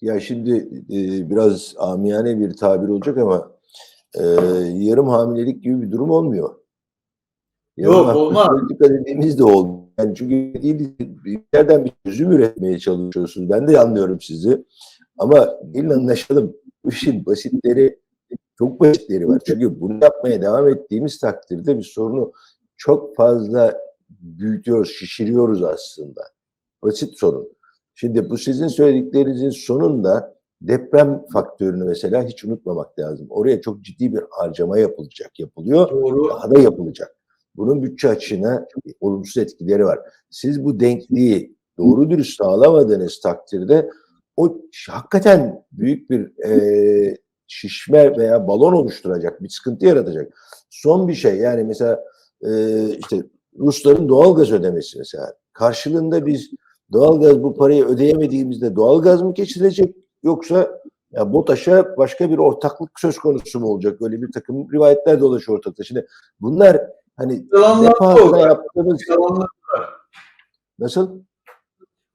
Ya 0.00 0.20
şimdi 0.20 0.50
e, 0.90 1.30
biraz 1.30 1.74
amiyane 1.78 2.40
bir 2.40 2.56
tabir 2.56 2.88
olacak 2.88 3.18
ama 3.18 3.50
e, 4.14 4.22
yarım 4.72 5.08
hamilelik 5.08 5.62
gibi 5.62 5.82
bir 5.82 5.90
durum 5.92 6.10
olmuyor. 6.10 6.54
Yok, 7.76 8.16
olmaz. 8.16 8.48
Politika 8.48 8.90
dediğimiz 8.90 9.38
de 9.38 9.44
olmuyor. 9.44 9.84
Yani 9.98 10.14
çünkü 10.14 10.62
değil, 10.62 10.98
bir 10.98 11.40
yerden 11.54 11.84
bir 11.84 11.92
çözüm 12.06 12.32
üretmeye 12.32 12.78
çalışıyorsunuz. 12.78 13.50
Ben 13.50 13.68
de 13.68 13.80
anlıyorum 13.80 14.20
sizi. 14.20 14.64
Ama 15.18 15.58
gelin 15.70 15.90
anlaşalım. 15.90 16.56
Bu 16.84 16.88
işin 16.88 17.26
basitleri, 17.26 18.00
çok 18.58 18.80
basitleri 18.80 19.28
var. 19.28 19.40
Çünkü 19.46 19.80
bunu 19.80 19.98
yapmaya 20.02 20.42
devam 20.42 20.68
ettiğimiz 20.68 21.18
takdirde 21.18 21.78
bir 21.78 21.82
sorunu 21.82 22.32
çok 22.76 23.16
fazla 23.16 23.80
büyütüyoruz, 24.08 24.90
şişiriyoruz 24.90 25.62
aslında. 25.62 26.20
Basit 26.82 27.18
sorun. 27.18 27.48
Şimdi 27.94 28.30
bu 28.30 28.38
sizin 28.38 28.68
söylediklerinizin 28.68 29.50
sonunda 29.50 30.34
deprem 30.62 31.24
faktörünü 31.32 31.84
mesela 31.84 32.24
hiç 32.24 32.44
unutmamak 32.44 32.98
lazım. 32.98 33.26
Oraya 33.30 33.60
çok 33.60 33.82
ciddi 33.82 34.12
bir 34.12 34.22
harcama 34.30 34.78
yapılacak, 34.78 35.40
yapılıyor. 35.40 35.90
Doğru. 35.90 36.28
Daha 36.28 36.50
da 36.50 36.60
yapılacak. 36.60 37.16
Bunun 37.56 37.82
bütçe 37.82 38.08
açığına 38.08 38.66
olumsuz 39.00 39.36
etkileri 39.36 39.84
var. 39.84 39.98
Siz 40.30 40.64
bu 40.64 40.80
denkliği 40.80 41.56
doğru 41.78 42.10
dürüst 42.10 42.38
sağlamadığınız 42.38 43.20
takdirde 43.20 43.90
o 44.36 44.56
hakikaten 44.90 45.64
büyük 45.72 46.10
bir 46.10 46.44
e, 46.44 47.16
şişme 47.46 48.16
veya 48.16 48.48
balon 48.48 48.72
oluşturacak, 48.72 49.42
bir 49.42 49.48
sıkıntı 49.48 49.86
yaratacak. 49.86 50.34
Son 50.70 51.08
bir 51.08 51.14
şey 51.14 51.36
yani 51.36 51.64
mesela 51.64 52.04
e, 52.42 52.50
işte 52.98 53.22
Rusların 53.58 54.08
doğalgaz 54.08 54.52
ödemesi 54.52 54.98
mesela. 54.98 55.34
Karşılığında 55.52 56.26
biz 56.26 56.50
doğalgaz 56.92 57.42
bu 57.42 57.54
parayı 57.54 57.84
ödeyemediğimizde 57.84 58.76
doğalgaz 58.76 59.22
mı 59.22 59.34
geçilecek 59.34 59.96
yoksa 60.22 60.80
ya 61.12 61.32
BOTAŞ'a 61.32 61.96
başka 61.96 62.30
bir 62.30 62.38
ortaklık 62.38 63.00
söz 63.00 63.18
konusu 63.18 63.60
mu 63.60 63.66
olacak? 63.66 64.02
Öyle 64.02 64.22
bir 64.22 64.32
takım 64.32 64.72
rivayetler 64.72 65.20
dolaşıyor 65.20 65.58
ortalıkta. 65.58 65.84
Şimdi 65.84 66.06
bunlar 66.40 66.80
hani 67.16 67.44
Yalanlar 67.52 67.92
doğru. 68.00 68.38
yaptığımız 68.38 69.00
Yalanla- 69.08 69.48
nasıl? 70.78 71.20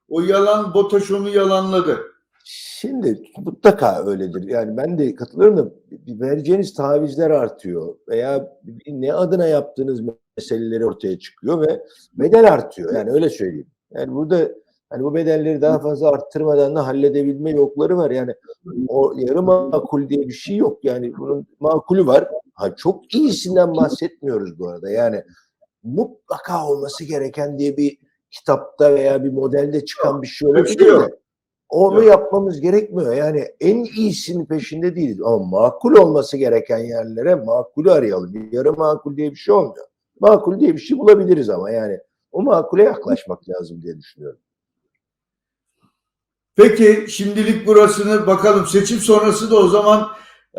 O 0.09 0.21
yalan 0.21 0.73
BOTAŞ 0.73 1.11
onu 1.11 1.29
yalanladı. 1.29 1.97
Şimdi 2.43 3.21
mutlaka 3.45 4.05
öyledir. 4.05 4.43
Yani 4.49 4.77
ben 4.77 4.97
de 4.97 5.15
katılıyorum 5.15 5.57
da 5.57 5.71
vereceğiniz 6.07 6.73
tavizler 6.73 7.29
artıyor 7.31 7.95
veya 8.07 8.57
ne 8.87 9.13
adına 9.13 9.47
yaptığınız 9.47 10.01
meseleleri 10.37 10.85
ortaya 10.85 11.19
çıkıyor 11.19 11.67
ve 11.67 11.85
bedel 12.13 12.53
artıyor. 12.53 12.93
Yani 12.95 13.11
öyle 13.11 13.29
söyleyeyim. 13.29 13.67
Yani 13.91 14.13
burada 14.13 14.51
hani 14.89 15.03
bu 15.03 15.13
bedelleri 15.15 15.61
daha 15.61 15.79
fazla 15.79 16.09
arttırmadan 16.09 16.75
da 16.75 16.87
halledebilme 16.87 17.51
yokları 17.51 17.97
var. 17.97 18.11
Yani 18.11 18.33
o 18.87 19.13
yarı 19.17 19.41
makul 19.43 20.09
diye 20.09 20.27
bir 20.27 20.33
şey 20.33 20.55
yok. 20.57 20.83
Yani 20.83 21.17
bunun 21.17 21.47
makulü 21.59 22.07
var. 22.07 22.27
Ha, 22.59 22.75
çok 22.75 23.15
iyisinden 23.15 23.75
bahsetmiyoruz 23.75 24.59
bu 24.59 24.67
arada. 24.67 24.89
Yani 24.89 25.23
mutlaka 25.83 26.67
olması 26.67 27.03
gereken 27.03 27.59
diye 27.59 27.77
bir 27.77 27.97
kitapta 28.31 28.95
veya 28.95 29.23
bir 29.23 29.31
modelde 29.31 29.85
çıkan 29.85 30.21
bir 30.21 30.27
şey 30.27 30.49
olabilir 30.49 30.79
de 30.79 31.19
onu 31.69 32.03
yapmamız 32.03 32.61
gerekmiyor. 32.61 33.13
Yani 33.13 33.47
en 33.59 33.83
iyisinin 33.83 34.45
peşinde 34.45 34.95
değiliz. 34.95 35.21
Ama 35.21 35.37
makul 35.37 35.95
olması 35.95 36.37
gereken 36.37 36.77
yerlere 36.77 37.35
makulü 37.35 37.91
arayalım. 37.91 38.49
Yarı 38.51 38.73
makul 38.73 39.17
diye 39.17 39.31
bir 39.31 39.35
şey 39.35 39.53
olmuyor. 39.53 39.85
Makul 40.19 40.59
diye 40.59 40.73
bir 40.75 40.81
şey 40.81 40.97
bulabiliriz 40.97 41.49
ama 41.49 41.71
yani 41.71 41.99
o 42.31 42.41
makule 42.41 42.83
yaklaşmak 42.83 43.49
lazım 43.49 43.81
diye 43.81 43.97
düşünüyorum. 43.97 44.39
Peki 46.55 47.05
şimdilik 47.09 47.67
burasını 47.67 48.27
bakalım. 48.27 48.65
Seçim 48.65 48.97
sonrası 48.97 49.51
da 49.51 49.55
o 49.55 49.67
zaman 49.67 50.07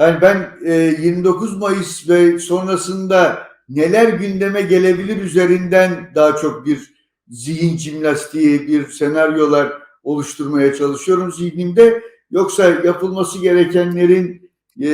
yani 0.01 0.21
ben 0.21 0.51
e, 0.65 0.75
29 0.75 1.57
Mayıs 1.57 2.09
ve 2.09 2.39
sonrasında 2.39 3.47
neler 3.69 4.09
gündeme 4.09 4.63
gelebilir 4.63 5.23
üzerinden 5.23 6.13
daha 6.15 6.37
çok 6.37 6.67
bir 6.67 6.95
zihin 7.29 7.77
jimnastiği, 7.77 8.69
bir 8.69 8.87
senaryolar 8.91 9.73
oluşturmaya 10.03 10.75
çalışıyorum 10.75 11.33
zihnimde. 11.33 12.03
Yoksa 12.31 12.69
yapılması 12.69 13.39
gerekenlerin 13.39 14.51
e, 14.83 14.89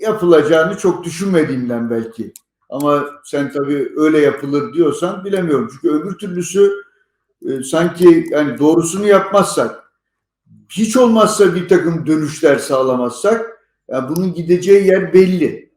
yapılacağını 0.00 0.78
çok 0.78 1.04
düşünmediğimden 1.04 1.90
belki. 1.90 2.32
Ama 2.68 3.06
sen 3.24 3.52
tabii 3.52 3.92
öyle 3.96 4.18
yapılır 4.18 4.74
diyorsan 4.74 5.24
bilemiyorum. 5.24 5.68
Çünkü 5.72 5.94
öbür 5.94 6.18
türlüsü 6.18 6.72
e, 7.48 7.62
sanki 7.62 8.26
yani 8.30 8.58
doğrusunu 8.58 9.06
yapmazsak 9.06 9.84
hiç 10.70 10.96
olmazsa 10.96 11.54
bir 11.54 11.68
takım 11.68 12.06
dönüşler 12.06 12.58
sağlamazsak 12.58 13.53
yani 13.88 14.16
bunun 14.16 14.34
gideceği 14.34 14.86
yer 14.86 15.14
belli. 15.14 15.74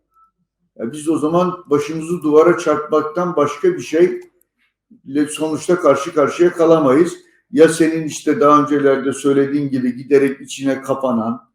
Yani 0.80 0.92
biz 0.92 1.10
o 1.10 1.18
zaman 1.18 1.54
başımızı 1.66 2.22
duvara 2.22 2.58
çarpmaktan 2.58 3.36
başka 3.36 3.74
bir 3.74 3.82
şeyle 3.82 5.28
sonuçta 5.30 5.80
karşı 5.80 6.14
karşıya 6.14 6.54
kalamayız. 6.54 7.14
Ya 7.52 7.70
senin 7.70 8.08
işte 8.08 8.40
daha 8.40 8.62
öncelerde 8.62 9.14
söylediğin 9.14 9.70
gibi 9.70 9.96
giderek 9.96 10.42
içine 10.42 10.82
kapanan 10.82 11.48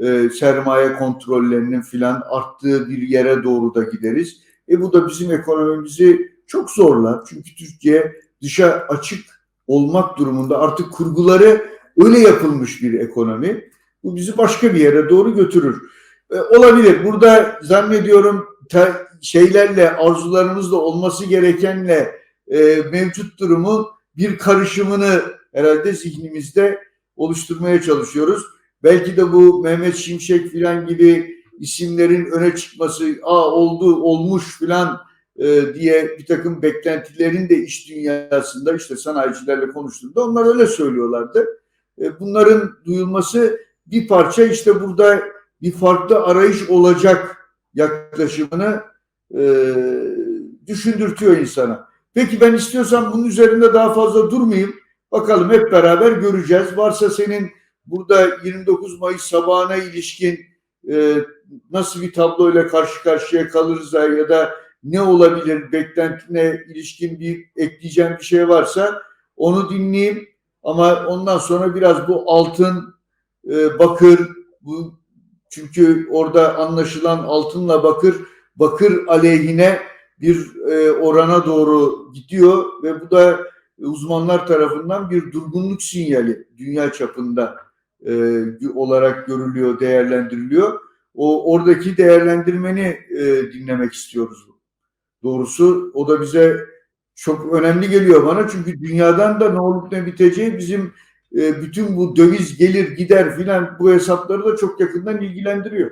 e, 0.00 0.30
sermaye 0.30 0.92
kontrollerinin 0.92 1.80
filan 1.80 2.22
arttığı 2.30 2.88
bir 2.88 3.02
yere 3.02 3.42
doğru 3.42 3.74
da 3.74 3.82
gideriz. 3.82 4.42
E 4.68 4.80
bu 4.80 4.92
da 4.92 5.08
bizim 5.08 5.32
ekonomimizi 5.32 6.32
çok 6.46 6.70
zorlar. 6.70 7.20
Çünkü 7.28 7.54
Türkiye 7.54 8.12
dışa 8.42 8.86
açık 8.88 9.24
olmak 9.66 10.18
durumunda 10.18 10.58
artık 10.58 10.92
kurguları 10.92 11.70
öyle 12.00 12.18
yapılmış 12.18 12.82
bir 12.82 13.00
ekonomi. 13.00 13.70
Bu 14.04 14.16
bizi 14.16 14.38
başka 14.38 14.74
bir 14.74 14.80
yere 14.80 15.08
doğru 15.08 15.34
götürür. 15.34 15.91
E, 16.32 16.40
olabilir. 16.40 17.04
Burada 17.04 17.58
zannediyorum 17.62 18.46
te- 18.70 19.06
şeylerle, 19.22 19.90
arzularımızla 19.90 20.76
olması 20.76 21.24
gerekenle 21.24 22.22
e, 22.48 22.76
mevcut 22.92 23.40
durumu 23.40 23.90
bir 24.16 24.38
karışımını 24.38 25.22
herhalde 25.54 25.92
zihnimizde 25.92 26.78
oluşturmaya 27.16 27.82
çalışıyoruz. 27.82 28.42
Belki 28.82 29.16
de 29.16 29.32
bu 29.32 29.62
Mehmet 29.62 29.96
Şimşek 29.96 30.48
filan 30.48 30.86
gibi 30.86 31.36
isimlerin 31.58 32.26
öne 32.26 32.56
çıkması, 32.56 33.04
aa 33.22 33.50
oldu, 33.50 34.02
olmuş 34.02 34.58
filan 34.58 35.00
e, 35.36 35.74
diye 35.74 36.18
bir 36.18 36.26
takım 36.26 36.62
beklentilerin 36.62 37.48
de 37.48 37.56
iş 37.56 37.88
dünyasında 37.88 38.74
işte 38.74 38.96
sanayicilerle 38.96 39.68
konuştuğumda 39.68 40.24
onlar 40.24 40.46
öyle 40.46 40.66
söylüyorlardı. 40.66 41.46
E, 42.00 42.20
bunların 42.20 42.70
duyulması 42.84 43.60
bir 43.86 44.08
parça 44.08 44.42
işte 44.44 44.80
burada 44.80 45.22
bir 45.62 45.72
farklı 45.72 46.22
arayış 46.24 46.70
olacak 46.70 47.36
yaklaşımını 47.74 48.82
e, 49.38 49.44
düşündürtüyor 50.66 51.36
insana. 51.36 51.88
Peki 52.14 52.40
ben 52.40 52.54
istiyorsam 52.54 53.12
bunun 53.12 53.24
üzerinde 53.24 53.74
daha 53.74 53.94
fazla 53.94 54.30
durmayayım. 54.30 54.74
Bakalım 55.12 55.50
hep 55.50 55.72
beraber 55.72 56.12
göreceğiz. 56.12 56.76
Varsa 56.76 57.10
senin 57.10 57.50
burada 57.86 58.28
29 58.44 59.00
Mayıs 59.00 59.22
sabahına 59.22 59.76
ilişkin 59.76 60.40
e, 60.90 61.16
nasıl 61.70 62.02
bir 62.02 62.12
tabloyla 62.12 62.68
karşı 62.68 63.02
karşıya 63.02 63.48
kalırız 63.48 63.92
ya 63.92 64.28
da 64.28 64.54
ne 64.84 65.00
olabilir 65.00 65.72
beklentine 65.72 66.62
ilişkin 66.68 67.20
bir 67.20 67.50
ekleyeceğim 67.56 68.16
bir 68.18 68.24
şey 68.24 68.48
varsa 68.48 69.02
onu 69.36 69.70
dinleyeyim. 69.70 70.28
Ama 70.62 71.06
ondan 71.06 71.38
sonra 71.38 71.74
biraz 71.74 72.08
bu 72.08 72.32
altın, 72.32 72.94
e, 73.50 73.78
bakır, 73.78 74.28
bu 74.60 75.01
çünkü 75.52 76.08
orada 76.10 76.58
anlaşılan 76.58 77.18
altınla 77.18 77.82
bakır, 77.82 78.16
bakır 78.56 79.06
aleyhine 79.06 79.78
bir 80.20 80.56
e, 80.70 80.92
orana 80.92 81.46
doğru 81.46 82.12
gidiyor 82.12 82.64
ve 82.82 83.00
bu 83.00 83.10
da 83.10 83.40
uzmanlar 83.78 84.46
tarafından 84.46 85.10
bir 85.10 85.32
durgunluk 85.32 85.82
sinyali 85.82 86.48
dünya 86.58 86.92
çapında 86.92 87.56
e, 88.06 88.42
olarak 88.74 89.26
görülüyor, 89.26 89.80
değerlendiriliyor. 89.80 90.80
O 91.14 91.52
oradaki 91.52 91.96
değerlendirmeni 91.96 92.98
e, 93.10 93.52
dinlemek 93.52 93.92
istiyoruz. 93.92 94.46
Doğrusu 95.22 95.90
o 95.94 96.08
da 96.08 96.20
bize 96.20 96.66
çok 97.14 97.52
önemli 97.52 97.90
geliyor 97.90 98.26
bana 98.26 98.48
çünkü 98.48 98.80
dünyadan 98.80 99.40
da 99.40 99.52
ne 99.52 99.60
olup 99.60 99.92
ne 99.92 100.06
biteceği 100.06 100.58
bizim 100.58 100.92
e, 101.36 101.62
bütün 101.62 101.96
bu 101.96 102.16
döviz 102.16 102.58
gelir 102.58 102.96
gider 102.96 103.36
filan 103.36 103.76
bu 103.80 103.92
hesapları 103.92 104.44
da 104.44 104.56
çok 104.56 104.80
yakından 104.80 105.20
ilgilendiriyor. 105.20 105.90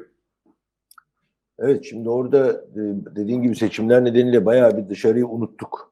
Evet 1.59 1.85
şimdi 1.85 2.09
orada 2.09 2.51
e, 2.51 2.81
dediğin 3.17 3.43
gibi 3.43 3.57
seçimler 3.57 4.05
nedeniyle 4.05 4.47
bayağı 4.47 4.77
bir 4.77 4.89
dışarıyı 4.89 5.27
unuttuk. 5.27 5.91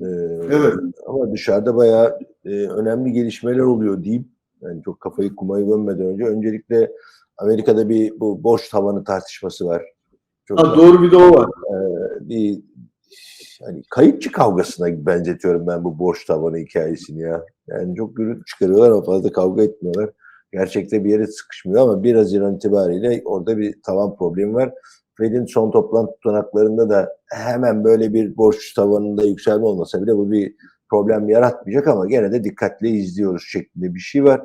Ee, 0.00 0.04
Evet. 0.50 0.74
Ama 1.06 1.32
dışarıda 1.32 1.76
bayağı 1.76 2.18
e, 2.44 2.50
önemli 2.50 3.12
gelişmeler 3.12 3.58
oluyor 3.58 4.02
diyeyim. 4.04 4.28
Yani 4.62 4.82
çok 4.82 5.00
kafayı 5.00 5.36
kumaya 5.36 5.64
gömmeden 5.66 6.06
önce 6.06 6.24
öncelikle 6.24 6.92
Amerika'da 7.38 7.88
bir 7.88 8.20
bu 8.20 8.44
boş 8.44 8.68
tavanı 8.68 9.04
tartışması 9.04 9.66
var. 9.66 9.84
Çok 10.44 10.58
Ha, 10.58 10.76
doğru 10.76 11.02
bir 11.02 11.10
de 11.10 11.16
o 11.16 11.34
var. 11.34 11.50
bir 12.20 12.60
hani 13.64 13.82
kayıkçı 13.90 14.32
kavgasına 14.32 15.06
benzetiyorum 15.06 15.66
ben 15.66 15.84
bu 15.84 15.98
boş 15.98 16.24
tavanı 16.24 16.58
hikayesini 16.58 17.20
ya. 17.20 17.46
Yani 17.70 17.96
çok 17.96 18.16
gürültü 18.16 18.44
çıkarıyorlar 18.44 18.90
ama 18.90 19.02
fazla 19.02 19.32
kavga 19.32 19.62
etmiyorlar. 19.62 20.10
Gerçekte 20.52 21.04
bir 21.04 21.10
yere 21.10 21.26
sıkışmıyor 21.26 21.82
ama 21.82 22.02
1 22.02 22.14
Haziran 22.14 22.56
itibariyle 22.56 23.22
orada 23.24 23.58
bir 23.58 23.82
tavan 23.82 24.16
problemi 24.16 24.54
var. 24.54 24.74
Fed'in 25.14 25.46
son 25.46 25.70
toplantı 25.70 26.12
tutanaklarında 26.12 26.90
da 26.90 27.16
hemen 27.30 27.84
böyle 27.84 28.14
bir 28.14 28.36
borç 28.36 28.74
tavanında 28.74 29.24
yükselme 29.24 29.66
olmasa 29.66 30.02
bile 30.02 30.16
bu 30.16 30.30
bir 30.30 30.54
problem 30.90 31.28
yaratmayacak 31.28 31.88
ama 31.88 32.06
gene 32.06 32.32
de 32.32 32.44
dikkatli 32.44 32.88
izliyoruz 32.88 33.42
şeklinde 33.46 33.94
bir 33.94 34.00
şey 34.00 34.24
var. 34.24 34.42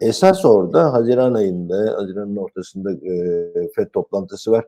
Esas 0.00 0.44
orada 0.44 0.92
Haziran 0.92 1.34
ayında, 1.34 1.94
Haziran'ın 1.96 2.36
ortasında 2.36 2.92
e, 2.92 3.68
FED 3.76 3.86
toplantısı 3.92 4.50
var. 4.50 4.64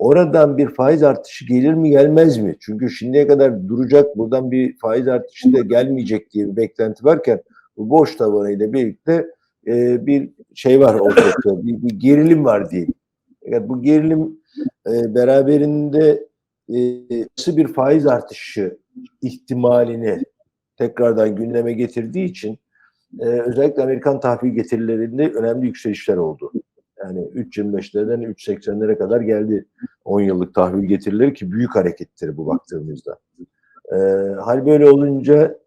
Oradan 0.00 0.58
bir 0.58 0.68
faiz 0.68 1.02
artışı 1.02 1.46
gelir 1.46 1.74
mi 1.74 1.90
gelmez 1.90 2.38
mi? 2.38 2.56
Çünkü 2.60 2.90
şimdiye 2.90 3.26
kadar 3.26 3.68
duracak 3.68 4.18
buradan 4.18 4.50
bir 4.50 4.78
faiz 4.78 5.08
artışı 5.08 5.52
da 5.52 5.60
gelmeyecek 5.60 6.32
diye 6.32 6.46
bir 6.46 6.56
beklenti 6.56 7.04
varken 7.04 7.42
bu 7.76 7.90
boş 7.90 8.16
tavanıyla 8.16 8.72
birlikte 8.72 9.26
e, 9.66 10.06
bir 10.06 10.30
şey 10.54 10.80
var 10.80 10.94
ortada, 10.94 11.66
bir, 11.66 11.82
bir 11.82 12.00
gerilim 12.00 12.44
var 12.44 12.70
diye. 12.70 12.86
Yani 13.46 13.68
bu 13.68 13.82
gerilim 13.82 14.40
e, 14.86 15.14
beraberinde 15.14 16.28
e, 16.68 16.78
nasıl 17.38 17.56
bir 17.56 17.66
faiz 17.66 18.06
artışı 18.06 18.78
ihtimalini 19.22 20.22
tekrardan 20.76 21.36
gündeme 21.36 21.72
getirdiği 21.72 22.24
için 22.24 22.58
e, 23.20 23.26
özellikle 23.26 23.82
Amerikan 23.82 24.20
tahvil 24.20 24.50
getirilerinde 24.50 25.30
önemli 25.30 25.66
yükselişler 25.66 26.16
oldu. 26.16 26.52
Yani 27.04 27.20
3.25'lerden 27.20 28.22
3.80'lere 28.22 28.98
kadar 28.98 29.20
geldi 29.20 29.66
10 30.04 30.20
yıllık 30.20 30.54
tahvil 30.54 30.84
getirileri 30.84 31.34
ki 31.34 31.52
büyük 31.52 31.74
harekettir 31.74 32.36
bu 32.36 32.46
baktığımızda. 32.46 33.18
E, 33.92 33.96
hal 34.40 34.66
böyle 34.66 34.90
olunca 34.90 35.58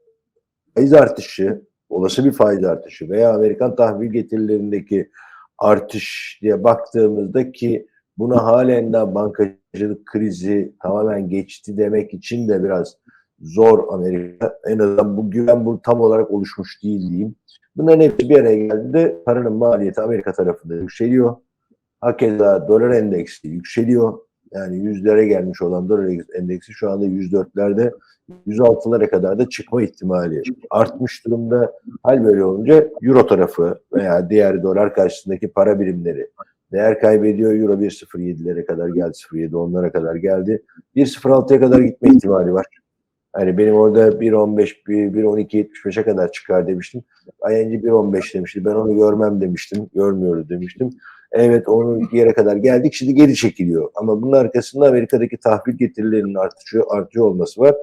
faiz 0.76 0.94
artışı, 0.94 1.62
olası 1.90 2.26
bir 2.26 2.32
faiz 2.32 2.64
artışı 2.64 3.10
veya 3.10 3.34
Amerikan 3.34 3.76
tahvil 3.76 4.12
getirilerindeki 4.12 5.10
artış 5.58 6.40
diye 6.42 6.64
baktığımızda 6.64 7.52
ki 7.52 7.88
buna 8.18 8.44
halen 8.44 8.94
de 8.94 9.16
bankacılık 9.16 10.06
krizi 10.06 10.74
tamamen 10.82 11.30
geçti 11.30 11.78
demek 11.78 12.14
için 12.14 12.48
de 12.48 12.64
biraz 12.64 12.98
zor 13.40 13.94
Amerika. 13.94 14.60
En 14.68 14.80
azından 14.80 15.18
bu 15.18 15.32
güven 15.32 15.66
bu 15.66 15.82
tam 15.82 16.02
olarak 16.02 16.32
oluşmuş 16.32 16.84
değil 16.84 17.10
diyeyim. 17.10 17.36
Bunların 17.76 18.02
hepsi 18.02 18.30
bir 18.30 18.40
araya 18.40 18.56
geldiğinde 18.56 19.18
paranın 19.26 19.54
maliyeti 19.54 20.02
Amerika 20.02 20.34
tarafında 20.34 20.76
yükseliyor. 20.76 21.36
Hakeza 22.02 22.68
dolar 22.68 22.90
endeksi 22.90 23.48
yükseliyor. 23.48 24.20
Yani 24.52 24.78
yüzlere 24.78 25.28
gelmiş 25.28 25.62
olan 25.62 25.90
dolar 25.90 26.10
endeksi 26.36 26.74
şu 26.74 26.92
anda 26.92 27.06
104'lerde 27.06 27.92
106'lara 28.48 29.10
kadar 29.10 29.40
da 29.40 29.50
çıkma 29.50 29.82
ihtimali 29.82 30.44
artmış 30.70 31.26
durumda. 31.26 31.74
Hal 32.04 32.26
böyle 32.26 32.44
olunca 32.44 32.90
euro 33.02 33.28
tarafı 33.28 33.80
veya 33.94 34.30
diğer 34.30 34.64
dolar 34.64 34.96
karşısındaki 34.96 35.48
para 35.48 35.80
birimleri 35.80 36.30
değer 36.72 37.00
kaybediyor. 37.00 37.54
Euro 37.54 37.74
1.07'lere 37.74 38.66
kadar 38.66 38.88
geldi. 38.88 39.12
0.7 39.32 39.56
onlara 39.56 39.92
kadar 39.92 40.16
geldi. 40.16 40.64
1.06'ya 40.96 41.60
kadar 41.60 41.80
gitme 41.80 42.10
ihtimali 42.10 42.54
var. 42.54 42.66
Hani 43.34 43.58
benim 43.58 43.76
orada 43.76 44.08
1.15, 44.10 44.84
1.12.75'e 44.88 46.04
kadar 46.04 46.32
çıkar 46.32 46.68
demiştim. 46.68 47.04
ING 47.50 47.84
1.15 47.84 48.34
demişti. 48.34 48.66
Ben 48.66 48.76
onu 48.76 48.96
görmem 48.96 49.42
demiştim. 49.42 49.90
Görmüyoruz 49.96 50.50
demiştim. 50.50 50.90
Evet 51.32 51.70
onun 51.70 52.10
yere 52.12 52.34
kadar 52.34 52.56
geldik. 52.56 52.94
Şimdi 52.94 53.16
geri 53.16 53.36
çekiliyor. 53.36 53.90
Ama 53.96 54.22
bunun 54.22 54.32
arkasında 54.32 54.88
Amerika'daki 54.88 55.38
tahvil 55.38 55.74
getirilerinin 55.74 56.36
artışı, 56.36 56.82
artıyor 56.90 57.26
olması 57.26 57.62
var. 57.62 57.76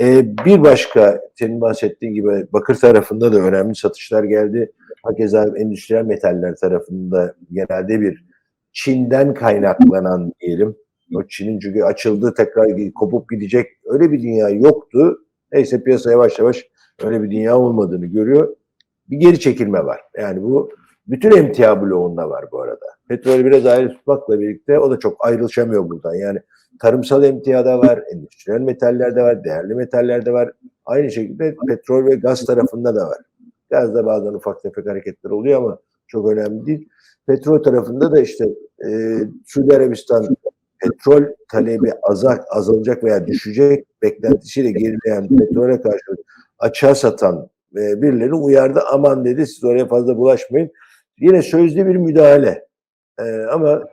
Ee, 0.00 0.36
bir 0.46 0.62
başka 0.62 1.20
senin 1.34 1.60
bahsettiğin 1.60 2.14
gibi 2.14 2.46
bakır 2.52 2.74
tarafında 2.74 3.32
da 3.32 3.38
önemli 3.38 3.74
satışlar 3.74 4.24
geldi. 4.24 4.72
Hakeza 5.02 5.44
endüstriyel 5.56 6.04
metaller 6.04 6.56
tarafında 6.56 7.34
genelde 7.52 8.00
bir 8.00 8.24
Çin'den 8.72 9.34
kaynaklanan 9.34 10.32
diyelim. 10.40 10.76
O 11.14 11.22
Çin'in 11.28 11.58
çünkü 11.58 11.82
açıldığı 11.82 12.34
tekrar 12.34 12.92
kopup 12.94 13.30
gidecek 13.30 13.66
öyle 13.84 14.12
bir 14.12 14.22
dünya 14.22 14.48
yoktu. 14.48 15.18
Neyse 15.52 15.82
piyasa 15.82 16.10
yavaş 16.10 16.38
yavaş 16.38 16.68
öyle 17.04 17.22
bir 17.22 17.30
dünya 17.30 17.58
olmadığını 17.58 18.06
görüyor. 18.06 18.56
Bir 19.10 19.16
geri 19.16 19.40
çekilme 19.40 19.84
var. 19.84 20.00
Yani 20.18 20.42
bu 20.42 20.70
bütün 21.06 21.36
emtia 21.36 21.82
bloğunda 21.82 22.30
var 22.30 22.44
bu 22.52 22.62
arada. 22.62 22.86
Petrolü 23.08 23.44
biraz 23.44 23.66
ayrı 23.66 23.88
tutmakla 23.88 24.40
birlikte 24.40 24.78
o 24.78 24.90
da 24.90 24.98
çok 24.98 25.26
ayrılışamıyor 25.26 25.88
buradan. 25.88 26.14
Yani 26.14 26.38
tarımsal 26.80 27.24
emtiada 27.24 27.78
var, 27.78 28.02
endüstriyel 28.12 28.60
metallerde 28.60 29.22
var, 29.22 29.44
değerli 29.44 29.74
metallerde 29.74 30.32
var. 30.32 30.52
Aynı 30.86 31.10
şekilde 31.10 31.56
petrol 31.68 32.06
ve 32.06 32.14
gaz 32.14 32.44
tarafında 32.44 32.96
da 32.96 33.08
var. 33.08 33.18
Gazda 33.70 34.06
bazen 34.06 34.34
ufak 34.34 34.62
tefek 34.62 34.86
hareketler 34.86 35.30
oluyor 35.30 35.58
ama 35.58 35.78
çok 36.06 36.30
önemli 36.32 36.66
değil. 36.66 36.88
Petrol 37.26 37.62
tarafında 37.62 38.12
da 38.12 38.20
işte 38.20 38.48
e, 38.86 39.18
Suudi 39.46 39.76
Arabistan 39.76 40.36
petrol 40.80 41.24
talebi 41.50 41.92
azak, 42.02 42.44
azalacak 42.50 43.04
veya 43.04 43.26
düşecek 43.26 43.86
beklentisiyle 44.02 44.70
gerileyen 44.70 45.36
petrole 45.36 45.80
karşı 45.80 46.16
açığa 46.58 46.94
satan 46.94 47.48
e, 47.76 48.02
birileri 48.02 48.34
uyardı. 48.34 48.80
Aman 48.92 49.24
dedi 49.24 49.46
siz 49.46 49.64
oraya 49.64 49.86
fazla 49.86 50.16
bulaşmayın. 50.16 50.70
Yine 51.18 51.42
sözlü 51.42 51.86
bir 51.86 51.96
müdahale. 51.96 52.66
E, 53.18 53.42
ama 53.52 53.88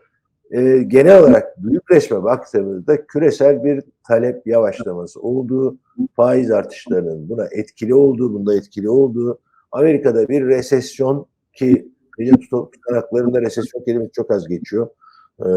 e, 0.52 0.78
genel 0.88 1.24
olarak 1.24 1.64
büyük 1.64 1.92
resme 1.92 2.24
baktığımızda 2.24 3.06
küresel 3.06 3.64
bir 3.64 3.84
talep 4.08 4.48
yavaşlaması 4.48 5.22
olduğu, 5.22 5.78
faiz 6.16 6.52
artışlarının 6.52 7.30
buna 7.30 7.48
etkili 7.52 7.96
olduğu, 7.96 8.34
bunda 8.34 8.56
etkili 8.56 8.90
olduğu, 8.90 9.40
Amerika'da 9.72 10.30
bir 10.30 10.46
resesyon 10.46 11.26
ki 11.54 11.92
benim 12.20 12.40
tutanaklarında 12.40 13.42
resesyon 13.42 13.84
kelimesi 13.84 14.12
çok 14.12 14.32
az 14.32 14.48
geçiyor. 14.48 14.88
Ee, 15.40 15.50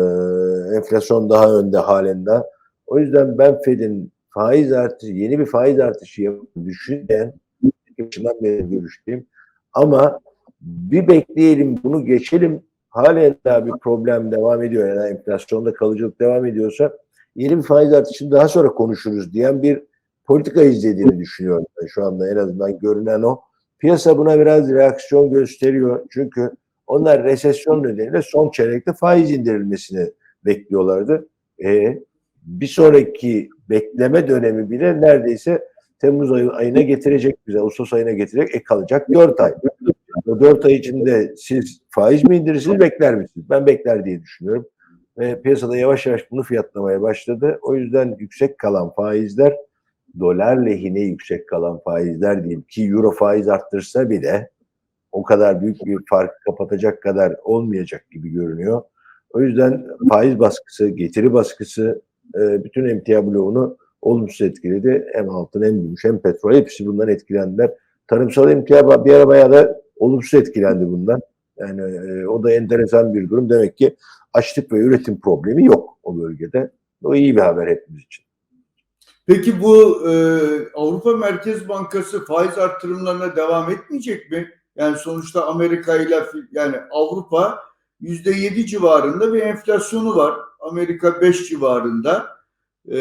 enflasyon 0.76 1.30
daha 1.30 1.58
önde 1.58 1.78
halen 1.78 2.26
daha. 2.26 2.44
O 2.86 2.98
yüzden 2.98 3.38
ben 3.38 3.58
Fed'in 3.62 4.12
faiz 4.30 4.72
artışı, 4.72 5.12
yeni 5.12 5.38
bir 5.38 5.46
faiz 5.46 5.80
artışı 5.80 6.32
düşünen 6.64 7.32
başından 7.98 8.42
beri 8.42 8.70
görüştüğüm 8.70 9.26
ama 9.72 10.20
bir 10.60 11.08
bekleyelim 11.08 11.76
bunu 11.84 12.04
geçelim. 12.04 12.62
Halen 12.88 13.36
daha 13.44 13.66
bir 13.66 13.72
problem 13.72 14.32
devam 14.32 14.62
ediyor. 14.62 14.88
Yani 14.88 15.10
enflasyonda 15.10 15.74
kalıcılık 15.74 16.20
devam 16.20 16.46
ediyorsa 16.46 16.92
yeni 17.36 17.58
bir 17.58 17.62
faiz 17.62 17.92
artışını 17.92 18.30
daha 18.30 18.48
sonra 18.48 18.68
konuşuruz 18.68 19.32
diyen 19.32 19.62
bir 19.62 19.82
politika 20.24 20.62
izlediğini 20.62 21.18
düşünüyorum 21.18 21.66
ben 21.82 21.86
şu 21.86 22.04
anda. 22.04 22.30
En 22.30 22.36
azından 22.36 22.78
görünen 22.78 23.22
o. 23.22 23.40
Piyasa 23.78 24.18
buna 24.18 24.40
biraz 24.40 24.70
reaksiyon 24.70 25.30
gösteriyor. 25.30 26.06
Çünkü 26.10 26.50
onlar 26.88 27.24
resesyon 27.24 27.82
nedeniyle 27.82 28.22
son 28.22 28.50
çeyrekte 28.50 28.92
faiz 28.92 29.30
indirilmesini 29.30 30.10
bekliyorlardı. 30.44 31.28
E, 31.64 31.98
bir 32.42 32.66
sonraki 32.66 33.50
bekleme 33.70 34.28
dönemi 34.28 34.70
bile 34.70 35.00
neredeyse 35.00 35.68
Temmuz 35.98 36.32
ayı, 36.32 36.50
ayına 36.50 36.80
getirecek 36.80 37.36
bize, 37.46 37.60
Ağustos 37.60 37.92
ayına 37.92 38.12
getirecek, 38.12 38.54
e 38.54 38.62
kalacak 38.62 39.08
4 39.14 39.40
ay. 39.40 39.54
O 40.26 40.40
4 40.40 40.64
ay 40.64 40.74
içinde 40.74 41.34
siz 41.36 41.80
faiz 41.90 42.24
mi 42.24 42.36
indirirsiniz, 42.36 42.80
bekler 42.80 43.14
misiniz? 43.14 43.46
Ben 43.50 43.66
bekler 43.66 44.04
diye 44.04 44.22
düşünüyorum. 44.22 44.66
Ve 45.18 45.42
piyasada 45.42 45.76
yavaş 45.76 46.06
yavaş 46.06 46.30
bunu 46.30 46.42
fiyatlamaya 46.42 47.02
başladı. 47.02 47.58
O 47.62 47.74
yüzden 47.74 48.16
yüksek 48.18 48.58
kalan 48.58 48.90
faizler, 48.90 49.56
dolar 50.20 50.56
lehine 50.56 51.00
yüksek 51.00 51.48
kalan 51.48 51.78
faizler 51.78 52.42
diyeyim 52.42 52.62
ki 52.62 52.84
euro 52.88 53.10
faiz 53.10 53.48
arttırsa 53.48 54.10
bile 54.10 54.50
o 55.12 55.22
kadar 55.22 55.62
büyük 55.62 55.86
bir 55.86 55.98
farkı 56.10 56.44
kapatacak 56.44 57.02
kadar 57.02 57.36
olmayacak 57.44 58.10
gibi 58.10 58.30
görünüyor. 58.30 58.82
O 59.30 59.40
yüzden 59.40 59.86
faiz 60.08 60.38
baskısı, 60.38 60.88
getiri 60.88 61.32
baskısı 61.32 62.02
e, 62.34 62.64
bütün 62.64 62.88
emtia 62.88 63.26
bloğunu 63.26 63.76
olumsuz 64.02 64.40
etkiledi. 64.40 65.06
Hem 65.12 65.30
altın 65.30 65.62
hem 65.62 65.82
gümüş 65.82 66.04
hem 66.04 66.18
petrol 66.18 66.54
hepsi 66.54 66.86
bundan 66.86 67.08
etkilendiler. 67.08 67.70
Tarımsal 68.06 68.50
emtia 68.50 69.04
bir 69.04 69.12
ara 69.12 69.28
bayağı 69.28 69.52
da 69.52 69.80
olumsuz 69.96 70.40
etkilendi 70.40 70.86
bundan. 70.86 71.20
Yani 71.56 71.80
e, 71.80 72.26
o 72.26 72.42
da 72.42 72.52
enteresan 72.52 73.14
bir 73.14 73.30
durum. 73.30 73.50
Demek 73.50 73.78
ki 73.78 73.96
açlık 74.32 74.72
ve 74.72 74.78
üretim 74.78 75.20
problemi 75.20 75.64
yok 75.64 75.98
o 76.02 76.18
bölgede. 76.18 76.70
O 77.04 77.14
iyi 77.14 77.36
bir 77.36 77.40
haber 77.40 77.66
hepimiz 77.66 78.02
için. 78.02 78.24
Peki 79.26 79.62
bu 79.62 80.08
e, 80.10 80.12
Avrupa 80.74 81.16
Merkez 81.16 81.68
Bankası 81.68 82.24
faiz 82.24 82.58
artırımlarına 82.58 83.36
devam 83.36 83.70
etmeyecek 83.70 84.30
mi? 84.30 84.48
Yani 84.78 84.96
sonuçta 84.96 85.46
Amerika 85.46 85.96
ile 85.96 86.16
yani 86.52 86.76
Avrupa 86.90 87.58
yüzde 88.00 88.30
yedi 88.30 88.66
civarında 88.66 89.32
bir 89.34 89.42
enflasyonu 89.42 90.16
var. 90.16 90.34
Amerika 90.60 91.20
5 91.20 91.48
civarında. 91.48 92.26
Ee, 92.90 92.98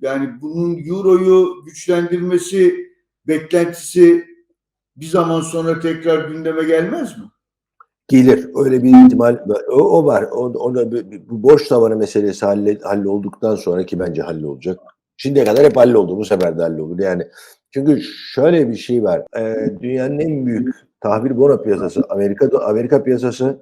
yani 0.00 0.30
bunun 0.40 0.78
euroyu 0.88 1.64
güçlendirmesi 1.64 2.88
beklentisi 3.26 4.26
bir 4.96 5.06
zaman 5.06 5.40
sonra 5.40 5.80
tekrar 5.80 6.28
gündeme 6.28 6.64
gelmez 6.64 7.18
mi? 7.18 7.24
Gelir. 8.08 8.50
Öyle 8.54 8.82
bir 8.82 9.04
ihtimal 9.04 9.38
o, 9.68 9.98
o 9.98 10.04
var. 10.04 10.22
Ona 10.32 10.92
bu 11.30 11.42
borç 11.42 11.68
tavanı 11.68 11.96
meselesi 11.96 12.46
halle, 12.46 12.78
hallolduktan 12.78 13.56
sonra 13.56 13.86
ki 13.86 13.98
bence 13.98 14.22
hallolacak. 14.22 14.80
Şimdiye 15.16 15.44
kadar 15.44 15.64
hep 15.64 15.76
halloldu. 15.76 16.16
Bu 16.16 16.24
sefer 16.24 16.58
de 16.58 16.62
hallolur. 16.62 16.98
Yani 16.98 17.28
çünkü 17.70 18.02
şöyle 18.34 18.70
bir 18.70 18.76
şey 18.76 19.04
var. 19.04 19.22
Ee, 19.36 19.78
dünyanın 19.80 20.18
en 20.18 20.46
büyük 20.46 20.87
tahvil 21.00 21.36
bono 21.36 21.62
piyasası 21.62 22.02
Amerika 22.08 22.58
Amerika 22.58 23.02
piyasası 23.02 23.58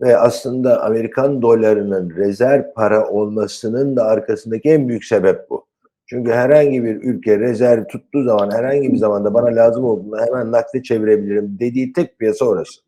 ve 0.00 0.16
aslında 0.16 0.82
Amerikan 0.82 1.42
dolarının 1.42 2.10
rezerv 2.16 2.62
para 2.74 3.08
olmasının 3.08 3.96
da 3.96 4.04
arkasındaki 4.04 4.70
en 4.70 4.88
büyük 4.88 5.04
sebep 5.04 5.50
bu. 5.50 5.66
Çünkü 6.06 6.32
herhangi 6.32 6.84
bir 6.84 6.96
ülke 7.02 7.38
rezerv 7.38 7.84
tuttuğu 7.84 8.24
zaman 8.24 8.50
herhangi 8.50 8.92
bir 8.92 8.96
zamanda 8.96 9.34
bana 9.34 9.56
lazım 9.56 9.84
olduğunda 9.84 10.26
hemen 10.26 10.52
nakde 10.52 10.82
çevirebilirim 10.82 11.56
dediği 11.60 11.92
tek 11.92 12.18
piyasa 12.18 12.44
orası. 12.44 12.80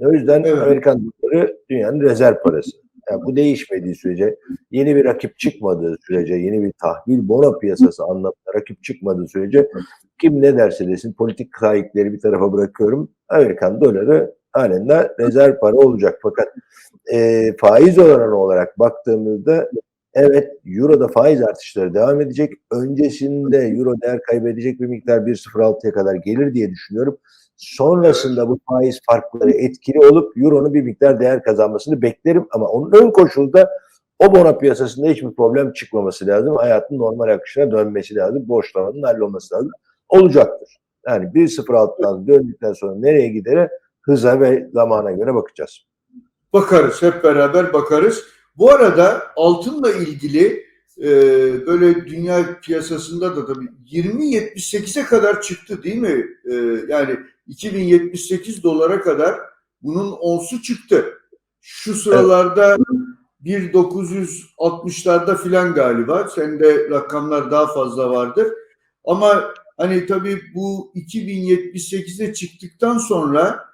O 0.00 0.12
yüzden 0.12 0.42
evet. 0.42 0.62
Amerikan 0.62 1.12
doları 1.22 1.56
dünyanın 1.70 2.00
rezerv 2.00 2.42
parası. 2.42 2.85
Yani 3.10 3.22
bu 3.22 3.36
değişmediği 3.36 3.94
sürece, 3.94 4.36
yeni 4.70 4.96
bir 4.96 5.04
rakip 5.04 5.38
çıkmadığı 5.38 5.96
sürece, 6.06 6.34
yeni 6.34 6.62
bir 6.62 6.72
tahvil 6.72 7.28
bono 7.28 7.58
piyasası 7.58 8.04
anlamında 8.04 8.54
rakip 8.54 8.82
çıkmadığı 8.82 9.28
sürece 9.28 9.68
kim 10.20 10.42
ne 10.42 10.56
derse 10.56 10.88
desin 10.88 11.12
politik 11.12 11.56
sahipleri 11.60 12.12
bir 12.12 12.20
tarafa 12.20 12.52
bırakıyorum. 12.52 13.10
Amerikan 13.28 13.80
doları 13.80 14.34
halen 14.52 14.88
de 14.88 15.12
rezerv 15.20 15.58
para 15.58 15.76
olacak. 15.76 16.18
Fakat 16.22 16.48
e, 17.12 17.50
faiz 17.60 17.98
oranı 17.98 18.36
olarak 18.36 18.78
baktığımızda 18.78 19.70
evet 20.16 20.52
Euro'da 20.66 21.08
faiz 21.08 21.42
artışları 21.42 21.94
devam 21.94 22.20
edecek. 22.20 22.52
Öncesinde 22.70 23.58
Euro 23.58 24.00
değer 24.00 24.22
kaybedecek 24.22 24.80
bir 24.80 24.86
miktar 24.86 25.18
1.06'ya 25.18 25.92
kadar 25.92 26.14
gelir 26.14 26.54
diye 26.54 26.70
düşünüyorum. 26.70 27.18
Sonrasında 27.56 28.48
bu 28.48 28.58
faiz 28.68 29.00
farkları 29.10 29.50
etkili 29.50 29.98
olup 29.98 30.36
Euro'nun 30.36 30.74
bir 30.74 30.82
miktar 30.82 31.20
değer 31.20 31.42
kazanmasını 31.42 32.02
beklerim 32.02 32.46
ama 32.50 32.66
onun 32.66 32.92
ön 32.92 33.10
koşulda 33.10 33.70
o 34.18 34.34
bono 34.34 34.58
piyasasında 34.58 35.06
hiçbir 35.06 35.30
problem 35.30 35.72
çıkmaması 35.72 36.26
lazım. 36.26 36.56
Hayatın 36.56 36.98
normal 36.98 37.28
akışına 37.28 37.70
dönmesi 37.70 38.14
lazım. 38.14 38.48
Borçlamanın 38.48 39.02
hallolması 39.02 39.54
lazım. 39.54 39.70
Olacaktır. 40.08 40.76
Yani 41.06 41.24
1.06'dan 41.24 42.26
döndükten 42.26 42.72
sonra 42.72 42.94
nereye 42.94 43.28
gidere 43.28 43.70
hıza 44.02 44.40
ve 44.40 44.68
zamana 44.72 45.12
göre 45.12 45.34
bakacağız. 45.34 45.86
Bakarız. 46.52 47.02
Hep 47.02 47.24
beraber 47.24 47.72
bakarız. 47.72 48.35
Bu 48.58 48.70
arada 48.70 49.22
altınla 49.36 49.92
ilgili 49.92 50.66
e, 50.98 51.10
böyle 51.66 52.06
dünya 52.06 52.60
piyasasında 52.60 53.36
da 53.36 53.46
tabii 53.46 53.68
20.78'e 53.92 55.04
kadar 55.04 55.42
çıktı 55.42 55.82
değil 55.82 55.96
mi? 55.96 56.26
E, 56.50 56.54
yani 56.88 57.16
2078 57.46 58.62
dolara 58.62 59.00
kadar 59.00 59.40
bunun 59.82 60.12
onsu 60.12 60.62
çıktı. 60.62 61.18
Şu 61.60 61.94
sıralarda 61.94 62.68
evet. 62.68 62.78
1960'larda 63.44 65.42
filan 65.42 65.74
galiba. 65.74 66.28
Sende 66.28 66.90
rakamlar 66.90 67.50
daha 67.50 67.66
fazla 67.66 68.10
vardır. 68.10 68.46
Ama 69.04 69.54
hani 69.76 70.06
tabii 70.06 70.42
bu 70.54 70.92
2078'e 70.94 72.34
çıktıktan 72.34 72.98
sonra 72.98 73.64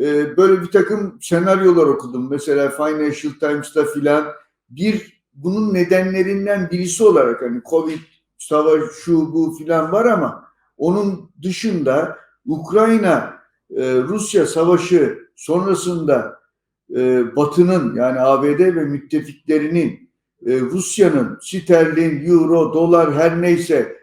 e, 0.00 0.36
böyle 0.36 0.62
bir 0.62 0.70
takım 0.70 1.18
senaryolar 1.20 1.86
okudum. 1.86 2.30
Mesela 2.30 2.70
Financial 2.70 3.32
Times'ta 3.40 3.84
filan 3.84 4.26
bir 4.70 5.22
bunun 5.34 5.74
nedenlerinden 5.74 6.70
birisi 6.70 7.04
olarak 7.04 7.42
hani 7.42 7.60
Covid, 7.70 7.98
savaş, 8.38 8.82
şu 9.04 9.32
bu 9.32 9.54
filan 9.58 9.92
var 9.92 10.06
ama 10.06 10.44
onun 10.76 11.30
dışında 11.42 12.18
Ukrayna 12.46 13.42
e, 13.76 13.94
Rusya 13.94 14.46
savaşı 14.46 15.18
sonrasında 15.36 16.40
e, 16.96 17.36
Batı'nın 17.36 17.94
yani 17.94 18.20
ABD 18.20 18.60
ve 18.60 18.84
müttefiklerinin 18.84 20.10
e, 20.46 20.60
Rusya'nın 20.60 21.38
sterlin, 21.42 22.26
euro, 22.26 22.74
dolar 22.74 23.14
her 23.14 23.42
neyse 23.42 24.02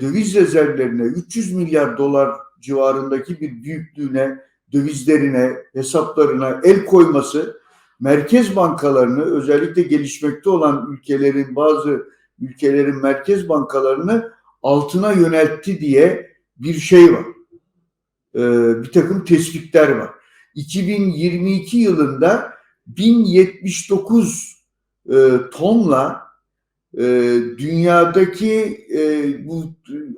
döviz 0.00 0.34
rezervlerine 0.34 1.02
300 1.02 1.52
milyar 1.52 1.98
dolar 1.98 2.30
civarındaki 2.60 3.40
bir 3.40 3.62
büyüklüğüne 3.62 4.38
dövizlerine, 4.74 5.56
hesaplarına 5.72 6.60
el 6.64 6.84
koyması 6.84 7.60
merkez 8.00 8.56
bankalarını 8.56 9.22
özellikle 9.22 9.82
gelişmekte 9.82 10.50
olan 10.50 10.88
ülkelerin 10.92 11.56
bazı 11.56 12.06
ülkelerin 12.40 13.02
merkez 13.02 13.48
bankalarını 13.48 14.32
altına 14.62 15.12
yöneltti 15.12 15.80
diye 15.80 16.30
bir 16.56 16.74
şey 16.74 17.12
var. 17.12 17.24
Ee, 18.34 18.82
bir 18.82 18.92
takım 18.92 19.24
tespitler 19.24 19.88
var. 19.88 20.10
2022 20.54 21.76
yılında 21.76 22.54
1079 22.86 24.64
e, 25.12 25.30
tonla 25.52 26.22
e, 26.98 27.02
dünyadaki 27.58 28.86
e, 28.94 29.48
bu 29.48 29.64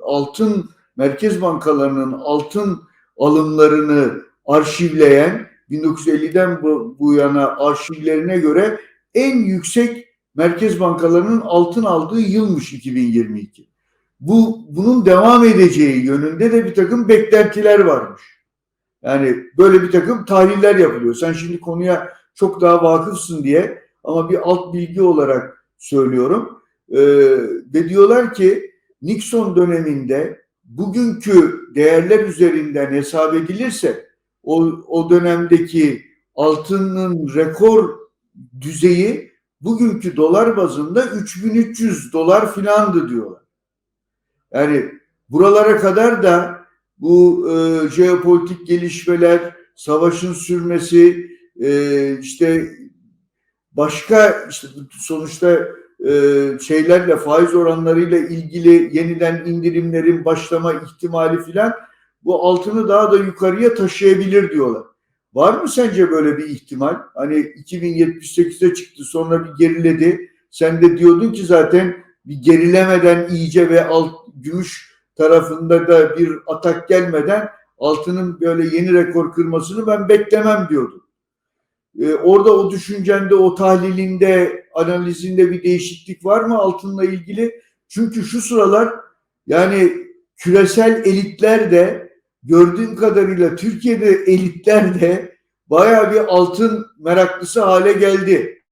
altın 0.03 0.69
merkez 0.97 1.41
bankalarının 1.41 2.11
altın 2.11 2.81
alımlarını 3.17 4.26
arşivleyen 4.47 5.47
1950'den 5.71 6.61
bu, 6.63 6.95
bu 6.99 7.13
yana 7.13 7.55
arşivlerine 7.57 8.37
göre 8.37 8.79
en 9.13 9.37
yüksek 9.37 10.07
merkez 10.35 10.79
bankalarının 10.79 11.41
altın 11.41 11.83
aldığı 11.83 12.19
yılmış 12.19 12.73
2022. 12.73 13.69
Bu 14.19 14.65
bunun 14.69 15.05
devam 15.05 15.45
edeceği 15.45 16.05
yönünde 16.05 16.51
de 16.51 16.65
bir 16.65 16.75
takım 16.75 17.07
beklentiler 17.07 17.79
varmış. 17.79 18.21
Yani 19.03 19.35
böyle 19.57 19.81
bir 19.81 19.91
takım 19.91 20.25
tahliller 20.25 20.75
yapılıyor. 20.75 21.15
Sen 21.15 21.33
şimdi 21.33 21.59
konuya 21.59 22.13
çok 22.35 22.61
daha 22.61 22.83
vakıfsın 22.83 23.43
diye 23.43 23.83
ama 24.03 24.29
bir 24.29 24.49
alt 24.49 24.73
bilgi 24.73 25.01
olarak 25.01 25.65
söylüyorum. 25.77 26.61
Ee, 26.89 26.97
ve 27.73 27.89
diyorlar 27.89 28.33
ki 28.33 28.71
Nixon 29.01 29.55
döneminde 29.55 30.41
bugünkü 30.63 31.61
değerler 31.75 32.19
üzerinden 32.19 32.91
hesap 32.91 33.33
edilirse 33.33 34.07
o, 34.47 34.63
o 34.87 35.09
dönemdeki 35.09 36.05
altının 36.35 37.35
rekor 37.35 37.99
düzeyi 38.61 39.31
bugünkü 39.61 40.15
dolar 40.15 40.57
bazında 40.57 41.05
3300 41.05 42.13
dolar 42.13 42.53
filandı 42.53 43.09
diyorlar. 43.09 43.41
Yani 44.53 44.91
buralara 45.29 45.77
kadar 45.77 46.23
da 46.23 46.65
bu 46.97 47.49
e, 47.51 47.89
jeopolitik 47.89 48.67
gelişmeler, 48.67 49.55
savaşın 49.75 50.33
sürmesi, 50.33 51.31
e, 51.61 52.19
işte 52.19 52.71
başka 53.71 54.47
işte 54.49 54.67
sonuçta 54.91 55.67
e, 56.07 56.11
şeylerle 56.67 57.17
faiz 57.17 57.55
oranlarıyla 57.55 58.17
ilgili 58.17 58.97
yeniden 58.97 59.45
indirimlerin 59.45 60.25
başlama 60.25 60.73
ihtimali 60.73 61.43
filan 61.43 61.73
bu 62.27 62.43
altını 62.43 62.87
daha 62.87 63.11
da 63.11 63.17
yukarıya 63.17 63.75
taşıyabilir 63.75 64.51
diyorlar. 64.51 64.83
Var 65.33 65.61
mı 65.61 65.69
sence 65.69 66.11
böyle 66.11 66.37
bir 66.37 66.49
ihtimal? 66.49 66.95
Hani 67.15 67.35
2078'de 67.35 68.73
çıktı 68.73 69.03
sonra 69.03 69.45
bir 69.45 69.49
geriledi. 69.57 70.31
Sen 70.51 70.81
de 70.81 70.97
diyordun 70.97 71.31
ki 71.31 71.45
zaten 71.45 71.95
bir 72.25 72.35
gerilemeden 72.35 73.29
iyice 73.29 73.69
ve 73.69 73.85
alt, 73.85 74.11
gümüş 74.35 74.93
tarafında 75.15 75.87
da 75.87 76.17
bir 76.17 76.31
atak 76.47 76.89
gelmeden 76.89 77.49
altının 77.77 78.41
böyle 78.41 78.75
yeni 78.75 78.93
rekor 78.93 79.33
kırmasını 79.33 79.87
ben 79.87 80.09
beklemem 80.09 80.67
diyordum. 80.69 81.03
Ee, 81.99 82.13
orada 82.13 82.53
o 82.53 82.71
düşüncende, 82.71 83.35
o 83.35 83.55
tahlilinde, 83.55 84.65
analizinde 84.73 85.51
bir 85.51 85.63
değişiklik 85.63 86.25
var 86.25 86.43
mı 86.43 86.57
altınla 86.57 87.05
ilgili? 87.05 87.61
Çünkü 87.87 88.23
şu 88.23 88.41
sıralar 88.41 88.93
yani 89.47 89.93
küresel 90.37 91.01
elitler 91.05 91.71
de 91.71 92.06
gördüğüm 92.47 92.95
kadarıyla 92.95 93.55
Türkiye'de 93.55 94.09
elitler 94.09 95.01
de 95.01 95.37
bayağı 95.67 96.11
bir 96.11 96.19
altın 96.19 96.87
meraklısı 96.99 97.61
hale 97.61 97.93
geldi. 97.93 98.63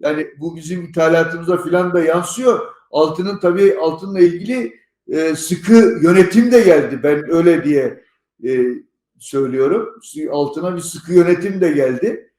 Yani 0.00 0.26
bu 0.38 0.56
bizim 0.56 0.84
ithalatımıza 0.84 1.62
filan 1.62 1.94
da 1.94 2.04
yansıyor. 2.04 2.60
Altının 2.90 3.38
tabii 3.38 3.76
altınla 3.78 4.20
ilgili 4.20 4.80
e, 5.08 5.34
sıkı 5.34 5.98
yönetim 6.02 6.52
de 6.52 6.60
geldi. 6.60 7.00
Ben 7.02 7.30
öyle 7.30 7.64
diye 7.64 8.04
e, 8.44 8.66
söylüyorum. 9.18 10.00
Altına 10.30 10.76
bir 10.76 10.80
sıkı 10.80 11.12
yönetim 11.12 11.60
de 11.60 11.72
geldi. 11.72 12.32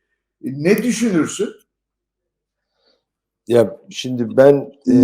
E, 0.43 0.47
ne 0.63 0.84
düşünürsün? 0.84 1.49
Ya 3.47 3.78
şimdi 3.89 4.38
ben 4.38 4.72
e, 4.88 4.95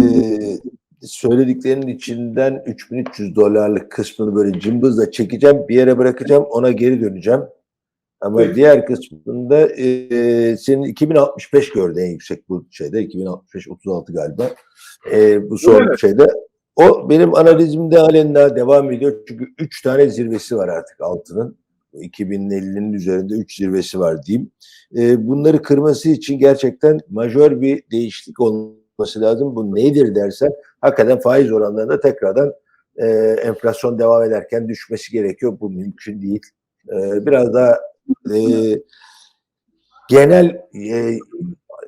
söylediklerinin 1.07 1.87
içinden 1.87 2.63
3300 2.65 3.35
dolarlık 3.35 3.91
kısmını 3.91 4.35
böyle 4.35 4.59
cımbızla 4.59 5.11
çekeceğim, 5.11 5.67
bir 5.67 5.75
yere 5.75 5.97
bırakacağım, 5.97 6.43
ona 6.43 6.71
geri 6.71 7.01
döneceğim. 7.01 7.41
Ama 8.21 8.37
Peki. 8.37 8.55
diğer 8.55 8.85
kısmında 8.85 9.67
e, 9.77 10.57
senin 10.57 10.83
2065 10.83 11.69
gördü 11.69 11.99
en 11.99 12.09
yüksek 12.11 12.49
bu 12.49 12.67
şeyde. 12.71 13.01
2065 13.01 13.67
36 13.67 14.13
galiba. 14.13 14.49
E, 15.11 15.49
bu 15.49 15.57
son 15.57 15.81
Evet. 15.87 15.99
şeyde. 15.99 16.27
O 16.75 17.09
benim 17.09 17.35
analizimde 17.35 17.97
halen 17.97 18.35
daha 18.35 18.55
devam 18.55 18.91
ediyor. 18.91 19.13
Çünkü 19.27 19.47
3 19.59 19.81
tane 19.81 20.09
zirvesi 20.09 20.57
var 20.57 20.67
artık 20.67 21.01
altının. 21.01 21.57
2050'nin 21.93 22.93
üzerinde 22.93 23.33
3 23.33 23.57
zirvesi 23.57 23.99
var 23.99 24.23
diyeyim. 24.25 24.51
E, 24.97 25.27
bunları 25.27 25.61
kırması 25.61 26.09
için 26.09 26.39
gerçekten 26.39 26.99
majör 27.09 27.61
bir 27.61 27.83
değişiklik 27.91 28.39
olması 28.99 29.21
lazım. 29.21 29.55
Bu 29.55 29.75
nedir 29.75 30.15
dersen 30.15 30.53
hakikaten 30.81 31.19
faiz 31.19 31.51
oranlarında 31.51 31.99
tekrardan 31.99 32.53
e, 32.97 33.07
enflasyon 33.43 33.99
devam 33.99 34.23
ederken 34.23 34.69
düşmesi 34.69 35.11
gerekiyor. 35.11 35.57
Bu 35.59 35.69
mümkün 35.69 36.21
değil. 36.21 36.41
E, 36.89 37.25
biraz 37.25 37.53
daha 37.53 37.79
e, 38.35 38.37
genel 40.09 40.61
e, 40.75 41.17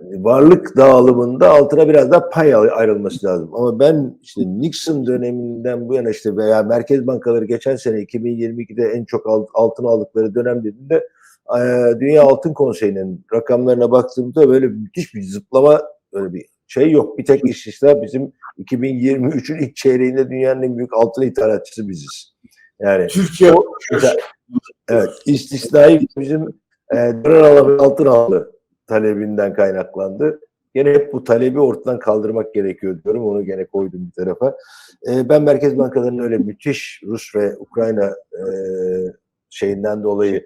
varlık 0.04 0.78
dağılımında 0.78 1.50
altına 1.50 1.88
biraz 1.90 2.12
daha 2.12 2.30
pay 2.30 2.56
ay- 2.56 2.70
ayrılması 2.74 3.26
lazım. 3.26 3.50
Ama 3.56 3.80
ben 3.80 4.20
işte 4.22 4.42
Nixon 4.46 5.08
döneminden 5.08 5.90
bu 5.90 5.94
yana 5.96 6.10
işte 6.10 6.38
veya 6.38 6.64
merkez 6.64 7.08
bankaları 7.08 7.46
geçen 7.46 7.76
sene 7.76 7.98
2022'de 8.00 8.84
en 8.88 9.06
çok 9.06 9.28
alt- 9.28 9.50
altın 9.54 9.84
aldıkları 9.84 10.36
dönem 10.36 10.64
dediğinde 10.64 11.08
e, 11.58 11.60
Dünya 12.00 12.24
Altın 12.24 12.54
Konseyi'nin 12.54 13.26
rakamlarına 13.34 13.92
baktığımda 13.92 14.50
böyle 14.50 14.68
müthiş 14.68 15.14
bir 15.16 15.24
zıplama 15.24 15.82
öyle 16.14 16.34
bir 16.34 16.46
şey 16.68 16.92
yok. 16.92 17.18
Bir 17.18 17.26
tek 17.26 17.46
istisna 17.46 18.02
bizim 18.02 18.32
2023'ün 18.60 19.58
ilk 19.60 19.76
çeyreğinde 19.76 20.30
dünyanın 20.30 20.62
en 20.64 20.78
büyük 20.78 20.94
altın 20.94 21.22
ithalatçısı 21.22 21.90
biziz. 21.90 22.34
Yani 22.80 23.08
Türkiye 23.08 23.54
o- 23.54 23.66
Evet, 24.90 25.10
istisnai 25.26 26.00
bizim 26.18 26.42
e, 26.94 26.96
dolar 27.26 27.42
alabil 27.42 27.80
altın 27.80 28.06
aldı 28.06 28.52
talebinden 28.88 29.54
kaynaklandı. 29.54 30.40
Gene 30.76 30.90
hep 30.90 31.14
bu 31.14 31.24
talebi 31.24 31.60
ortadan 31.60 32.00
kaldırmak 32.00 32.54
gerekiyor 32.54 33.04
diyorum. 33.04 33.28
Onu 33.28 33.46
gene 33.46 33.66
koydum 33.66 34.08
bir 34.08 34.12
tarafa. 34.24 34.58
E, 35.12 35.30
ben 35.30 35.44
Merkez 35.44 35.78
Bankalarının 35.78 36.24
öyle 36.24 36.38
müthiş 36.38 37.02
Rus 37.06 37.36
ve 37.36 37.56
Ukrayna 37.58 38.06
e, 38.34 38.44
şeyinden 39.50 40.04
dolayı 40.04 40.46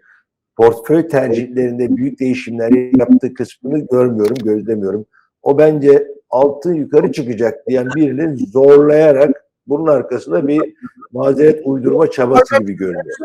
portföy 0.57 1.07
tercihlerinde 1.07 1.97
büyük 1.97 2.20
değişimler 2.20 2.97
yaptığı 2.99 3.34
kısmını 3.34 3.80
görmüyorum, 3.91 4.36
gözlemiyorum. 4.43 5.05
O 5.43 5.57
bence 5.57 6.07
altın 6.29 6.73
yukarı 6.73 7.11
çıkacak 7.11 7.67
diyen 7.67 7.87
birini 7.95 8.37
zorlayarak 8.47 9.45
bunun 9.67 9.87
arkasında 9.87 10.47
bir 10.47 10.73
mazeret 11.11 11.61
uydurma 11.65 12.11
çabası 12.11 12.57
gibi 12.59 12.73
görünüyor. 12.73 13.15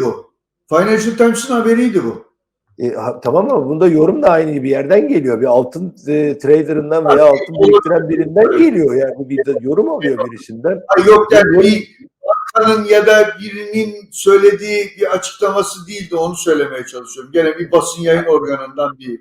bu. 0.00 0.32
Financial 0.68 1.16
Times'ın 1.16 1.54
haberiydi 1.54 2.00
bu. 2.04 2.24
E, 2.78 2.88
ha- 2.94 3.20
tamam 3.20 3.50
ama 3.50 3.68
bunda 3.68 3.88
yorum 3.88 4.22
da 4.22 4.28
aynı 4.30 4.62
bir 4.62 4.70
yerden 4.70 5.08
geliyor. 5.08 5.40
Bir 5.40 5.46
altın 5.46 5.94
e, 6.08 6.38
traderından 6.38 7.04
veya 7.04 7.24
altın 7.24 7.54
biriktiren 7.62 8.08
birinden 8.08 8.50
geliyor. 8.58 8.94
Yani 8.94 9.28
bir 9.28 9.36
de 9.46 9.54
yorum 9.60 9.88
alıyor 9.90 10.18
birisinden. 10.30 10.82
Ha, 10.88 11.10
Yok 11.10 11.32
yani 11.32 11.62
bir 11.62 11.88
bankanın 12.56 12.84
ya 12.84 13.06
da 13.06 13.28
birinin 13.40 13.94
söylediği 14.12 14.84
bir 15.00 15.12
açıklaması 15.14 15.86
değildi 15.88 16.16
onu 16.16 16.34
söylemeye 16.36 16.86
çalışıyorum. 16.86 17.32
Gene 17.32 17.58
bir 17.58 17.72
basın 17.72 18.02
yayın 18.02 18.24
organından 18.24 18.98
bir 18.98 19.20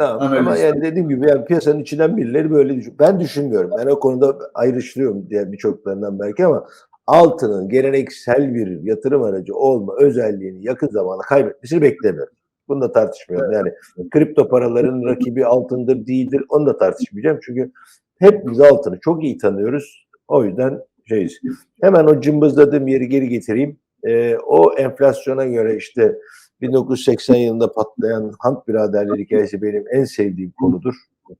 Tamam. 0.00 0.32
Ama 0.32 0.56
yani 0.56 0.82
dediğim 0.82 1.08
gibi 1.08 1.28
yani 1.28 1.44
piyasanın 1.44 1.80
içinden 1.80 2.16
birileri 2.16 2.50
böyle 2.50 2.76
düşün. 2.76 2.94
Ben 2.98 3.20
düşünmüyorum. 3.20 3.70
Ben 3.78 3.86
o 3.86 4.00
konuda 4.00 4.38
ayrıştırıyorum 4.54 5.30
diye 5.30 5.52
birçoklarından 5.52 6.20
belki 6.20 6.46
ama 6.46 6.66
altının 7.06 7.68
geleneksel 7.68 8.54
bir 8.54 8.82
yatırım 8.82 9.22
aracı 9.22 9.54
olma 9.54 9.94
özelliğini 9.98 10.66
yakın 10.66 10.88
zamanda 10.88 11.22
kaybetmesini 11.22 11.82
beklemiyorum. 11.82 12.34
Bunu 12.68 12.80
da 12.80 12.92
tartışmıyorum. 12.92 13.52
Yani 13.52 13.72
kripto 14.10 14.48
paraların 14.48 15.04
rakibi 15.04 15.46
altındır 15.46 16.06
değildir 16.06 16.44
onu 16.48 16.66
da 16.66 16.78
tartışmayacağım. 16.78 17.38
Çünkü 17.42 17.72
hep 18.18 18.46
biz 18.46 18.60
altını 18.60 19.00
çok 19.00 19.24
iyi 19.24 19.38
tanıyoruz. 19.38 20.06
O 20.28 20.44
yüzden 20.44 20.80
şeyiz. 21.08 21.40
Hemen 21.82 22.04
o 22.04 22.20
cımbızladığım 22.20 22.88
yeri 22.88 23.08
geri 23.08 23.28
getireyim. 23.28 23.76
Ee, 24.04 24.36
o 24.36 24.72
enflasyona 24.72 25.44
göre 25.44 25.76
işte 25.76 26.18
1980 26.60 27.34
yılında 27.34 27.72
patlayan 27.72 28.32
Hunt 28.40 28.68
biraderleri 28.68 29.22
hikayesi 29.22 29.62
benim 29.62 29.84
en 29.92 30.04
sevdiğim 30.04 30.50
konudur. 30.50 30.94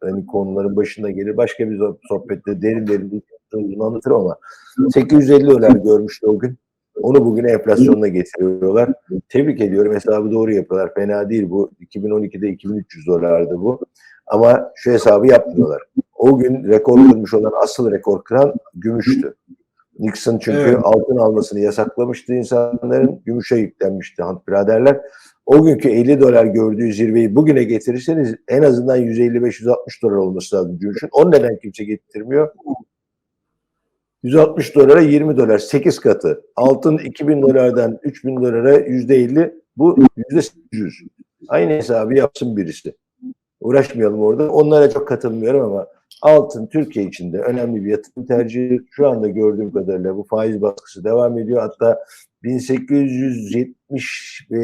Yani 0.05 0.27
konuların 0.27 0.77
başında 0.77 1.11
gelir. 1.11 1.37
Başka 1.37 1.71
bir 1.71 1.81
sohbette 2.09 2.63
derin 2.63 2.87
derin 2.87 3.23
uzun 3.55 3.81
anlatırım 3.81 4.17
ama 4.17 4.37
850 4.95 5.47
dolar 5.47 5.71
görmüştü 5.71 6.27
o 6.27 6.39
gün. 6.39 6.59
Onu 7.03 7.25
bugün 7.25 7.45
enflasyonla 7.45 8.09
getiriyorlar. 8.09 8.93
Tebrik 9.29 9.61
ediyorum. 9.61 9.95
Hesabı 9.95 10.31
doğru 10.31 10.53
yapıyorlar. 10.53 10.95
Fena 10.95 11.31
değil 11.31 11.51
bu. 11.51 11.71
2012'de 11.81 12.49
2300 12.49 13.07
dolardı 13.07 13.55
bu. 13.59 13.81
Ama 14.27 14.71
şu 14.75 14.91
hesabı 14.91 15.27
yapmıyorlar. 15.27 15.83
O 16.15 16.39
gün 16.39 16.65
rekor 16.69 17.11
kırmış 17.11 17.35
olan 17.35 17.53
asıl 17.63 17.91
rekor 17.91 18.25
kıran 18.25 18.55
gümüştü. 18.75 19.35
Nixon 20.01 20.39
çünkü 20.39 20.59
Evet. 20.59 20.79
altın 20.83 21.17
almasını 21.17 21.61
yasaklamıştı 21.61 22.35
insanların. 22.35 23.23
Gümüşe 23.25 23.57
yüklenmişti 23.57 24.23
Hunt 24.23 24.49
biraderler. 24.49 25.01
O 25.47 25.65
günkü 25.65 25.89
50 25.89 26.21
dolar 26.21 26.45
gördüğü 26.45 26.93
zirveyi 26.93 27.37
bugüne 27.37 27.65
getirirseniz 27.65 28.35
en 28.49 28.63
azından 28.63 28.99
155-160 28.99 30.03
dolar 30.03 30.17
olması 30.17 30.57
lazım 30.57 30.79
gümüşün. 30.79 31.09
Onu 31.13 31.31
neden 31.31 31.59
kimse 31.63 31.85
getirmiyor? 31.85 32.49
160 34.23 34.75
dolara 34.75 35.01
20 35.01 35.37
dolar 35.37 35.59
8 35.59 35.99
katı. 35.99 36.43
Altın 36.57 36.99
2000 36.99 37.43
dolardan 37.43 37.99
3000 38.03 38.37
dolara 38.37 38.77
%50 38.77 39.55
bu 39.77 39.99
%800. 40.17 40.93
Aynı 41.49 41.71
hesabı 41.71 42.15
yapsın 42.15 42.57
birisi. 42.57 42.95
Uğraşmayalım 43.61 44.21
orada. 44.21 44.51
Onlara 44.51 44.91
çok 44.91 45.09
katılmıyorum 45.09 45.61
ama 45.61 45.87
altın 46.23 46.67
Türkiye 46.67 47.07
içinde 47.07 47.39
önemli 47.39 47.85
bir 47.85 47.91
yatırım 47.91 48.27
tercihi. 48.27 48.81
Şu 48.91 49.09
anda 49.09 49.29
gördüğüm 49.29 49.73
kadarıyla 49.73 50.17
bu 50.17 50.23
faiz 50.23 50.63
baskısı 50.63 51.05
devam 51.05 51.39
ediyor. 51.39 51.61
Hatta 51.61 52.05
1870 52.43 54.47
ve 54.51 54.59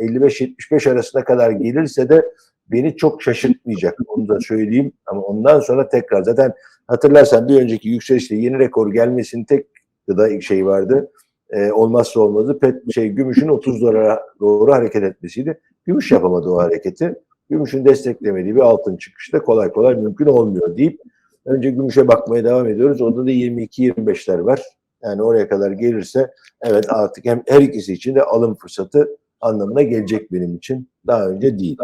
55-75 0.00 0.90
arasına 0.90 1.24
kadar 1.24 1.50
gelirse 1.50 2.08
de 2.08 2.24
beni 2.72 2.96
çok 2.96 3.22
şaşırtmayacak. 3.22 3.98
Onu 4.06 4.28
da 4.28 4.40
söyleyeyim. 4.40 4.92
Ama 5.06 5.20
ondan 5.20 5.60
sonra 5.60 5.88
tekrar 5.88 6.22
zaten 6.22 6.52
hatırlarsan 6.86 7.48
bir 7.48 7.62
önceki 7.62 7.88
yükselişte 7.88 8.36
yeni 8.36 8.58
rekor 8.58 8.92
gelmesinin 8.92 9.44
tek 9.44 9.66
gıda 10.08 10.40
şey 10.40 10.66
vardı. 10.66 11.10
Ee, 11.50 11.72
olmazsa 11.72 12.20
olmazı 12.20 12.58
pet 12.58 12.94
şey 12.94 13.08
gümüşün 13.08 13.48
30 13.48 13.80
dolara 13.80 14.22
doğru 14.40 14.72
hareket 14.72 15.02
etmesiydi. 15.02 15.60
Gümüş 15.84 16.12
yapamadı 16.12 16.48
o 16.48 16.58
hareketi. 16.58 17.14
Gümüşün 17.50 17.84
desteklemediği 17.84 18.54
bir 18.54 18.60
altın 18.60 18.96
çıkışı 18.96 19.32
da 19.32 19.42
kolay 19.42 19.72
kolay 19.72 19.94
mümkün 19.94 20.26
olmuyor 20.26 20.76
deyip 20.76 21.00
önce 21.44 21.70
gümüşe 21.70 22.08
bakmaya 22.08 22.44
devam 22.44 22.68
ediyoruz. 22.68 23.00
Orada 23.00 23.26
da 23.26 23.30
22-25'ler 23.30 24.44
var. 24.44 24.62
Yani 25.02 25.22
oraya 25.22 25.48
kadar 25.48 25.70
gelirse 25.70 26.30
evet 26.62 26.84
artık 26.88 27.24
hem 27.24 27.42
her 27.46 27.60
ikisi 27.60 27.92
için 27.92 28.14
de 28.14 28.22
alım 28.22 28.54
fırsatı 28.54 29.08
anlamına 29.40 29.82
gelecek 29.82 30.32
benim 30.32 30.56
için. 30.56 30.90
Daha 31.06 31.28
önce 31.28 31.58
değil. 31.58 31.76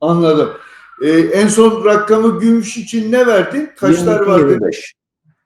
Anladım. 0.00 0.48
Ee, 1.04 1.08
en 1.10 1.48
son 1.48 1.84
rakamı 1.84 2.40
gümüş 2.40 2.76
için 2.76 3.12
ne 3.12 3.26
verdin? 3.26 3.70
Kaçlar 3.76 4.20
vardı? 4.20 4.50
25. 4.50 4.94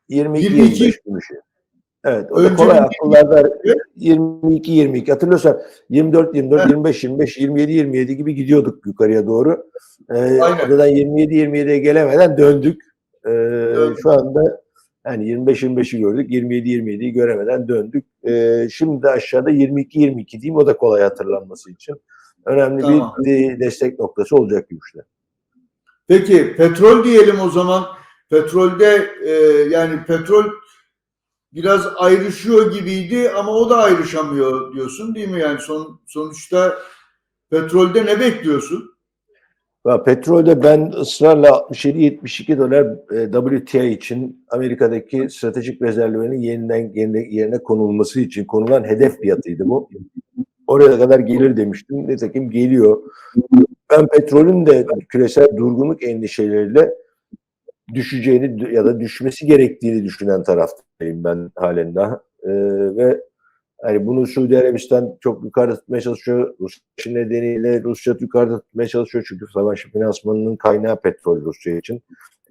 22 0.09 0.45
22. 0.45 0.83
25 0.83 1.01
gümüşü. 1.07 1.35
Evet, 2.05 2.33
o 2.33 2.43
da 2.45 2.57
kolay 2.57 2.79
akıllarda 2.79 3.59
22 3.97 4.71
22 4.73 5.13
hatırlıyorsan 5.13 5.61
24 5.91 6.35
24 6.37 6.71
25 6.71 7.05
25 7.05 7.39
27 7.39 7.73
27 7.73 8.17
gibi 8.17 8.35
gidiyorduk 8.35 8.87
yukarıya 8.87 9.27
doğru. 9.27 9.67
Ee, 10.11 10.41
oradan 10.43 10.87
27 10.87 11.35
27'ye 11.35 11.79
gelemeden 11.79 12.39
döndük. 12.39 12.83
Ee, 13.27 13.31
Döndük. 13.31 13.99
şu 14.03 14.11
anda 14.11 14.61
yani 15.07 15.29
25 15.29 15.63
25'i 15.63 16.01
gördük. 16.01 16.31
27 16.31 16.69
27'yi 16.69 17.13
göremeden 17.13 17.69
döndük. 17.69 18.05
Ee, 18.27 18.69
şimdi 18.73 19.03
de 19.03 19.09
aşağıda 19.11 19.51
22 19.51 20.01
22 20.01 20.41
diyeyim 20.41 20.57
o 20.57 20.67
da 20.67 20.77
kolay 20.77 21.03
hatırlanması 21.03 21.71
için. 21.71 21.97
Önemli 22.47 22.83
Tamam. 22.83 23.15
bir 23.19 23.25
de- 23.31 23.61
destek 23.61 23.99
noktası 23.99 24.37
olacak 24.37 24.69
gümüşte. 24.69 25.01
Peki 26.09 26.57
petrol 26.57 27.05
diyelim 27.05 27.41
o 27.41 27.51
zaman. 27.51 27.85
Petrolde 28.31 29.07
e, 29.27 29.31
yani 29.71 30.05
petrol 30.07 30.45
biraz 31.55 31.87
ayrışıyor 31.97 32.73
gibiydi 32.73 33.31
ama 33.31 33.53
o 33.53 33.71
da 33.71 33.77
ayrışamıyor 33.77 34.75
diyorsun 34.75 35.15
değil 35.15 35.29
mi? 35.29 35.41
Yani 35.41 35.61
son, 35.61 36.01
sonuçta 36.07 36.79
petrolde 37.51 38.07
ne 38.07 38.21
bekliyorsun? 38.21 38.95
Ya 39.87 40.03
petrolde 40.03 40.63
ben 40.63 40.93
ısrarla 41.01 41.49
67-72 41.49 42.59
dolar 42.59 42.87
e, 43.13 43.61
WTI 43.61 43.89
için 43.89 44.47
Amerika'daki 44.51 45.29
stratejik 45.31 45.83
rezervlerinin 45.83 46.41
yeniden 46.41 46.93
yerine, 47.31 47.59
konulması 47.59 48.21
için 48.21 48.45
konulan 48.45 48.85
hedef 48.85 49.21
fiyatıydı 49.21 49.65
bu. 49.67 49.89
Oraya 50.67 50.99
kadar 50.99 51.19
gelir 51.19 51.57
demiştim. 51.57 52.09
Nitekim 52.09 52.51
geliyor. 52.51 53.03
Ben 53.91 54.07
petrolün 54.07 54.67
de 54.67 54.87
küresel 55.09 55.57
durgunluk 55.57 56.03
endişeleriyle 56.03 56.95
düşeceğini 57.95 58.75
ya 58.75 58.85
da 58.85 59.01
düşmesi 59.01 59.47
gerektiğini 59.47 60.05
düşünen 60.05 60.43
taraftayım 60.43 61.25
ben 61.25 61.51
halen 61.55 61.95
daha. 61.95 62.21
E, 62.43 62.51
ve 62.97 63.21
yani 63.85 64.07
bunu 64.07 64.27
Suudi 64.27 64.59
Arabistan 64.59 65.17
çok 65.21 65.45
yukarıda 65.45 65.77
tutmaya 65.77 66.01
çalışıyor. 66.01 66.55
Rusya 66.61 67.13
nedeniyle 67.13 67.83
Rusya 67.83 68.17
yukarıda 68.21 68.61
tutmaya 68.61 68.89
çalışıyor. 68.89 69.25
Çünkü 69.29 69.47
savaş 69.55 69.85
finansmanının 69.85 70.57
kaynağı 70.57 71.01
petrol 71.01 71.45
Rusya 71.45 71.77
için. 71.77 72.03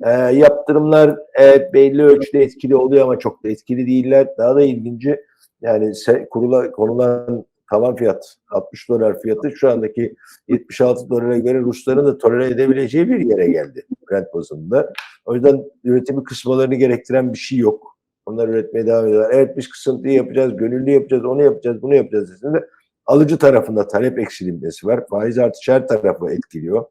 Ee, 0.05 0.09
yaptırımlar 0.11 1.19
evet, 1.33 1.73
belli 1.73 2.03
ölçüde 2.03 2.43
etkili 2.43 2.75
oluyor 2.75 3.03
ama 3.03 3.19
çok 3.19 3.43
da 3.43 3.49
etkili 3.49 3.87
değiller. 3.87 4.27
Daha 4.37 4.55
da 4.55 4.61
ilginci 4.61 5.21
yani 5.61 5.93
kurula, 6.29 6.71
konulan 6.71 7.45
tavan 7.73 7.95
fiyat 7.95 8.35
60 8.51 8.89
dolar 8.89 9.21
fiyatı 9.21 9.51
şu 9.51 9.69
andaki 9.69 10.15
76 10.47 11.09
dolara 11.09 11.37
göre 11.37 11.59
Rusların 11.59 12.05
da 12.05 12.17
tolere 12.17 12.45
edebileceği 12.45 13.09
bir 13.09 13.19
yere 13.19 13.47
geldi 13.47 13.85
Brent 14.11 14.33
bazında. 14.33 14.93
O 15.25 15.35
yüzden 15.35 15.63
üretimi 15.83 16.23
kısmalarını 16.23 16.75
gerektiren 16.75 17.33
bir 17.33 17.37
şey 17.37 17.57
yok. 17.57 17.97
Onlar 18.25 18.47
üretmeye 18.49 18.85
devam 18.85 19.07
ediyorlar. 19.07 19.31
Evet 19.33 19.57
biz 19.57 19.69
kısıntıyı 19.69 20.13
yapacağız, 20.13 20.57
gönüllü 20.57 20.91
yapacağız, 20.91 21.25
onu 21.25 21.43
yapacağız, 21.43 21.81
bunu 21.81 21.95
yapacağız 21.95 22.31
dediğinde 22.37 22.67
alıcı 23.05 23.37
tarafında 23.37 23.87
talep 23.87 24.19
eksilmesi 24.19 24.87
var. 24.87 25.07
Faiz 25.09 25.37
artışı 25.37 25.71
her 25.71 25.87
tarafı 25.87 26.31
etkiliyor. 26.31 26.85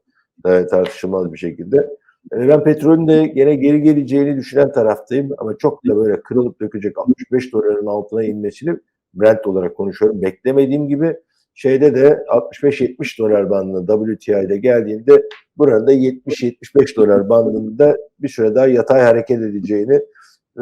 Evet, 0.46 0.70
tartışılmaz 0.70 1.32
bir 1.32 1.38
şekilde. 1.38 1.96
Yani 2.32 2.48
ben 2.48 2.64
petrolün 2.64 3.08
de 3.08 3.26
gene 3.26 3.54
geri 3.54 3.82
geleceğini 3.82 4.36
düşünen 4.36 4.72
taraftayım 4.72 5.30
ama 5.38 5.58
çok 5.58 5.86
da 5.86 5.96
böyle 5.96 6.20
kırılıp 6.20 6.60
dökecek 6.60 6.98
65 6.98 7.52
doların 7.52 7.86
altına 7.86 8.24
inmesini 8.24 8.76
Brent 9.14 9.46
olarak 9.46 9.76
konuşuyorum. 9.76 10.22
Beklemediğim 10.22 10.88
gibi 10.88 11.16
şeyde 11.54 11.94
de 11.94 12.24
65-70 12.28 13.18
dolar 13.18 13.50
bandında 13.50 14.16
WTI'de 14.16 14.56
geldiğinde 14.56 15.22
burada 15.56 15.92
70-75 15.92 16.96
dolar 16.96 17.28
bandında 17.28 17.96
bir 18.18 18.28
süre 18.28 18.54
daha 18.54 18.66
yatay 18.66 19.00
hareket 19.00 19.42
edeceğini 19.42 20.00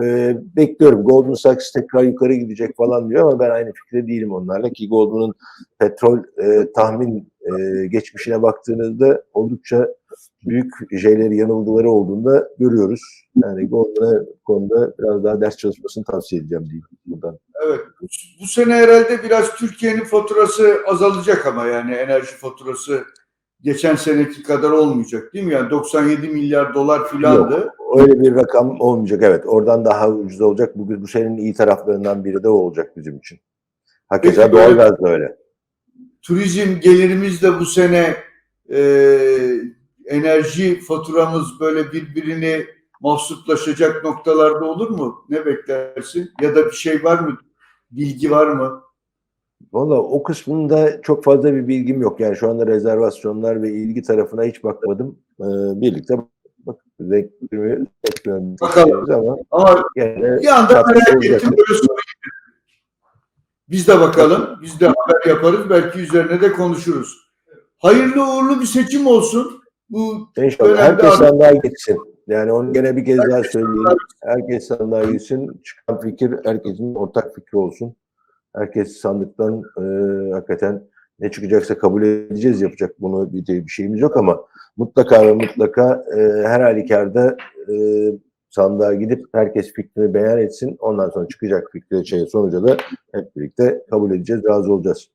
e, 0.02 0.36
bekliyorum. 0.56 1.04
Goldman 1.04 1.34
Sachs 1.34 1.72
tekrar 1.72 2.02
yukarı 2.02 2.34
gidecek 2.34 2.76
falan 2.76 3.10
diyor 3.10 3.22
ama 3.22 3.40
ben 3.40 3.50
aynı 3.50 3.72
fikirde 3.72 4.06
değilim 4.06 4.32
onlarla 4.32 4.70
ki 4.70 4.88
Goldman'ın 4.88 5.34
petrol 5.78 6.18
e, 6.18 6.72
tahmin 6.72 7.32
e, 7.40 7.86
geçmişine 7.86 8.42
baktığınızda 8.42 9.22
oldukça 9.34 9.88
büyük 10.46 10.72
şeyleri 11.00 11.36
yanılgıları 11.36 11.90
olduğunda 11.90 12.48
görüyoruz. 12.58 13.00
Yani 13.44 13.68
Goldman'a 13.68 14.24
konuda 14.44 14.94
biraz 14.98 15.24
daha 15.24 15.40
ders 15.40 15.56
çalışmasını 15.56 16.04
tavsiye 16.04 16.40
edeceğim 16.40 16.64
diyeyim 16.64 16.84
buradan. 17.06 17.38
Evet. 17.66 17.80
Bu 18.40 18.46
sene 18.46 18.74
herhalde 18.74 19.22
biraz 19.22 19.56
Türkiye'nin 19.56 20.04
faturası 20.04 20.78
azalacak 20.86 21.46
ama 21.46 21.66
yani 21.66 21.94
enerji 21.94 22.32
faturası 22.36 23.04
geçen 23.62 23.96
seneki 23.96 24.42
kadar 24.42 24.70
olmayacak 24.70 25.34
değil 25.34 25.44
mi? 25.44 25.52
Yani 25.52 25.70
97 25.70 26.28
milyar 26.28 26.74
dolar 26.74 27.08
filandı. 27.08 27.72
Öyle 27.96 28.20
bir 28.20 28.34
rakam 28.34 28.80
olmayacak 28.80 29.22
evet. 29.22 29.44
Oradan 29.46 29.84
daha 29.84 30.08
ucuz 30.08 30.40
olacak. 30.40 30.78
Bu, 30.78 31.02
bu 31.02 31.08
senenin 31.08 31.36
iyi 31.36 31.54
taraflarından 31.54 32.24
biri 32.24 32.42
de 32.42 32.48
olacak 32.48 32.96
bizim 32.96 33.16
için. 33.18 33.40
Hakeza 34.08 34.42
Peki, 34.42 34.52
doğalgaz 34.52 35.00
da 35.00 35.08
öyle. 35.08 35.36
Turizm 36.22 36.80
gelirimiz 36.80 37.42
de 37.42 37.60
bu 37.60 37.66
sene 37.66 38.16
e, 38.72 38.80
enerji 40.06 40.80
faturamız 40.80 41.60
böyle 41.60 41.92
birbirini 41.92 42.66
mahsuplaşacak 43.00 44.04
noktalarda 44.04 44.64
olur 44.64 44.90
mu? 44.90 45.24
Ne 45.28 45.46
beklersin? 45.46 46.30
Ya 46.40 46.54
da 46.54 46.66
bir 46.66 46.76
şey 46.76 47.04
var 47.04 47.18
mı? 47.18 47.38
Bilgi 47.90 48.30
var 48.30 48.46
mı? 48.46 48.82
Valla 49.72 50.02
o 50.02 50.22
kısmında 50.22 51.02
çok 51.02 51.24
fazla 51.24 51.54
bir 51.54 51.68
bilgim 51.68 52.02
yok. 52.02 52.20
Yani 52.20 52.36
şu 52.36 52.50
anda 52.50 52.66
rezervasyonlar 52.66 53.62
ve 53.62 53.72
ilgi 53.72 54.02
tarafına 54.02 54.44
hiç 54.44 54.64
bakmadım. 54.64 55.18
Ee, 55.40 55.44
birlikte 55.80 56.14
bak, 56.58 56.84
bekliyorum. 57.00 57.86
Bakalım. 58.60 59.06
Ama 59.10 59.36
Ama 59.50 59.84
gene 59.96 60.40
bir 60.40 60.58
anda 60.58 60.72
merak 60.72 61.08
ettim 61.08 61.20
böyle. 61.22 61.38
Biz 63.68 63.88
de 63.88 64.00
bakalım. 64.00 64.58
Biz 64.62 64.80
de 64.80 64.86
haber 64.86 65.28
yaparız. 65.28 65.70
Belki 65.70 65.98
üzerine 65.98 66.40
de 66.40 66.52
konuşuruz. 66.52 67.16
Hayırlı 67.78 68.22
uğurlu 68.22 68.60
bir 68.60 68.66
seçim 68.66 69.06
olsun. 69.06 69.62
Bu 69.90 70.28
İnşallah. 70.36 70.78
Herkes 70.78 71.14
sandığa 71.14 71.52
gitsin. 71.52 71.98
Yani 72.26 72.52
onu 72.52 72.72
gene 72.72 72.96
bir 72.96 73.04
kez 73.04 73.18
daha 73.18 73.44
söyleyeyim. 73.44 73.98
Herkes 74.22 74.66
sandığa 74.66 75.04
gitsin. 75.04 75.62
Çıkan 75.64 76.00
fikir 76.00 76.34
herkesin 76.44 76.94
ortak 76.94 77.34
fikri 77.34 77.58
olsun. 77.58 77.96
Herkes 78.56 78.96
sandıktan 78.96 79.62
e, 79.78 79.82
hakikaten 80.32 80.82
ne 81.20 81.30
çıkacaksa 81.30 81.78
kabul 81.78 82.02
edeceğiz 82.02 82.60
yapacak 82.60 83.00
bunu 83.00 83.32
bir, 83.32 83.46
bir 83.46 83.70
şeyimiz 83.70 84.00
yok 84.00 84.16
ama 84.16 84.44
mutlaka 84.76 85.26
ve 85.26 85.32
mutlaka 85.32 86.04
e, 86.16 86.20
her 86.48 86.60
halükarda 86.60 87.36
e, 87.68 87.74
sandığa 88.50 88.94
gidip 88.94 89.26
herkes 89.32 89.72
fikrini 89.72 90.14
beyan 90.14 90.38
etsin. 90.38 90.76
Ondan 90.80 91.10
sonra 91.10 91.28
çıkacak 91.28 91.68
fikri 91.72 92.06
şey 92.06 92.26
sonuca 92.26 92.62
da 92.64 92.76
hep 93.14 93.36
birlikte 93.36 93.84
kabul 93.90 94.10
edeceğiz, 94.10 94.44
razı 94.44 94.72
olacağız. 94.72 95.08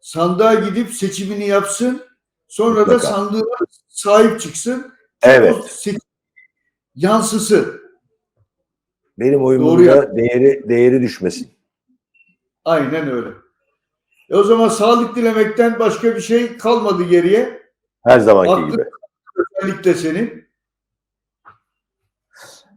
sandığa 0.00 0.54
gidip 0.54 0.90
seçimini 0.90 1.46
yapsın. 1.48 2.02
Sonra 2.48 2.76
da 2.76 2.80
Mutlaka. 2.80 3.06
sandığa 3.06 3.56
sahip 3.88 4.40
çıksın. 4.40 4.92
Evet. 5.22 5.86
Yansısın. 6.94 7.80
Benim 9.18 9.44
oyumun 9.44 9.86
da 9.86 10.16
değeri, 10.16 10.68
değeri 10.68 11.02
düşmesin. 11.02 11.48
Aynen 12.70 13.10
öyle. 13.10 13.28
E 14.28 14.36
o 14.36 14.42
zaman 14.42 14.68
sağlık 14.68 15.16
dilemekten 15.16 15.78
başka 15.78 16.16
bir 16.16 16.20
şey 16.20 16.58
kalmadı 16.58 17.02
geriye. 17.02 17.62
Her 18.04 18.20
zamanki 18.20 18.50
Haklı. 18.50 18.72
gibi. 18.72 18.84
Özellikle 19.36 19.94
senin. 19.94 20.48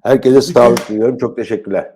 Herkese 0.04 0.42
sağlık 0.42 0.90
diliyorum. 0.90 1.18
Çok 1.18 1.36
teşekkürler. 1.36 1.96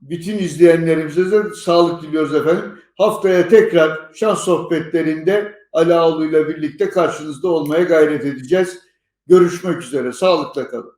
Bütün 0.00 0.38
izleyenlerimize 0.38 1.30
de 1.30 1.54
sağlık 1.54 2.02
diliyoruz 2.02 2.34
efendim. 2.34 2.78
Haftaya 2.98 3.48
tekrar 3.48 4.10
şans 4.14 4.40
sohbetlerinde 4.40 5.58
Ali 5.72 5.94
Ağulu 5.94 6.24
ile 6.24 6.48
birlikte 6.48 6.90
karşınızda 6.90 7.48
olmaya 7.48 7.84
gayret 7.84 8.24
edeceğiz. 8.24 8.78
Görüşmek 9.26 9.82
üzere. 9.82 10.12
Sağlıkla 10.12 10.68
kalın. 10.68 10.97